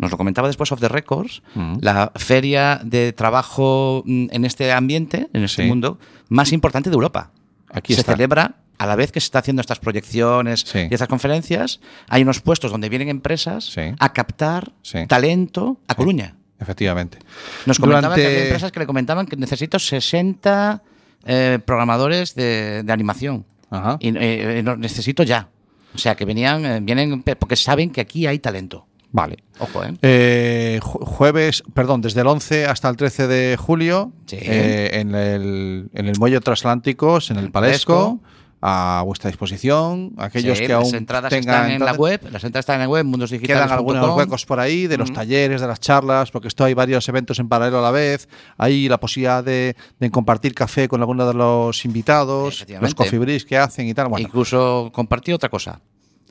Nos 0.00 0.10
lo 0.10 0.16
comentaba 0.16 0.48
después 0.48 0.72
of 0.72 0.80
the 0.80 0.88
records, 0.88 1.42
Mm. 1.54 1.74
la 1.80 2.12
feria 2.16 2.80
de 2.82 3.12
trabajo 3.12 4.02
mm, 4.06 4.26
en 4.30 4.44
este 4.44 4.72
ambiente, 4.72 5.28
en 5.32 5.44
este 5.44 5.62
Sí. 5.62 5.68
mundo, 5.68 5.98
más 6.28 6.52
importante 6.52 6.90
de 6.90 6.94
Europa. 6.94 7.30
Aquí 7.72 7.94
se 7.94 8.00
está. 8.00 8.12
celebra 8.12 8.56
a 8.78 8.86
la 8.86 8.96
vez 8.96 9.12
que 9.12 9.20
se 9.20 9.26
está 9.26 9.40
haciendo 9.40 9.60
estas 9.60 9.78
proyecciones 9.78 10.60
Sí. 10.66 10.88
y 10.90 10.94
estas 10.94 11.06
conferencias, 11.08 11.80
hay 12.08 12.22
unos 12.22 12.40
puestos 12.40 12.70
donde 12.72 12.88
vienen 12.88 13.08
empresas 13.08 13.64
Sí. 13.66 13.82
a 13.98 14.12
captar 14.12 14.72
talento 15.06 15.78
a 15.86 15.94
Coruña. 15.94 16.36
Efectivamente. 16.58 17.18
Nos 17.66 17.78
comentaban 17.78 18.16
que 18.18 18.26
había 18.26 18.42
empresas 18.44 18.72
que 18.72 18.80
le 18.80 18.86
comentaban 18.86 19.26
que 19.26 19.36
necesito 19.36 19.78
60 19.78 20.82
eh, 21.26 21.58
programadores 21.64 22.34
de, 22.34 22.82
de 22.82 22.92
animación. 22.92 23.44
Ajá. 23.70 23.96
Y 24.00 24.08
eh, 24.08 24.58
eh, 24.58 24.62
los 24.64 24.78
necesito 24.78 25.22
ya. 25.22 25.48
O 25.94 25.98
sea, 25.98 26.14
que 26.16 26.24
venían, 26.24 26.64
eh, 26.64 26.80
vienen 26.82 27.22
porque 27.22 27.56
saben 27.56 27.90
que 27.90 28.00
aquí 28.00 28.26
hay 28.26 28.38
talento. 28.38 28.86
Vale. 29.12 29.38
Ojo, 29.58 29.82
¿eh? 29.84 29.92
Eh, 30.02 30.78
ju- 30.82 31.04
jueves, 31.04 31.62
perdón, 31.74 32.00
desde 32.00 32.20
el 32.20 32.26
11 32.28 32.66
hasta 32.66 32.88
el 32.88 32.96
13 32.96 33.26
de 33.26 33.56
julio, 33.56 34.12
Sí. 34.26 34.36
eh, 34.40 34.90
en, 34.94 35.14
el, 35.14 35.90
en 35.94 36.06
el 36.06 36.12
Muelle 36.18 36.40
Transatlánticos, 36.40 37.30
en 37.30 37.38
el, 37.38 37.50
Palesco, 37.50 38.20
a 38.62 39.02
vuestra 39.04 39.28
disposición. 39.30 40.12
Aquellos 40.18 40.58
Sí, 40.58 40.66
que 40.66 40.72
aún 40.74 40.84
las 40.84 40.92
entradas 40.92 41.30
tengan 41.30 41.54
están 41.62 41.70
en 41.72 41.84
la 41.84 41.92
web, 41.94 42.20
las 42.30 42.44
entradas 42.44 42.62
están 42.62 42.76
en 42.76 42.82
la 42.82 42.88
web, 42.88 43.04
mundosdigitales.com. 43.06 43.66
Quedan 43.68 43.78
algunos 43.78 44.16
huecos 44.16 44.46
por 44.46 44.60
ahí 44.60 44.86
de 44.86 44.96
los 44.98 45.12
talleres, 45.12 45.60
de 45.60 45.66
las 45.66 45.80
charlas, 45.80 46.30
porque 46.30 46.46
esto 46.48 46.64
hay 46.64 46.74
varios 46.74 47.08
eventos 47.08 47.38
en 47.40 47.48
paralelo 47.48 47.78
a 47.78 47.82
la 47.82 47.90
vez. 47.90 48.28
Hay 48.58 48.88
la 48.88 49.00
posibilidad 49.00 49.42
de, 49.42 49.74
de 49.98 50.10
compartir 50.10 50.54
café 50.54 50.86
con 50.88 51.00
alguno 51.00 51.26
de 51.26 51.34
los 51.34 51.84
invitados, 51.84 52.64
los 52.80 52.94
coffee 52.94 53.18
breaks 53.18 53.44
que 53.44 53.56
hacen 53.58 53.88
y 53.88 53.94
tal. 53.94 54.08
Bueno, 54.08 54.26
Incluso 54.26 54.90
compartí 54.92 55.32
otra 55.32 55.48
cosa. 55.48 55.80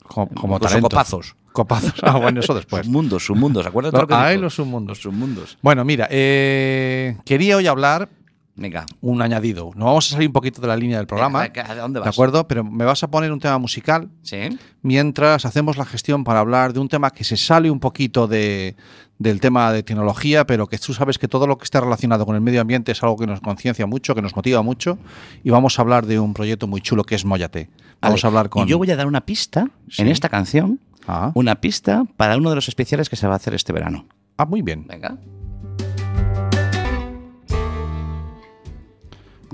Co- 0.10 0.28
como 0.28 0.60
talento. 0.60 0.90
copazos. 0.90 1.36
Copazos. 1.54 1.94
Ah, 2.04 2.18
bueno, 2.18 2.42
eso 2.42 2.54
después. 2.54 2.86
Submundos, 2.86 3.26
submundos, 3.26 3.66
acuérdate 3.66 3.96
No, 3.96 4.02
lo 4.02 4.08
que 4.08 4.14
ahí 4.16 4.32
digo? 4.34 4.44
los 4.44 4.56
submundos. 4.56 4.98
Los 4.98 5.02
submundos. 5.04 5.58
Bueno, 5.62 5.86
mira, 5.86 6.08
eh, 6.12 7.18
quería 7.26 7.58
hoy 7.58 7.68
hablar 7.68 8.10
Venga. 8.56 8.86
un 9.02 9.22
añadido. 9.22 9.72
Nos 9.76 9.86
vamos 9.86 10.08
a 10.08 10.12
salir 10.14 10.28
un 10.28 10.34
poquito 10.34 10.62
de 10.62 10.68
la 10.68 10.76
línea 10.76 10.98
del 10.98 11.08
programa. 11.08 11.44
¿A 11.44 11.76
dónde 11.76 12.00
vas? 12.00 12.06
¿De 12.06 12.10
acuerdo? 12.10 12.48
Pero 12.48 12.64
me 12.64 12.84
vas 12.86 13.02
a 13.04 13.08
poner 13.10 13.32
un 13.32 13.40
tema 13.40 13.58
musical 13.58 14.10
Sí. 14.22 14.38
mientras 14.82 15.46
hacemos 15.46 15.78
la 15.78 15.86
gestión 15.86 16.24
para 16.24 16.40
hablar 16.42 16.74
de 16.74 16.80
un 16.80 16.90
tema 16.90 17.10
que 17.12 17.24
se 17.24 17.38
sale 17.38 17.72
un 17.72 17.80
poquito 17.80 18.28
de, 18.28 18.76
del 19.20 19.40
tema 19.42 19.72
de 19.72 19.84
tecnología, 19.84 20.48
pero 20.48 20.66
que 20.68 20.78
tú 20.78 20.94
sabes 20.94 21.18
que 21.20 21.28
todo 21.28 21.46
lo 21.46 21.58
que 21.58 21.66
está 21.66 21.82
relacionado 21.82 22.26
con 22.26 22.36
el 22.36 22.42
medio 22.42 22.62
ambiente 22.62 22.92
es 22.94 23.04
algo 23.04 23.18
que 23.18 23.28
nos 23.28 23.42
conciencia 23.42 23.86
mucho, 23.86 24.16
que 24.16 24.22
nos 24.22 24.36
motiva 24.36 24.62
mucho, 24.64 24.98
y 25.44 25.50
vamos 25.50 25.78
a 25.78 25.82
hablar 25.82 26.06
de 26.06 26.20
un 26.20 26.34
proyecto 26.34 26.66
muy 26.68 26.80
chulo 26.82 27.04
que 27.04 27.16
es 27.16 27.26
Moyate. 27.26 27.70
Vamos 28.02 28.22
Vale. 28.22 28.28
a 28.28 28.28
hablar 28.28 28.50
con... 28.50 28.66
Y 28.68 28.72
yo 28.72 28.78
voy 28.78 28.90
a 28.92 28.96
dar 28.96 29.08
una 29.08 29.22
pista 29.26 29.70
Sí. 29.90 30.02
en 30.02 30.08
esta 30.08 30.30
canción, 30.30 30.80
Ah, 31.08 31.32
una 31.34 31.56
pista 31.60 32.06
para 32.18 32.38
uno 32.38 32.50
de 32.50 32.56
los 32.56 32.68
especiales 32.68 33.10
que 33.10 33.16
se 33.16 33.26
va 33.28 33.34
a 33.34 33.38
hacer 33.38 33.54
este 33.54 33.74
verano. 33.74 34.06
ah, 34.38 34.46
muy 34.46 34.62
bien. 34.62 34.86
Venga. 34.88 35.18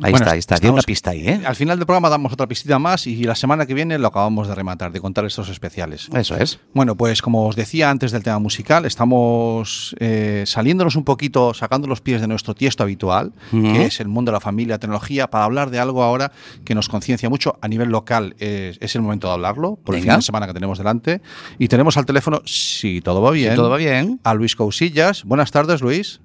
Ahí 0.01 0.11
Bueno, 0.11 0.17
está, 0.17 0.31
ahí 0.33 0.39
está. 0.39 0.57
Tiene 0.57 0.73
una 0.73 0.81
pista 0.81 1.11
ahí, 1.11 1.27
¿eh? 1.27 1.41
Al 1.45 1.55
final 1.55 1.77
del 1.77 1.85
programa 1.85 2.09
damos 2.09 2.33
otra 2.33 2.47
pistita 2.47 2.79
más 2.79 3.07
y 3.07 3.23
la 3.23 3.35
semana 3.35 3.65
que 3.65 3.73
viene 3.73 3.97
lo 3.97 4.07
acabamos 4.07 4.47
de 4.47 4.55
rematar, 4.55 4.91
de 4.91 4.99
contar 4.99 5.25
estos 5.25 5.49
especiales. 5.49 6.09
Eso 6.13 6.35
es. 6.37 6.59
Bueno, 6.73 6.95
pues 6.95 7.21
como 7.21 7.47
os 7.47 7.55
decía 7.55 7.89
antes 7.89 8.11
del 8.11 8.23
tema 8.23 8.39
musical, 8.39 8.85
estamos 8.85 9.95
eh, 9.99 10.43
saliéndonos 10.45 10.95
un 10.95 11.03
poquito, 11.03 11.53
sacando 11.53 11.87
los 11.87 12.01
pies 12.01 12.21
de 12.21 12.27
nuestro 12.27 12.55
tiesto 12.55 12.83
habitual, 12.83 13.33
que 13.51 13.85
es 13.85 13.99
el 13.99 14.07
mundo 14.07 14.31
de 14.31 14.35
la 14.35 14.39
familia, 14.41 14.75
la 14.75 14.79
tecnología, 14.79 15.27
para 15.29 15.45
hablar 15.45 15.69
de 15.69 15.79
algo 15.79 16.03
ahora 16.03 16.31
que 16.63 16.75
nos 16.75 16.89
conciencia 16.89 17.29
mucho 17.29 17.57
a 17.61 17.67
nivel 17.67 17.89
local. 17.89 18.35
Es, 18.39 18.77
es 18.81 18.95
el 18.95 19.01
momento 19.01 19.27
de 19.27 19.33
hablarlo, 19.33 19.77
por 19.83 19.95
el 19.95 20.01
Venga. 20.01 20.13
fin 20.15 20.19
de 20.19 20.25
semana 20.25 20.47
que 20.47 20.53
tenemos 20.53 20.77
delante. 20.77 21.21
Y 21.59 21.67
tenemos 21.67 21.97
al 21.97 22.05
teléfono, 22.05 22.41
si 22.45 23.01
todo 23.01 23.21
va 23.21 23.31
bien, 23.31 23.51
Si 23.51 23.55
todo 23.55 23.69
va 23.69 23.77
bien. 23.77 24.19
a 24.23 24.33
Luis 24.33 24.55
Cousillas. 24.55 25.23
Buenas 25.23 25.51
tardes, 25.51 25.81
Luis. 25.81 26.19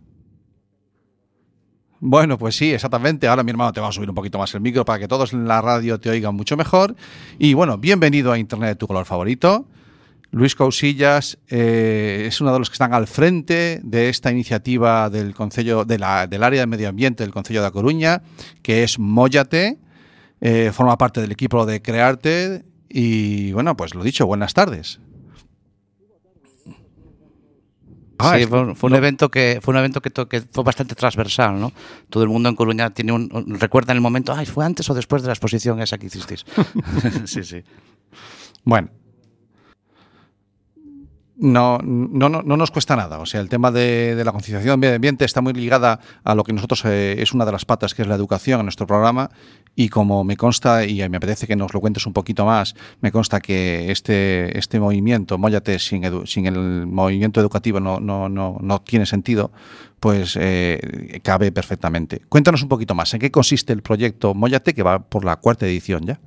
Bueno, 2.02 2.38
pues 2.38 2.56
sí, 2.56 2.72
exactamente. 2.72 3.28
Ahora 3.28 3.42
mi 3.42 3.50
hermano 3.50 3.72
te 3.72 3.80
va 3.80 3.88
a 3.88 3.92
subir 3.92 4.08
un 4.08 4.14
poquito 4.14 4.38
más 4.38 4.54
el 4.54 4.60
micro 4.62 4.84
para 4.84 4.98
que 4.98 5.06
todos 5.08 5.32
en 5.34 5.46
la 5.46 5.60
radio 5.60 6.00
te 6.00 6.08
oigan 6.08 6.34
mucho 6.34 6.56
mejor. 6.56 6.96
Y 7.38 7.52
bueno, 7.54 7.76
bienvenido 7.76 8.32
a 8.32 8.38
Internet 8.38 8.70
de 8.70 8.74
tu 8.76 8.86
color 8.86 9.04
favorito. 9.04 9.66
Luis 10.32 10.54
Cousillas 10.54 11.38
eh, 11.48 12.24
es 12.26 12.40
uno 12.40 12.52
de 12.52 12.58
los 12.60 12.70
que 12.70 12.74
están 12.74 12.94
al 12.94 13.06
frente 13.06 13.80
de 13.82 14.08
esta 14.08 14.30
iniciativa 14.30 15.10
del 15.10 15.34
Concello, 15.34 15.84
de 15.84 15.98
la- 15.98 16.26
del 16.26 16.42
área 16.44 16.60
de 16.60 16.66
medio 16.68 16.88
ambiente 16.88 17.22
del 17.24 17.32
Concello 17.32 17.60
de 17.60 17.66
A 17.66 17.70
Coruña, 17.70 18.22
que 18.62 18.82
es 18.84 18.98
Móllate. 18.98 19.78
Eh, 20.40 20.70
forma 20.72 20.96
parte 20.96 21.20
del 21.20 21.32
equipo 21.32 21.66
de 21.66 21.82
Crearte. 21.82 22.64
Y 22.88 23.52
bueno, 23.52 23.76
pues 23.76 23.94
lo 23.94 24.02
dicho, 24.02 24.26
buenas 24.26 24.54
tardes. 24.54 25.00
Ah, 28.22 28.38
sí, 28.38 28.46
fue, 28.46 28.90
un 28.90 28.94
evento 28.94 29.30
que 29.30 29.58
fue 29.62 29.72
un 29.72 29.78
evento 29.78 30.00
que, 30.00 30.10
to- 30.10 30.28
que 30.28 30.40
fue 30.42 30.62
bastante 30.64 30.94
transversal, 30.94 31.58
¿no? 31.60 31.72
Todo 32.08 32.22
el 32.22 32.28
mundo 32.28 32.48
en 32.48 32.56
Coruña 32.56 32.90
tiene 32.90 33.12
un, 33.12 33.28
un- 33.32 33.58
recuerda 33.58 33.92
en 33.92 33.96
el 33.96 34.02
momento, 34.02 34.32
ay, 34.32 34.46
fue 34.46 34.64
antes 34.64 34.88
o 34.90 34.94
después 34.94 35.22
de 35.22 35.26
la 35.28 35.32
exposición 35.32 35.80
esa 35.80 35.98
que 35.98 36.06
hicisteis. 36.06 36.44
sí, 37.24 37.42
sí. 37.44 37.62
Bueno. 38.64 38.88
No, 41.42 41.78
no, 41.82 42.28
no, 42.28 42.42
no 42.42 42.56
nos 42.58 42.70
cuesta 42.70 42.96
nada. 42.96 43.18
O 43.18 43.24
sea, 43.24 43.40
el 43.40 43.48
tema 43.48 43.70
de, 43.70 44.14
de 44.14 44.24
la 44.26 44.32
concienciación 44.32 44.72
del 44.72 44.78
medio 44.80 44.94
ambiente 44.96 45.24
está 45.24 45.40
muy 45.40 45.54
ligada 45.54 45.98
a 46.22 46.34
lo 46.34 46.44
que 46.44 46.52
nosotros 46.52 46.84
eh, 46.84 47.16
es 47.18 47.32
una 47.32 47.46
de 47.46 47.52
las 47.52 47.64
patas, 47.64 47.94
que 47.94 48.02
es 48.02 48.08
la 48.08 48.14
educación 48.14 48.60
en 48.60 48.66
nuestro 48.66 48.86
programa. 48.86 49.30
Y 49.74 49.88
como 49.88 50.22
me 50.22 50.36
consta, 50.36 50.84
y 50.84 50.96
me 51.08 51.16
apetece 51.16 51.46
que 51.46 51.56
nos 51.56 51.72
lo 51.72 51.80
cuentes 51.80 52.04
un 52.04 52.12
poquito 52.12 52.44
más, 52.44 52.74
me 53.00 53.10
consta 53.10 53.40
que 53.40 53.90
este, 53.90 54.58
este 54.58 54.78
movimiento, 54.80 55.38
Móllate, 55.38 55.78
sin, 55.78 56.02
edu- 56.02 56.26
sin 56.26 56.44
el 56.44 56.86
movimiento 56.86 57.40
educativo 57.40 57.80
no, 57.80 58.00
no, 58.00 58.28
no, 58.28 58.58
no 58.60 58.82
tiene 58.82 59.06
sentido, 59.06 59.50
pues 59.98 60.36
eh, 60.38 61.20
cabe 61.22 61.52
perfectamente. 61.52 62.20
Cuéntanos 62.28 62.62
un 62.62 62.68
poquito 62.68 62.94
más, 62.94 63.14
¿en 63.14 63.20
qué 63.20 63.30
consiste 63.30 63.72
el 63.72 63.80
proyecto 63.80 64.34
Móllate, 64.34 64.74
que 64.74 64.82
va 64.82 64.98
por 64.98 65.24
la 65.24 65.36
cuarta 65.36 65.66
edición 65.66 66.04
ya? 66.04 66.20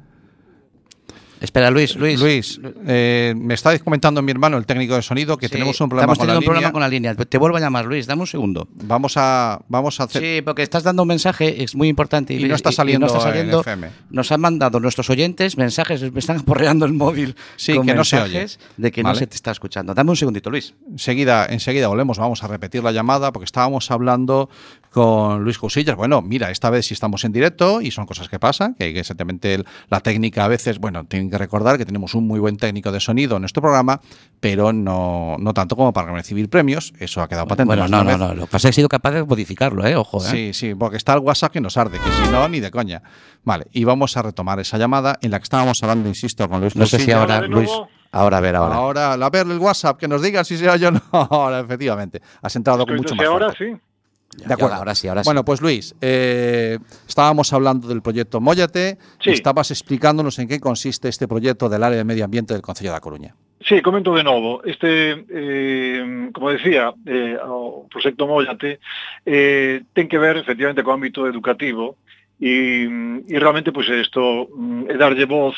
Espera, 1.44 1.70
Luis, 1.70 1.98
Luis. 1.98 2.22
Luis, 2.22 2.62
eh, 2.88 3.34
me 3.36 3.54
está 3.54 3.78
comentando 3.80 4.22
mi 4.22 4.32
hermano, 4.32 4.56
el 4.58 4.66
técnico 4.66 4.96
de 4.96 5.02
sonido, 5.02 5.36
que 5.38 5.48
Sí, 5.50 5.52
tenemos 5.52 5.80
un 5.82 5.90
problema 5.90 6.16
con 6.16 6.26
la 6.26 6.36
un 6.36 6.40
línea. 6.40 6.46
problema 6.50 6.72
con 6.72 6.82
la 6.82 6.88
línea. 6.88 7.16
Te 7.16 7.38
vuelvo 7.38 7.58
a 7.58 7.60
llamar, 7.60 7.84
Luis, 7.84 8.08
dame 8.08 8.22
un 8.22 8.28
segundo. 8.28 8.70
Vamos 8.76 9.16
a, 9.18 9.60
vamos 9.68 10.00
a 10.00 10.04
hacer. 10.06 10.22
Sí, 10.22 10.42
porque 10.42 10.62
estás 10.64 10.84
dando 10.84 11.02
un 11.02 11.10
mensaje, 11.10 11.62
es 11.62 11.76
muy 11.76 11.90
importante. 11.90 12.34
Y 12.34 12.46
no 12.46 12.56
está 12.56 12.72
saliendo 12.72 13.08
en 13.36 13.50
FM. 13.60 13.90
Nos 14.10 14.32
han 14.32 14.40
mandado 14.40 14.80
nuestros 14.80 15.10
oyentes 15.10 15.58
mensajes, 15.58 16.10
me 16.14 16.20
están 16.20 16.38
aporreando 16.38 16.86
el 16.86 16.94
móvil. 16.94 17.36
Sí, 17.58 17.76
con 17.76 17.86
que 17.88 17.94
no 17.94 18.06
se 18.06 18.16
mensajes 18.22 18.58
De 18.78 18.94
que 18.94 19.04
Vale. 19.04 19.14
no 19.16 19.20
se 19.20 19.28
te 19.28 19.36
está 19.36 19.52
escuchando. 19.52 19.94
Dame 19.94 20.12
un 20.12 20.16
segundito, 20.16 20.50
Luis. 20.50 20.76
Enseguida, 20.90 21.46
enseguida 21.50 21.90
volvemos, 21.90 22.20
vamos 22.20 22.42
a 22.42 22.48
repetir 22.48 22.82
la 22.86 22.94
llamada 22.94 23.34
porque 23.34 23.44
estábamos 23.44 23.92
hablando 23.92 24.50
con 24.92 25.44
Luis 25.44 25.58
Cousillas. 25.58 25.98
Bueno, 25.98 26.22
mira, 26.22 26.52
esta 26.52 26.70
vez 26.70 26.86
sí 26.86 26.94
estamos 26.94 27.26
en 27.26 27.34
directo 27.34 27.82
y 27.82 27.92
son 27.92 28.06
cosas 28.06 28.30
que 28.30 28.40
pasan, 28.40 28.76
que 28.76 28.98
exactamente 28.98 29.56
el- 29.56 29.66
la 29.90 30.00
técnica 30.00 30.46
a 30.46 30.48
veces, 30.48 30.80
bueno, 30.80 31.04
tienen 31.06 31.30
que 31.34 31.38
recordar 31.40 31.78
que 31.78 31.86
tenemos 31.86 32.14
un 32.14 32.28
muy 32.28 32.40
buen 32.40 32.58
técnico 32.58 32.92
de 32.92 33.00
sonido 33.00 33.38
en 33.38 33.42
nuestro 33.42 33.62
programa, 33.62 34.00
pero 34.40 34.72
no, 34.72 35.36
no 35.40 35.54
tanto 35.54 35.76
como 35.76 35.92
para 35.92 36.12
recibir 36.12 36.50
premios. 36.50 36.94
Eso 37.00 37.22
ha 37.22 37.28
quedado 37.28 37.48
patente. 37.48 37.68
Bueno, 37.68 37.88
no, 37.88 38.04
no, 38.04 38.18
no. 38.18 38.34
Lo 38.36 38.46
que 38.46 38.52
pasa 38.52 38.70
es 38.70 38.76
que 38.76 38.82
he 38.82 38.82
sido 38.82 38.90
capaz 38.90 39.12
de 39.12 39.24
modificarlo, 39.24 39.86
¿eh? 39.86 39.96
Ojo, 39.96 40.20
¿eh? 40.20 40.30
Sí, 40.30 40.54
sí, 40.54 40.76
porque 40.76 40.98
está 40.98 41.14
el 41.14 41.20
WhatsApp 41.20 41.52
que 41.52 41.62
nos 41.62 41.76
arde, 41.76 42.00
que 42.00 42.12
si 42.12 42.32
no, 42.32 42.48
ni 42.48 42.60
de 42.60 42.70
coña. 42.70 43.02
Vale, 43.44 43.66
y 43.72 43.84
vamos 43.84 44.16
a 44.16 44.22
retomar 44.22 44.60
esa 44.60 44.78
llamada 44.78 45.18
en 45.22 45.32
la 45.32 45.40
que 45.40 45.44
estábamos 45.44 45.82
hablando, 45.82 46.08
insisto, 46.08 46.48
con 46.48 46.62
Luis 46.62 46.76
No 46.76 46.86
sé 46.86 47.00
si 47.00 47.12
ahora, 47.12 47.42
Luis. 47.42 47.70
Ahora, 48.12 48.38
a 48.38 48.42
ver, 48.42 48.56
ahora. 48.56 48.76
Ahora, 48.76 49.14
a 49.14 49.30
ver 49.32 49.48
el 49.48 49.58
WhatsApp, 49.58 49.98
que 49.98 50.08
nos 50.08 50.22
diga 50.22 50.44
si 50.44 50.56
se 50.56 50.70
oye 50.70 50.86
o 50.86 50.92
no. 50.92 51.02
Ahora, 51.12 51.62
efectivamente. 51.62 52.22
Has 52.44 52.56
entrado 52.56 52.86
con 52.86 52.96
mucho 52.96 53.16
más 53.16 53.26
ahora 53.26 53.46
fuerte. 53.48 53.74
sí. 53.74 53.93
Ya, 54.38 54.48
De 54.48 54.54
acuerdo. 54.54 54.76
Ahora 54.76 54.96
sí, 54.96 55.08
ahora 55.08 55.24
sí. 55.24 55.28
Bueno, 55.28 55.44
pues 55.46 55.62
Luis, 55.62 55.96
eh, 56.02 56.80
estábamos 57.08 57.54
hablando 57.54 57.88
del 57.88 58.02
proyecto 58.02 58.40
Móllate. 58.40 58.98
Sí. 59.20 59.32
Estabas 59.32 59.72
explicándonos 59.72 60.40
en 60.40 60.48
qué 60.48 60.60
consiste 60.60 61.10
este 61.10 61.28
proyecto 61.28 61.70
del 61.70 61.84
área 61.84 61.98
de 61.98 62.04
medio 62.04 62.26
ambiente 62.26 62.54
del 62.54 62.62
Concello 62.62 62.92
da 62.92 63.00
Coruña. 63.00 63.36
Sí, 63.68 63.82
comento 63.82 64.14
de 64.14 64.24
novo. 64.24 64.62
Este, 64.64 65.26
eh, 65.30 66.30
como 66.34 66.50
decía, 66.50 66.94
eh, 67.06 67.38
o 67.42 67.88
proxecto 67.90 68.28
Móllate 68.28 68.80
eh, 69.26 69.84
ten 69.94 70.08
que 70.08 70.18
ver 70.18 70.38
efectivamente 70.38 70.84
co 70.84 70.92
ámbito 70.92 71.28
educativo 71.28 71.96
e, 72.42 73.24
e 73.24 73.36
realmente 73.40 73.72
pois 73.72 73.88
isto 73.88 74.52
mm, 74.52 74.92
é 74.92 74.96
darlle 75.00 75.24
voz 75.24 75.56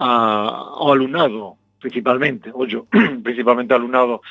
a, 0.00 0.80
ao 0.80 0.96
alumnado 0.96 1.60
principalmente, 1.84 2.48
ollo, 2.54 2.88
principalmente 3.22 3.76
ao 3.76 3.78
alumnado 3.78 4.24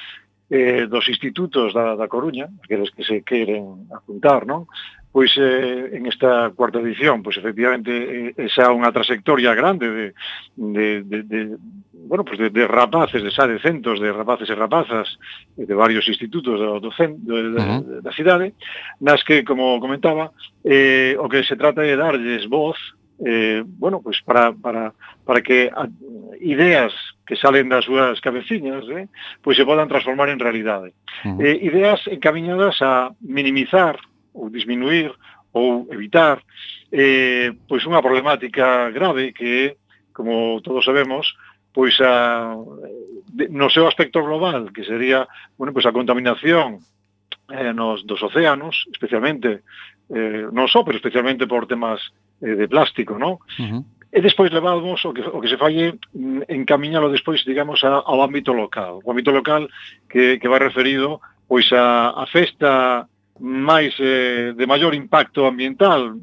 eh, 0.50 0.88
dos 0.88 1.08
institutos 1.08 1.74
da, 1.74 1.96
da 1.96 2.08
Coruña, 2.08 2.50
aqueles 2.64 2.92
que 2.92 3.04
se 3.04 3.22
queren 3.24 3.88
apuntar, 3.92 4.46
non? 4.46 4.68
Pois 5.14 5.30
eh, 5.38 5.94
en 5.94 6.10
esta 6.10 6.50
cuarta 6.58 6.82
edición, 6.82 7.22
pois 7.22 7.38
efectivamente 7.38 8.34
eh, 8.34 8.50
esa 8.50 8.74
unha 8.74 8.90
trayectoria 8.90 9.54
grande 9.54 9.88
de, 9.90 10.06
de, 10.58 10.88
de, 11.06 11.18
de 11.24 11.40
bueno, 12.10 12.26
pois 12.26 12.42
de, 12.42 12.50
de 12.50 12.66
rapaces, 12.68 13.22
de 13.22 13.32
xa 13.32 13.48
de 13.48 13.62
centos 13.62 14.02
de 14.02 14.12
rapaces 14.12 14.50
e 14.50 14.56
rapazas 14.58 15.08
eh, 15.56 15.70
de 15.70 15.76
varios 15.78 16.10
institutos 16.10 16.58
do, 16.60 16.82
do 16.82 16.92
cen, 16.98 17.22
do, 17.22 17.38
uh 17.38 17.56
-huh. 17.56 18.02
da, 18.02 18.10
da 18.10 18.12
cidade, 18.18 18.58
nas 19.00 19.22
que, 19.22 19.46
como 19.46 19.80
comentaba, 19.80 20.34
eh, 20.66 21.16
o 21.22 21.30
que 21.30 21.46
se 21.46 21.56
trata 21.56 21.86
é 21.86 21.94
darlles 21.96 22.50
voz 22.50 22.78
eh, 23.26 23.64
bueno, 23.66 24.02
pues 24.02 24.22
para, 24.22 24.54
para, 24.54 24.94
para 25.26 25.42
que 25.42 25.70
a, 25.74 25.88
ideas 26.42 26.94
que 27.26 27.36
salen 27.40 27.72
das 27.72 27.86
súas 27.86 28.20
cabeciñas, 28.20 28.84
eh, 28.92 29.08
pois 29.42 29.56
se 29.56 29.66
podan 29.66 29.88
transformar 29.88 30.30
en 30.30 30.40
realidade. 30.40 30.94
Uh 31.24 31.40
-huh. 31.40 31.46
eh, 31.46 31.58
ideas 31.64 32.04
encaminhadas 32.08 32.82
a 32.82 33.16
minimizar 33.22 33.96
ou 34.34 34.50
disminuir 34.50 35.12
ou 35.54 35.88
evitar 35.94 36.42
eh, 36.92 37.54
pois 37.70 37.86
unha 37.86 38.02
problemática 38.02 38.90
grave 38.92 39.32
que 39.32 39.50
é, 39.72 39.76
como 40.14 40.62
todos 40.62 40.86
sabemos, 40.86 41.34
pois 41.74 41.98
a, 42.02 42.54
no 43.50 43.68
seu 43.74 43.90
aspecto 43.90 44.22
global, 44.22 44.70
que 44.74 44.86
sería 44.86 45.26
bueno, 45.58 45.74
pois 45.74 45.86
a 45.86 45.96
contaminación 45.96 46.86
eh, 47.50 47.74
nos, 47.74 48.06
dos 48.06 48.22
océanos, 48.22 48.86
especialmente, 48.94 49.66
eh, 50.14 50.46
non 50.54 50.70
só, 50.70 50.86
pero 50.86 50.98
especialmente 50.98 51.50
por 51.50 51.66
temas 51.66 52.00
eh, 52.42 52.54
de 52.54 52.68
plástico, 52.70 53.18
non? 53.18 53.42
Uh 53.58 53.82
-huh. 53.82 53.82
E 54.14 54.22
despois 54.22 54.54
levamos 54.54 55.02
o 55.06 55.12
que, 55.12 55.26
o 55.26 55.42
que 55.42 55.50
se 55.50 55.58
falle 55.58 55.98
mm, 56.14 56.46
encaminhalo 56.50 57.10
despois, 57.10 57.42
digamos, 57.42 57.82
a, 57.84 58.06
ao 58.06 58.22
ámbito 58.22 58.54
local. 58.54 59.02
O 59.02 59.10
ámbito 59.10 59.34
local 59.34 59.66
que, 60.06 60.38
que 60.38 60.48
vai 60.48 60.62
referido 60.62 61.20
pois 61.50 61.66
a, 61.74 62.14
a 62.14 62.26
festa 62.30 63.10
máis 63.42 63.94
eh, 63.98 64.54
de 64.54 64.66
maior 64.70 64.94
impacto 64.94 65.50
ambiental, 65.50 66.14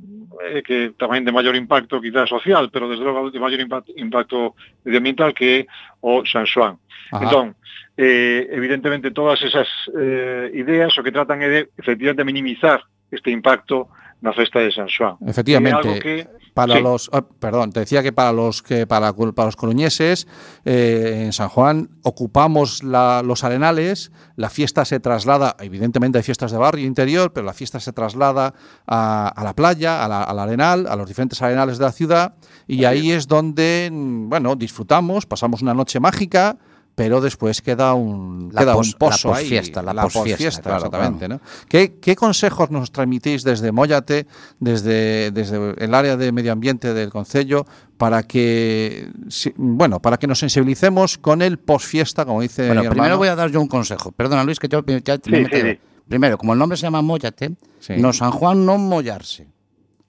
eh, 0.46 0.62
que 0.62 0.94
tamén 0.94 1.26
de 1.26 1.34
maior 1.34 1.58
impacto 1.58 1.98
quizás 1.98 2.30
social, 2.30 2.70
pero 2.70 2.86
desde 2.86 3.02
logo 3.02 3.28
de 3.28 3.42
maior 3.42 3.58
impacto, 3.58 3.90
impacto 3.98 4.54
medioambiental 4.86 5.34
que 5.34 5.46
é 5.46 5.58
o 6.00 6.22
San 6.24 6.46
Xoán. 6.46 6.78
Ajá. 7.10 7.26
Entón, 7.26 7.58
eh, 7.98 8.46
evidentemente 8.54 9.10
todas 9.10 9.42
esas 9.42 9.66
eh, 9.98 10.54
ideas 10.54 10.94
o 10.94 11.02
que 11.02 11.10
tratan 11.10 11.42
é 11.42 11.48
de 11.50 11.60
efectivamente 11.74 12.22
minimizar 12.22 12.86
este 13.10 13.34
impacto 13.34 13.90
na 14.20 14.32
festa 14.32 14.58
de 14.60 14.70
San 14.72 14.88
Xoán. 14.88 15.16
Efectivamente. 15.26 15.98
Que 16.00 16.28
Para 16.52 16.74
Sí. 16.76 16.82
los, 16.82 17.08
ah, 17.12 17.22
perdón, 17.38 17.70
te 17.70 17.78
decía 17.80 18.02
que 18.02 18.12
para 18.12 18.32
los 18.32 18.60
que 18.60 18.84
para, 18.86 19.12
para 19.14 19.46
los 19.46 19.54
coruñeses 19.56 20.26
eh, 20.64 21.22
en 21.26 21.32
San 21.32 21.48
Juan 21.48 21.90
ocupamos 22.02 22.82
la- 22.82 23.22
los 23.24 23.44
arenales, 23.44 24.10
la 24.34 24.50
fiesta 24.50 24.84
se 24.84 24.98
traslada, 24.98 25.54
evidentemente 25.60 26.18
hay 26.18 26.24
fiestas 26.24 26.50
de 26.50 26.58
barrio 26.58 26.86
interior, 26.86 27.32
pero 27.32 27.46
la 27.46 27.52
fiesta 27.54 27.78
se 27.78 27.92
traslada 27.92 28.52
a, 28.86 29.28
a 29.28 29.44
la 29.44 29.54
playa, 29.54 30.04
a 30.04 30.08
la- 30.08 30.24
al 30.24 30.38
arenal, 30.40 30.86
a 30.88 30.96
los 30.96 31.06
diferentes 31.06 31.40
arenales 31.40 31.78
de 31.78 31.84
la 31.84 31.92
ciudad 31.92 32.34
y 32.66 32.84
ahí 32.84 33.12
es 33.12 33.28
donde, 33.28 33.88
mm, 33.90 34.28
bueno, 34.28 34.56
disfrutamos, 34.56 35.26
pasamos 35.26 35.62
una 35.62 35.72
noche 35.72 36.00
mágica. 36.00 36.58
Pero 36.94 37.20
después 37.22 37.62
queda 37.62 37.94
un, 37.94 38.50
La 38.52 38.60
queda 38.62 38.74
pos- 38.74 38.88
un 38.88 38.98
pozo 38.98 39.30
la 39.30 39.36
ahí, 39.36 39.44
posfiesta, 39.44 39.82
la 39.82 40.02
posfiesta, 40.02 40.60
claro, 40.62 40.76
exactamente. 40.84 41.28
¿no? 41.28 41.40
¿Qué, 41.68 41.94
qué 42.00 42.14
consejos 42.14 42.70
nos 42.70 42.92
transmitís 42.92 43.42
desde 43.42 43.72
Móllate, 43.72 44.26
desde, 44.58 45.30
desde 45.30 45.74
el 45.82 45.94
área 45.94 46.16
de 46.18 46.30
medio 46.32 46.52
ambiente 46.52 46.92
del 46.92 47.08
Concello, 47.10 47.64
para 47.96 48.22
que, 48.24 49.08
bueno, 49.56 50.00
para 50.00 50.18
que 50.18 50.26
nos 50.26 50.40
sensibilicemos 50.40 51.16
con 51.16 51.40
el 51.42 51.58
posfiesta, 51.58 52.24
como 52.26 52.42
dice 52.42 52.66
Bueno, 52.66 52.82
mi 52.82 52.88
primero 52.90 53.16
voy 53.16 53.28
a 53.28 53.34
dar 53.36 53.50
yo 53.50 53.60
un 53.62 53.68
consejo. 53.68 54.12
Perdona, 54.12 54.44
Luis, 54.44 54.58
que 54.58 54.68
yo 54.68 54.84
ya 54.84 55.16
te 55.18 55.30
me 55.30 55.36
Sí, 55.38 55.42
he 55.42 55.44
metido. 55.44 55.66
sí, 55.66 55.72
sí. 55.72 55.80
Primero, 56.08 56.36
como 56.38 56.52
el 56.52 56.58
nombre 56.58 56.76
se 56.76 56.82
llama 56.82 57.00
Móllate, 57.02 57.52
Sí. 57.78 57.94
no 57.98 58.12
San 58.12 58.32
Juan 58.32 58.66
no 58.66 58.76
mollarse. 58.78 59.46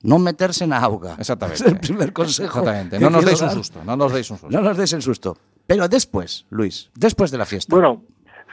No 0.03 0.17
meterse 0.17 0.63
en 0.63 0.73
auga. 0.73 1.15
Exactamente. 1.19 1.63
Es 1.65 1.71
el 1.71 1.79
primer 1.79 2.11
consejo. 2.11 2.59
Exactamente. 2.59 2.99
No 2.99 3.09
nos 3.11 3.23
deis 3.23 3.39
un 3.41 3.51
susto, 3.51 3.81
no 3.85 3.95
nos 3.95 4.11
deis 4.11 4.29
un 4.31 4.37
susto. 4.39 4.49
No 4.57 4.61
nos 4.67 4.75
deis 4.75 4.91
el 4.93 5.01
susto. 5.03 5.37
Pero 5.71 5.87
después, 5.87 6.45
Luis, 6.49 6.91
después 6.95 7.31
de 7.31 7.37
la 7.37 7.45
fiesta. 7.45 7.73
Bueno, 7.73 8.03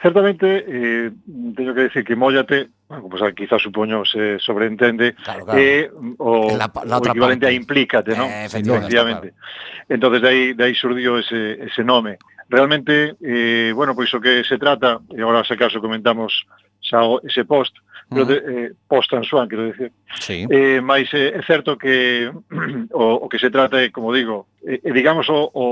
certamente 0.01 0.63
eh, 0.67 1.11
teño 1.53 1.73
que 1.73 1.81
decir 1.81 2.03
que 2.05 2.15
Móllate, 2.15 2.69
bueno, 2.87 3.09
pues, 3.09 3.21
quizás 3.35 3.61
supoño 3.61 4.05
se 4.05 4.37
Claro, 4.39 5.45
claro. 5.45 5.59
é 5.59 5.91
o, 6.17 6.55
la 6.55 6.71
o 6.71 7.05
equivalente 7.05 7.45
parte. 7.45 7.47
a 7.47 7.51
implícate, 7.51 8.15
non? 8.15 8.31
Eh, 8.31 8.45
efectivamente, 8.45 8.87
Efectivamente. 8.87 9.27
Entonces 9.89 10.21
de 10.21 10.29
aí, 10.29 10.53
de 10.53 10.63
aí 10.63 10.75
surdiu 10.75 11.19
ese, 11.19 11.59
ese 11.59 11.83
nome. 11.83 12.17
Realmente, 12.47 13.19
eh, 13.21 13.73
bueno, 13.75 13.93
pois 13.93 14.09
o 14.15 14.23
que 14.23 14.41
se 14.47 14.57
trata, 14.57 15.03
e 15.11 15.19
agora 15.19 15.43
se 15.43 15.59
caso 15.59 15.83
comentamos 15.83 16.47
ese 17.27 17.43
post, 17.43 17.75
uh 18.11 18.17
-huh. 18.17 18.31
eh, 18.31 18.71
post 18.87 19.13
Anxuan, 19.13 19.47
quero 19.47 19.65
dicir. 19.65 19.91
Sí. 20.19 20.47
Eh, 20.49 20.81
mais 20.81 21.13
eh, 21.13 21.37
é 21.37 21.41
certo 21.43 21.77
que 21.77 22.31
o, 22.91 23.25
o 23.25 23.29
que 23.29 23.39
se 23.39 23.49
trata 23.49 23.81
é, 23.81 23.89
como 23.89 24.13
digo, 24.13 24.47
eh, 24.65 24.81
digamos 24.93 25.29
o, 25.29 25.49
o, 25.53 25.67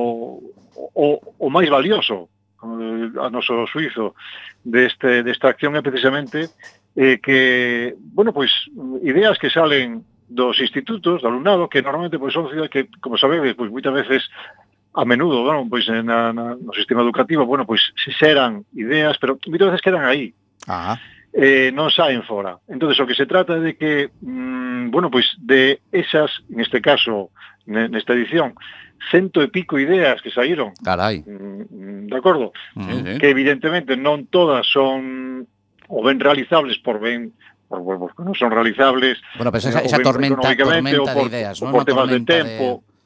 o, 0.94 1.06
o 1.40 1.50
máis 1.50 1.70
valioso 1.70 2.30
a 2.62 3.30
noso 3.30 3.68
suizo 3.68 4.16
deste, 4.64 5.24
desta 5.24 5.50
acción 5.50 5.76
é 5.76 5.82
precisamente 5.82 6.50
eh, 6.96 7.20
que, 7.22 7.96
bueno, 7.98 8.34
pois 8.34 8.52
ideas 9.04 9.38
que 9.38 9.50
salen 9.50 10.04
dos 10.28 10.60
institutos, 10.60 11.22
do 11.22 11.28
alumnado, 11.28 11.70
que 11.70 11.82
normalmente 11.82 12.20
pois, 12.20 12.34
son 12.34 12.50
ciudades 12.50 12.70
que, 12.70 12.90
como 13.00 13.18
sabedes, 13.18 13.56
pois, 13.56 13.72
moitas 13.72 13.94
veces 13.94 14.28
a 14.94 15.06
menudo, 15.06 15.46
bueno, 15.46 15.70
pois 15.70 15.88
eh, 15.88 16.02
na, 16.02 16.34
na, 16.34 16.58
no 16.58 16.74
sistema 16.74 17.06
educativo, 17.06 17.46
bueno, 17.46 17.66
pois 17.66 17.94
se 17.94 18.12
xeran 18.12 18.66
ideas, 18.74 19.16
pero 19.22 19.38
moitas 19.48 19.70
veces 19.72 19.86
quedan 19.86 20.04
aí. 20.04 20.34
Ah 20.66 20.98
eh, 21.38 21.70
non 21.70 21.94
saen 21.94 22.26
fora. 22.26 22.58
Entonces 22.66 22.98
o 22.98 23.06
que 23.06 23.14
se 23.14 23.30
trata 23.30 23.62
de 23.62 23.78
que, 23.78 24.10
mm, 24.10 24.90
bueno, 24.90 25.14
pois 25.14 25.38
de 25.38 25.86
esas, 25.94 26.34
en 26.50 26.66
este 26.66 26.82
caso, 26.82 27.30
nesta 27.70 28.18
edición, 28.18 28.58
cento 29.14 29.46
e 29.46 29.54
pico 29.54 29.78
ideas 29.78 30.18
que 30.26 30.34
saíron. 30.34 30.74
Carai. 30.82 31.22
Mm, 31.22 32.10
de 32.10 32.18
acordo? 32.18 32.58
Sí, 32.74 32.82
sí. 33.06 33.18
Que 33.22 33.30
evidentemente 33.30 33.94
non 33.94 34.26
todas 34.34 34.66
son 34.66 35.46
o 35.86 36.02
ben 36.02 36.18
realizables 36.18 36.82
por 36.82 36.98
ben 36.98 37.38
por, 37.70 37.86
por, 37.86 38.02
por, 38.02 38.10
non 38.26 38.34
son 38.34 38.50
realizables. 38.50 39.22
Bueno, 39.38 39.54
pero 39.54 39.62
esa, 39.62 39.86
eh, 39.86 39.86
esa 39.86 40.02
tormenta, 40.02 40.42
tormenta 40.58 41.14
por, 41.14 41.30
de 41.30 41.38
ideas, 41.38 41.62
¿no? 41.62 41.70
Por 41.70 41.86
temas 41.86 42.10
de 42.10 42.26
tempo, 42.26 42.82
de... 42.82 42.98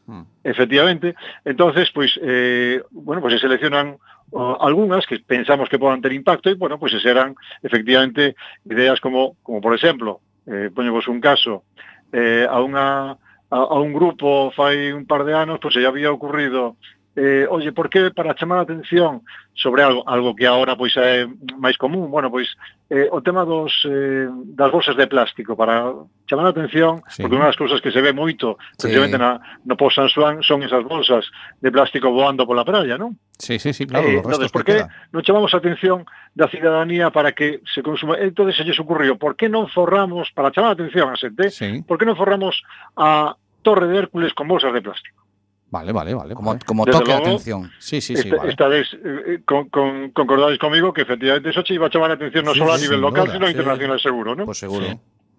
Efectivamente. 0.44 1.16
Entonces, 1.44 1.92
pois, 1.92 2.16
eh, 2.24 2.82
bueno, 2.92 3.22
pues 3.22 3.36
se 3.36 3.44
seleccionan 3.44 4.00
uh, 4.32 4.58
algunhas 4.60 5.06
que 5.06 5.20
pensamos 5.20 5.70
que 5.70 5.80
podan 5.80 6.02
ter 6.02 6.12
impacto 6.14 6.50
e, 6.50 6.56
bueno, 6.56 6.80
pois, 6.80 6.92
pues, 6.92 7.04
serán 7.04 7.36
efectivamente 7.64 8.36
ideas 8.66 9.00
como, 9.00 9.36
como 9.44 9.62
por 9.62 9.76
exemplo, 9.76 10.20
eh, 10.48 10.70
poñevos 10.74 11.08
un 11.08 11.22
caso, 11.22 11.64
eh, 12.12 12.48
a 12.50 12.60
unha 12.60 13.16
a, 13.52 13.60
a 13.60 13.78
un 13.84 13.92
grupo 13.92 14.52
fai 14.56 14.96
un 14.96 15.04
par 15.04 15.28
de 15.28 15.36
anos, 15.36 15.60
pois 15.60 15.76
pues, 15.76 15.84
se 15.84 15.88
había 15.88 16.12
ocurrido 16.12 16.80
eh, 17.16 17.46
oye, 17.50 17.72
por 17.72 17.90
que 17.90 18.12
para 18.12 18.36
chamar 18.36 18.60
a 18.60 18.62
atención 18.62 19.22
sobre 19.54 19.84
algo, 19.84 20.08
algo 20.08 20.36
que 20.36 20.48
agora 20.48 20.78
pois 20.78 20.96
é 20.96 21.28
máis 21.60 21.76
común, 21.76 22.08
bueno, 22.08 22.32
pois 22.32 22.48
eh, 22.88 23.12
o 23.12 23.20
tema 23.20 23.44
dos 23.44 23.84
eh, 23.84 24.32
das 24.56 24.72
bolsas 24.72 24.96
de 24.96 25.08
plástico 25.12 25.60
para 25.60 25.92
chamar 26.24 26.48
a 26.48 26.56
atención, 26.56 27.04
sí. 27.12 27.20
porque 27.20 27.36
unha 27.36 27.52
das 27.52 27.60
cousas 27.60 27.84
que 27.84 27.92
se 27.92 28.00
ve 28.00 28.16
moito, 28.16 28.56
sí. 28.80 28.88
precisamente 28.88 29.20
na 29.20 29.44
no 29.68 29.76
Post 29.76 30.00
San 30.00 30.08
Juan 30.08 30.40
son 30.40 30.64
esas 30.64 30.88
bolsas 30.88 31.28
de 31.60 31.68
plástico 31.68 32.16
voando 32.16 32.48
pola 32.48 32.64
praia, 32.64 32.96
non? 32.96 33.20
Sí, 33.36 33.60
sí, 33.60 33.76
sí, 33.76 33.84
claro, 33.84 34.08
eh, 34.08 34.24
entonces, 34.24 34.48
por 34.48 34.64
que 34.64 34.80
non 35.12 35.20
chamamos 35.20 35.52
a 35.52 35.60
atención 35.60 36.08
da 36.32 36.48
cidadanía 36.48 37.12
para 37.12 37.36
que 37.36 37.60
se 37.68 37.84
consuma? 37.84 38.16
Entonces 38.24 38.56
se 38.56 38.64
lles 38.64 38.80
ocurrió, 38.80 39.20
por 39.20 39.36
que 39.36 39.52
non 39.52 39.68
forramos 39.68 40.32
para 40.32 40.56
chamar 40.56 40.72
a 40.72 40.78
atención 40.80 41.12
a 41.12 41.20
xente? 41.20 41.52
Sí. 41.52 41.84
Por 41.84 42.00
que 42.00 42.08
non 42.08 42.16
forramos 42.16 42.64
a 42.96 43.36
Torre 43.62 43.92
de 43.92 44.00
Hércules 44.00 44.32
con 44.32 44.48
bolsas 44.48 44.72
de 44.72 44.80
plástico? 44.80 45.21
Vale, 45.72 45.92
vale, 45.94 46.14
vale. 46.14 46.36
Como, 46.36 46.52
vale. 46.52 46.60
como 46.66 46.86
toque 46.86 47.12
de 47.12 47.18
luego, 47.18 47.26
atención. 47.28 47.72
Sí, 47.80 48.02
sí, 48.02 48.16
sí. 48.18 48.28
Esta, 48.28 48.36
vale. 48.36 48.50
esta 48.52 48.68
vez 48.68 48.88
eh, 48.94 49.40
con, 49.46 49.70
con, 49.70 50.12
concordáis 50.12 50.60
conmigo 50.60 50.92
que 50.94 51.02
efectivamente 51.04 51.50
eso 51.50 51.64
che 51.64 51.74
iba 51.74 51.88
a 51.88 51.90
chamar 51.90 52.12
a 52.12 52.16
atención 52.16 52.44
no 52.44 52.52
Sí, 52.54 52.60
solo 52.60 52.74
a 52.74 52.78
sí, 52.78 52.84
nivel 52.84 53.00
local, 53.00 53.24
duda, 53.26 53.34
sino 53.36 53.46
sí. 53.48 53.52
internacional 53.54 54.00
seguro, 54.00 54.36
¿no? 54.36 54.46
Pues 54.46 54.60
seguro. 54.60 54.86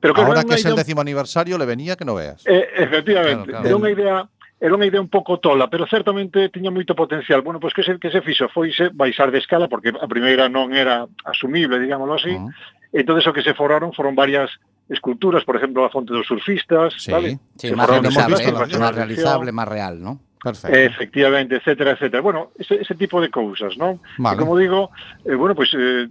Pero 0.01 0.17
Ahora 0.17 0.41
era 0.41 0.45
que 0.45 0.55
es 0.55 0.65
el 0.65 0.75
décimo 0.75 1.01
aniversario, 1.03 1.59
le 1.59 1.67
venía 1.67 1.95
que 1.97 2.05
no 2.05 2.15
veas. 2.17 2.43
Eh, 2.47 2.67
efectivamente, 2.77 3.53
Claro, 3.53 3.63
claro. 3.63 3.69
era 3.69 3.77
unha 3.77 3.91
idea 3.93 4.17
era 4.63 4.73
unha 4.79 4.87
idea 4.89 5.03
un 5.03 5.11
pouco 5.11 5.37
tola, 5.43 5.67
pero 5.69 5.85
certamente 5.91 6.49
tiña 6.49 6.71
moito 6.73 6.95
potencial. 6.97 7.43
Bueno, 7.43 7.61
pois 7.61 7.75
que 7.77 7.83
se, 7.85 7.99
que 8.01 8.09
se 8.15 8.23
fixo 8.25 8.49
foise 8.49 8.89
baixar 8.95 9.29
de 9.31 9.39
escala, 9.39 9.69
porque 9.69 9.93
a 9.93 10.07
primeira 10.09 10.49
non 10.49 10.73
era 10.73 11.05
asumible, 11.29 11.77
digámoslo 11.83 12.15
así, 12.17 12.33
Ujú. 12.33 12.49
entonces 12.95 13.27
o 13.29 13.35
que 13.37 13.45
se 13.45 13.53
foraron 13.59 13.93
foron 13.93 14.17
varias 14.17 14.49
esculturas, 14.93 15.45
por 15.45 15.57
exemplo, 15.57 15.85
a 15.85 15.91
fonte 15.91 16.13
dos 16.13 16.27
surfistas, 16.27 16.95
sí, 16.99 17.11
¿vale? 17.11 17.39
Sí, 17.57 17.73
más 17.73 17.89
realizable, 17.89 18.45
eh, 18.45 18.53
más, 18.53 18.79
más 18.79 18.95
realizable, 18.95 19.53
más 19.53 19.69
real, 19.69 20.03
¿no? 20.03 20.21
Perfecto. 20.43 20.77
Efectivamente, 20.77 21.57
etcétera, 21.57 21.93
etcétera. 21.93 22.21
Bueno, 22.21 22.51
ese, 22.59 22.81
ese 22.81 22.95
tipo 22.97 23.21
de 23.21 23.31
cousas, 23.31 23.79
non? 23.79 24.03
Vale. 24.19 24.35
E 24.35 24.41
como 24.43 24.59
digo, 24.59 24.91
eh, 25.23 25.39
bueno, 25.39 25.55
pois 25.55 25.71
pues, 25.71 25.79
eh, 25.79 26.11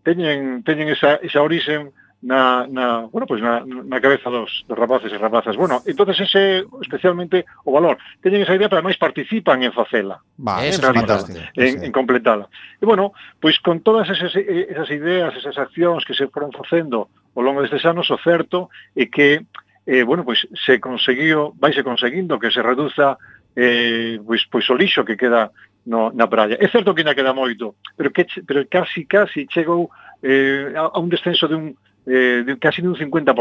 teñen 0.00 0.64
teñen 0.64 0.88
esa 0.88 1.20
esa 1.20 1.44
orixen 1.44 1.92
na 2.24 2.64
na, 2.72 3.04
bueno, 3.12 3.28
pois 3.28 3.44
pues, 3.44 3.44
na 3.44 3.60
na 3.60 4.00
cabeza 4.00 4.32
dos 4.32 4.64
dos 4.64 4.78
rapaces 4.80 5.12
e 5.12 5.20
rapazas. 5.20 5.60
Bueno, 5.60 5.84
entonces 5.84 6.24
ese 6.24 6.64
especialmente 6.80 7.44
o 7.68 7.76
valor. 7.76 8.00
Teñen 8.24 8.48
esa 8.48 8.56
idea, 8.56 8.72
pero 8.72 8.80
máis 8.80 8.96
participan 8.96 9.60
en 9.60 9.76
facela. 9.76 10.24
Vale, 10.40 10.72
en, 10.72 10.80
realizar, 10.80 11.20
en, 11.28 11.44
sí. 11.52 11.84
en 11.84 11.92
completala. 11.92 12.48
E 12.80 12.88
bueno, 12.88 13.12
pois 13.44 13.60
pues, 13.60 13.60
con 13.60 13.84
todas 13.84 14.08
esas 14.08 14.32
esas 14.40 14.88
ideas, 14.88 15.36
esas 15.36 15.60
accións 15.60 16.08
que 16.08 16.16
se 16.16 16.32
foron 16.32 16.48
facendo 16.56 17.12
ao 17.36 17.44
longo 17.44 17.60
destes 17.60 17.84
anos 17.84 18.08
o 18.10 18.18
certo 18.18 18.72
é 18.96 19.06
que 19.06 19.44
eh, 19.86 20.02
bueno, 20.02 20.24
pois 20.24 20.48
se 20.66 20.80
conseguiu, 20.80 21.54
vaise 21.60 21.84
conseguindo 21.84 22.40
que 22.40 22.50
se 22.50 22.62
reduza 22.62 23.16
eh, 23.54 24.18
pois, 24.24 24.42
pois 24.50 24.66
o 24.70 24.74
lixo 24.74 25.04
que 25.04 25.16
queda 25.16 25.52
no, 25.86 26.10
na 26.12 26.26
praia. 26.26 26.58
É 26.60 26.68
certo 26.68 26.92
que 26.92 27.00
ainda 27.00 27.14
queda 27.14 27.32
moito, 27.32 27.76
pero, 27.96 28.10
que, 28.10 28.26
pero 28.42 28.66
casi, 28.66 29.06
casi 29.06 29.46
chegou 29.46 29.88
eh, 30.22 30.74
a 30.74 30.98
un 30.98 31.08
descenso 31.08 31.46
de 31.46 31.54
un 31.54 31.76
eh, 32.06 32.42
de 32.46 32.58
casi 32.58 32.82
de 32.82 32.88
un 32.88 32.96
50%. 32.96 33.34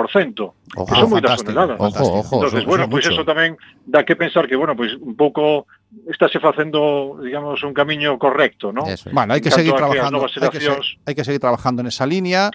Ojo, 0.76 0.86
que 0.86 1.00
son 1.00 1.10
moitas 1.10 1.44
toneladas. 1.44 1.78
Ojo, 1.80 2.22
ojo, 2.22 2.36
Entonces, 2.38 2.62
son, 2.62 2.70
bueno, 2.70 2.90
pois 2.90 3.06
pues 3.06 3.14
eso 3.14 3.26
tamén 3.26 3.58
dá 3.86 4.06
que 4.06 4.16
pensar 4.16 4.46
que, 4.46 4.58
bueno, 4.58 4.78
pois 4.78 4.94
pues 4.94 5.02
un 5.02 5.18
pouco 5.18 5.66
estáse 6.10 6.40
facendo, 6.40 7.20
digamos, 7.24 7.64
un 7.64 7.74
camiño 7.74 8.18
correcto, 8.20 8.72
¿no? 8.72 8.86
Es. 8.88 9.04
Bueno, 9.12 9.34
hay 9.34 9.42
que 9.42 9.50
seguir 9.52 9.74
trabajando. 9.74 10.26
Hay 10.26 10.50
que, 10.50 10.60
se- 10.60 10.70
xeracións- 10.70 10.98
hay 11.06 11.16
que 11.16 11.24
seguir 11.24 11.40
trabajando 11.42 11.82
en 11.82 11.88
esa 11.88 12.06
línea. 12.06 12.52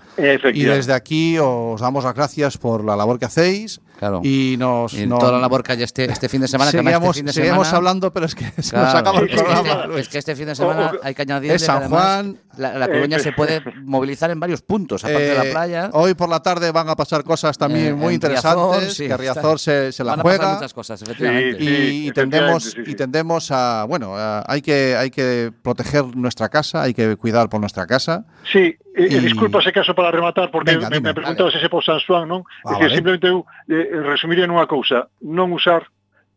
Y 0.61 0.65
desde 0.77 0.93
aquí 0.93 1.37
os 1.39 1.81
damos 1.81 2.05
las 2.05 2.15
gracias 2.15 2.59
por 2.59 2.85
la 2.85 2.97
labor 2.97 3.19
que 3.19 3.25
hacéis. 3.27 3.81
Claro. 4.01 4.23
Y 4.25 4.57
nos. 4.59 4.95
Y 4.95 5.07
nos- 5.07 5.19
toda 5.19 5.33
la 5.33 5.39
labor 5.39 5.63
que 5.63 5.73
hay 5.73 5.83
este, 5.83 6.11
este 6.11 6.31
fin 6.31 6.41
de 6.41 6.49
semana, 6.49 6.71
seguimos, 6.71 6.95
este 6.95 7.13
fin 7.19 7.27
de 7.27 7.33
seguimos 7.35 7.67
semana, 7.67 7.77
hablando, 7.77 8.13
pero 8.15 8.25
es 8.25 8.35
que 8.35 8.45
se 8.63 8.75
nos 8.75 8.91
Claro, 8.91 8.99
acaba 8.99 9.19
el 9.21 9.25
es, 9.27 9.31
que 9.31 9.37
programa. 9.43 9.85
este, 9.85 10.01
es 10.01 10.09
que 10.09 10.19
este 10.19 10.37
fin 10.37 10.47
de 10.47 10.55
semana 10.55 10.91
O- 10.95 10.97
o- 10.97 11.01
hay 11.03 11.15
que 11.15 11.21
añadir 11.23 11.53
Es 11.53 11.63
San 11.67 11.87
Juan. 11.91 12.39
la, 12.57 12.79
la 12.79 12.87
Coruña 12.89 13.19
Eh, 13.19 13.21
se 13.21 13.33
puede 13.33 13.63
movilizar 13.85 14.31
en 14.31 14.41
varios 14.41 14.63
puntos, 14.63 15.05
aparte 15.05 15.21
de 15.23 15.35
la 15.35 15.45
Eh, 15.45 15.51
playa. 15.53 15.91
Hoy 15.93 16.15
por 16.15 16.31
la 16.31 16.41
tarde 16.41 16.73
van 16.73 16.89
a 16.89 16.97
pasar 16.97 17.25
cosas 17.25 17.59
también 17.59 17.89
Eh, 17.89 17.93
muy 17.95 18.15
en 18.15 18.21
Riazor, 18.23 18.57
interesantes. 18.77 18.95
sí, 18.95 19.07
que 19.07 19.17
Riazor 19.19 19.59
se, 19.61 19.93
se 19.93 20.03
la 20.03 20.13
Van 20.13 20.21
a 20.21 20.23
pasar 20.23 20.39
juega. 20.39 20.55
muchas 20.55 20.73
cosas, 20.75 21.03
efectivamente. 21.03 21.63
Y, 21.63 21.67
Sí, 21.67 22.07
y 22.09 22.13
tendemos, 22.13 22.65
efectivamente, 22.65 22.71
sí, 22.71 22.83
sí. 22.87 22.91
y 22.91 22.95
tendemos 22.95 23.51
a. 23.51 23.85
Bueno, 23.87 24.17
a- 24.17 24.45
hay, 24.49 24.63
que, 24.63 24.97
hay 24.97 25.11
que 25.11 25.53
proteger 25.63 26.17
nuestra 26.17 26.49
casa, 26.49 26.81
hay 26.83 26.95
que 26.95 27.17
cuidar 27.17 27.51
por 27.51 27.61
nuestra 27.61 27.87
casa. 27.87 28.25
Sí, 28.51 28.75
e, 28.95 29.07
e 29.07 29.17
Y- 29.17 29.21
disculpa 29.23 29.59
ese 29.61 29.73
caso 29.73 29.95
para 29.95 30.11
rematar, 30.11 30.51
porque 30.51 30.75
Venga, 30.75 30.91
me, 30.91 30.97
dime, 30.99 31.11
me 31.11 31.15
preguntabas 31.15 31.55
ese 31.55 31.69
por 31.69 31.85
San 31.85 32.01
Juan, 32.07 32.27
non? 32.29 32.43
Ah, 32.67 32.75
vale. 32.79 32.91
simplemente 32.95 33.27
eu 33.31 33.47
eh, 33.71 33.87
resumiría 34.03 34.47
nunha 34.51 34.67
cousa, 34.67 35.07
non 35.23 35.51
usar 35.55 35.87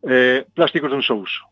eh, 0.06 0.46
plásticos 0.54 0.90
de 0.90 0.96
un 0.96 1.02
só 1.02 1.14
uso. 1.18 1.42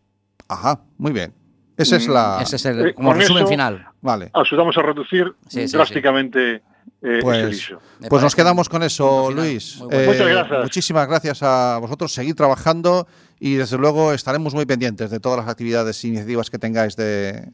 Ajá, 0.48 0.78
muy 0.98 1.12
bien. 1.12 1.32
Esa 1.76 1.96
es 1.96 2.06
la. 2.06 2.38
Ese 2.44 2.56
es 2.56 2.64
el 2.66 2.86
eh, 2.88 2.94
como 2.94 3.14
resumen 3.14 3.42
eso- 3.44 3.50
final. 3.50 3.86
Vale. 4.02 4.30
Axudamos 4.34 4.76
a 4.76 4.82
reducir 4.82 5.32
Sí, 5.48 5.66
sí, 5.66 5.76
drásticamente 5.76 6.62
eh, 7.02 7.18
Pues- 7.22 7.72
ese 7.72 7.76
Pues 8.08 8.22
nos 8.22 8.34
quedamos 8.36 8.68
con 8.68 8.82
eso. 8.82 9.30
Luis. 9.32 9.78
Bueno. 9.80 10.12
Muchas 10.12 10.28
gracias. 10.28 10.62
Muchísimas 10.62 11.08
gracias 11.08 11.42
a 11.42 11.78
vosotros. 11.80 12.12
Seguid 12.12 12.34
trabajando 12.36 13.08
y 13.40 13.54
desde 13.54 13.78
luego 13.78 14.12
estaremos 14.12 14.54
muy 14.54 14.66
pendientes 14.66 15.10
de 15.10 15.18
todas 15.18 15.38
las 15.40 15.48
actividades 15.48 15.98
e 16.04 16.08
iniciativas 16.08 16.50
que 16.50 16.58
tengáis 16.58 16.94
de, 16.94 17.48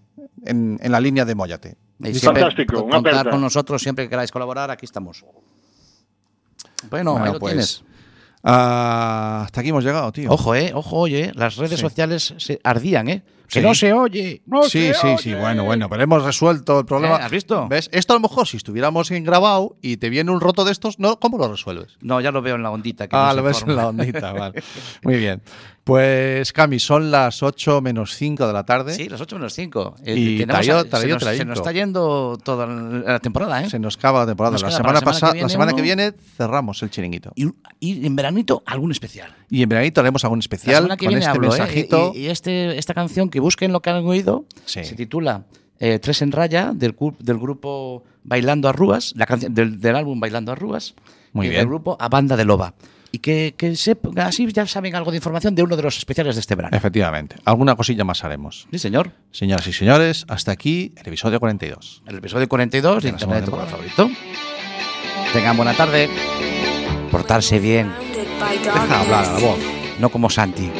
en, 0.44 0.76
en 0.82 0.92
la 0.92 1.00
línea 1.00 1.24
de 1.24 1.34
Móllate. 1.34 1.76
Y 2.00 2.14
siempre 2.14 2.42
Fantástico, 2.42 2.82
una 2.82 2.96
contar 2.96 3.14
aperta. 3.14 3.30
con 3.30 3.40
nosotros 3.40 3.82
siempre 3.82 4.04
que 4.04 4.10
queráis 4.10 4.30
colaborar, 4.30 4.70
aquí 4.70 4.84
estamos. 4.86 5.24
Bueno, 6.90 7.12
Bueno, 7.14 7.24
ahí 7.26 7.32
lo 7.32 7.38
pues, 7.40 7.52
tienes. 7.52 7.84
Ah, 8.44 9.42
hasta 9.46 9.60
aquí 9.60 9.70
hemos 9.70 9.82
llegado, 9.84 10.12
tío. 10.12 10.30
Ojo, 10.30 10.54
eh, 10.54 10.70
ojo, 10.74 10.96
oye, 10.96 11.32
las 11.34 11.56
redes 11.56 11.80
Sí. 11.80 11.82
sociales 11.82 12.34
se 12.38 12.60
ardían, 12.62 13.08
eh. 13.08 13.22
Que 13.48 13.60
Sí. 13.60 13.66
no 13.66 13.74
se 13.74 13.92
oye, 13.94 14.42
no 14.46 14.62
Sí, 14.64 14.88
se 14.88 14.94
sí, 14.94 15.06
oye. 15.06 15.18
sí, 15.18 15.34
bueno, 15.34 15.64
bueno, 15.64 15.88
pero 15.88 16.02
hemos 16.02 16.22
resuelto 16.22 16.80
el 16.80 16.84
problema. 16.84 17.16
Eh, 17.16 17.22
¿has 17.22 17.30
visto? 17.30 17.66
¿Ves? 17.68 17.88
Esto 17.92 18.12
a 18.12 18.16
lo 18.16 18.20
mejor 18.20 18.46
si 18.46 18.58
estuviéramos 18.58 19.10
en 19.10 19.24
grabado 19.24 19.76
y 19.80 19.96
te 19.96 20.10
viene 20.10 20.30
un 20.30 20.40
roto 20.40 20.64
de 20.66 20.72
estos, 20.72 20.98
¿no? 20.98 21.18
¿cómo 21.18 21.38
lo 21.38 21.48
resuelves? 21.50 21.96
No, 22.02 22.20
ya 22.20 22.30
lo 22.30 22.42
veo 22.42 22.56
en 22.56 22.62
la 22.62 22.70
ondita. 22.70 23.08
Que 23.08 23.16
Ah, 23.16 23.24
no 23.26 23.30
se 23.30 23.36
lo 23.38 23.42
ves 23.44 23.58
forma. 23.60 23.72
en 23.72 23.76
la 23.78 23.88
ondita, 23.88 24.32
vale. 24.34 24.62
Muy 25.02 25.16
bien. 25.16 25.40
Pues, 25.84 26.52
Cami, 26.52 26.78
son 26.80 27.10
las 27.10 27.42
8 27.42 27.80
menos 27.80 28.14
5 28.14 28.46
de 28.46 28.52
la 28.52 28.64
tarde. 28.66 28.92
Sí, 28.92 29.08
las 29.08 29.22
8 29.22 29.36
menos 29.36 29.54
5. 29.54 29.94
Y 30.04 30.44
traído- 30.44 30.82
se, 30.82 30.88
traído 30.90 31.14
nos, 31.18 31.24
se 31.36 31.44
nos 31.46 31.58
está 31.60 31.72
yendo 31.72 32.36
toda 32.44 32.66
la 32.66 33.18
temporada, 33.20 33.62
¿eh? 33.64 33.70
Se 33.70 33.78
nos 33.78 33.96
acaba 33.96 34.20
la 34.20 34.26
temporada. 34.26 34.52
Nos 34.52 34.62
La 34.64 34.70
semana, 34.70 35.00
la 35.00 35.00
semana 35.00 35.18
que 35.18 35.26
la 35.26 35.32
viene 35.32 35.48
semana 35.50 35.72
que 35.72 35.80
viene 35.80 36.12
cerramos 36.36 36.82
el 36.82 36.90
chiringuito. 36.90 37.32
Y, 37.36 37.46
y 37.80 38.04
en 38.04 38.14
veranito, 38.16 38.62
algún 38.66 38.92
especial. 38.92 39.34
Y 39.48 39.62
en 39.62 39.68
veranito 39.70 40.02
haremos 40.02 40.22
algún 40.24 40.40
La 40.40 40.42
especial 40.42 40.74
semana 40.82 40.96
que 40.98 41.06
con 41.06 41.14
viene 41.14 41.24
este 41.24 41.30
hablo, 41.30 41.46
¿eh? 41.54 41.58
mensajito. 41.58 42.12
Y, 42.14 42.18
y 42.18 42.26
este, 42.26 42.76
esta 42.76 42.92
canción 42.92 43.30
que 43.30 43.37
busquen 43.40 43.72
lo 43.72 43.80
que 43.80 43.90
han 43.90 44.04
oído 44.06 44.44
Sí. 44.64 44.84
se 44.84 44.94
titula 44.94 45.44
eh, 45.80 45.98
Tres 45.98 46.22
en 46.22 46.32
Raya 46.32 46.72
del, 46.74 46.94
del 47.20 47.38
grupo 47.38 48.02
Bailando 48.24 48.68
a 48.68 48.72
Rúas, 48.72 49.12
la 49.16 49.26
canción 49.26 49.54
del, 49.54 49.80
del 49.80 49.96
álbum 49.96 50.18
Bailando 50.20 50.52
a 50.52 50.54
Rúas, 50.54 50.94
Muy 51.32 51.46
y 51.46 51.50
bien. 51.50 51.60
del 51.60 51.68
grupo 51.68 51.96
A 52.00 52.08
Banda 52.08 52.36
de 52.36 52.44
Loba. 52.44 52.74
Y 53.10 53.20
que, 53.20 53.54
que 53.56 53.70
sep- 53.72 54.18
así 54.20 54.46
ya 54.52 54.66
saben 54.66 54.94
algo 54.94 55.10
de 55.10 55.16
información 55.16 55.54
de 55.54 55.62
uno 55.62 55.76
de 55.76 55.82
los 55.82 55.96
especiales 55.96 56.34
de 56.36 56.40
este 56.40 56.54
verano. 56.54 56.76
Efectivamente. 56.76 57.36
Alguna 57.46 57.74
cosilla 57.74 58.04
más 58.04 58.22
haremos. 58.22 58.68
Sí, 58.70 58.78
señor. 58.78 59.12
Señoras 59.30 59.66
y 59.66 59.72
señores, 59.72 60.26
hasta 60.28 60.52
aquí 60.52 60.92
el 60.96 61.06
episodio 61.08 61.40
42. 61.40 62.02
El 62.06 62.16
episodio 62.18 62.46
42 62.48 63.02
de 63.04 63.08
Internet 63.08 63.40
de 63.46 63.50
tu 63.50 63.56
favorito. 63.56 64.10
Tengan 65.32 65.56
buena 65.56 65.72
tarde. 65.74 66.10
Portarse 67.10 67.58
bien, 67.58 67.90
Deja 68.62 69.00
hablar 69.00 69.24
a 69.24 69.32
la 69.32 69.38
voz. 69.38 69.58
no 69.98 70.10
como 70.10 70.28
Santi. 70.28 70.70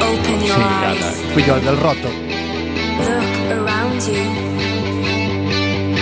Open 0.00 0.40
your 0.44 0.56
Sí, 0.56 0.60
ya, 0.60 0.90
eyes. 0.90 1.00
ya. 1.00 1.32
Fui 1.34 1.42
yo 1.44 1.54
el 1.56 1.64
del 1.64 1.76
roto. 1.76 2.08
Look 3.06 3.32
around 3.58 4.00
you. 4.08 4.22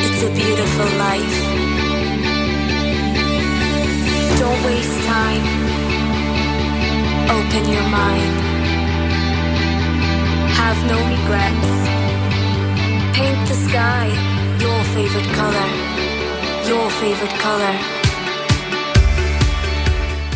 It's 0.05 0.22
a 0.22 0.30
beautiful 0.30 0.88
life. 1.07 1.36
Don't 4.40 4.61
waste 4.64 4.99
time. 5.07 5.44
Open 7.36 7.62
your 7.74 7.86
mind. 8.01 8.34
Have 10.61 10.78
no 10.92 10.99
regrets. 11.14 11.72
Paint 13.16 13.49
the 13.49 13.55
sky 13.68 14.07
your 14.61 14.80
favorite 14.94 15.30
color. 15.34 15.68
Your 16.68 16.90
favorite 16.90 17.36
color. 17.40 17.95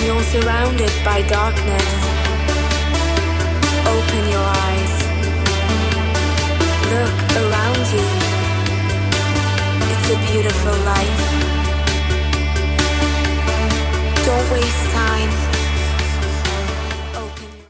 and 0.00 0.06
you're 0.06 0.22
surrounded 0.22 0.92
by 1.04 1.20
darkness. 1.22 1.90
Open 3.94 4.22
your 4.34 4.48
eyes. 4.66 4.94
Look 6.92 7.16
around 7.42 7.84
you. 7.94 8.06
It's 9.92 10.08
a 10.14 10.18
beautiful 10.32 10.76
life. 10.92 11.20
Don't 14.24 14.52
waste 14.52 14.89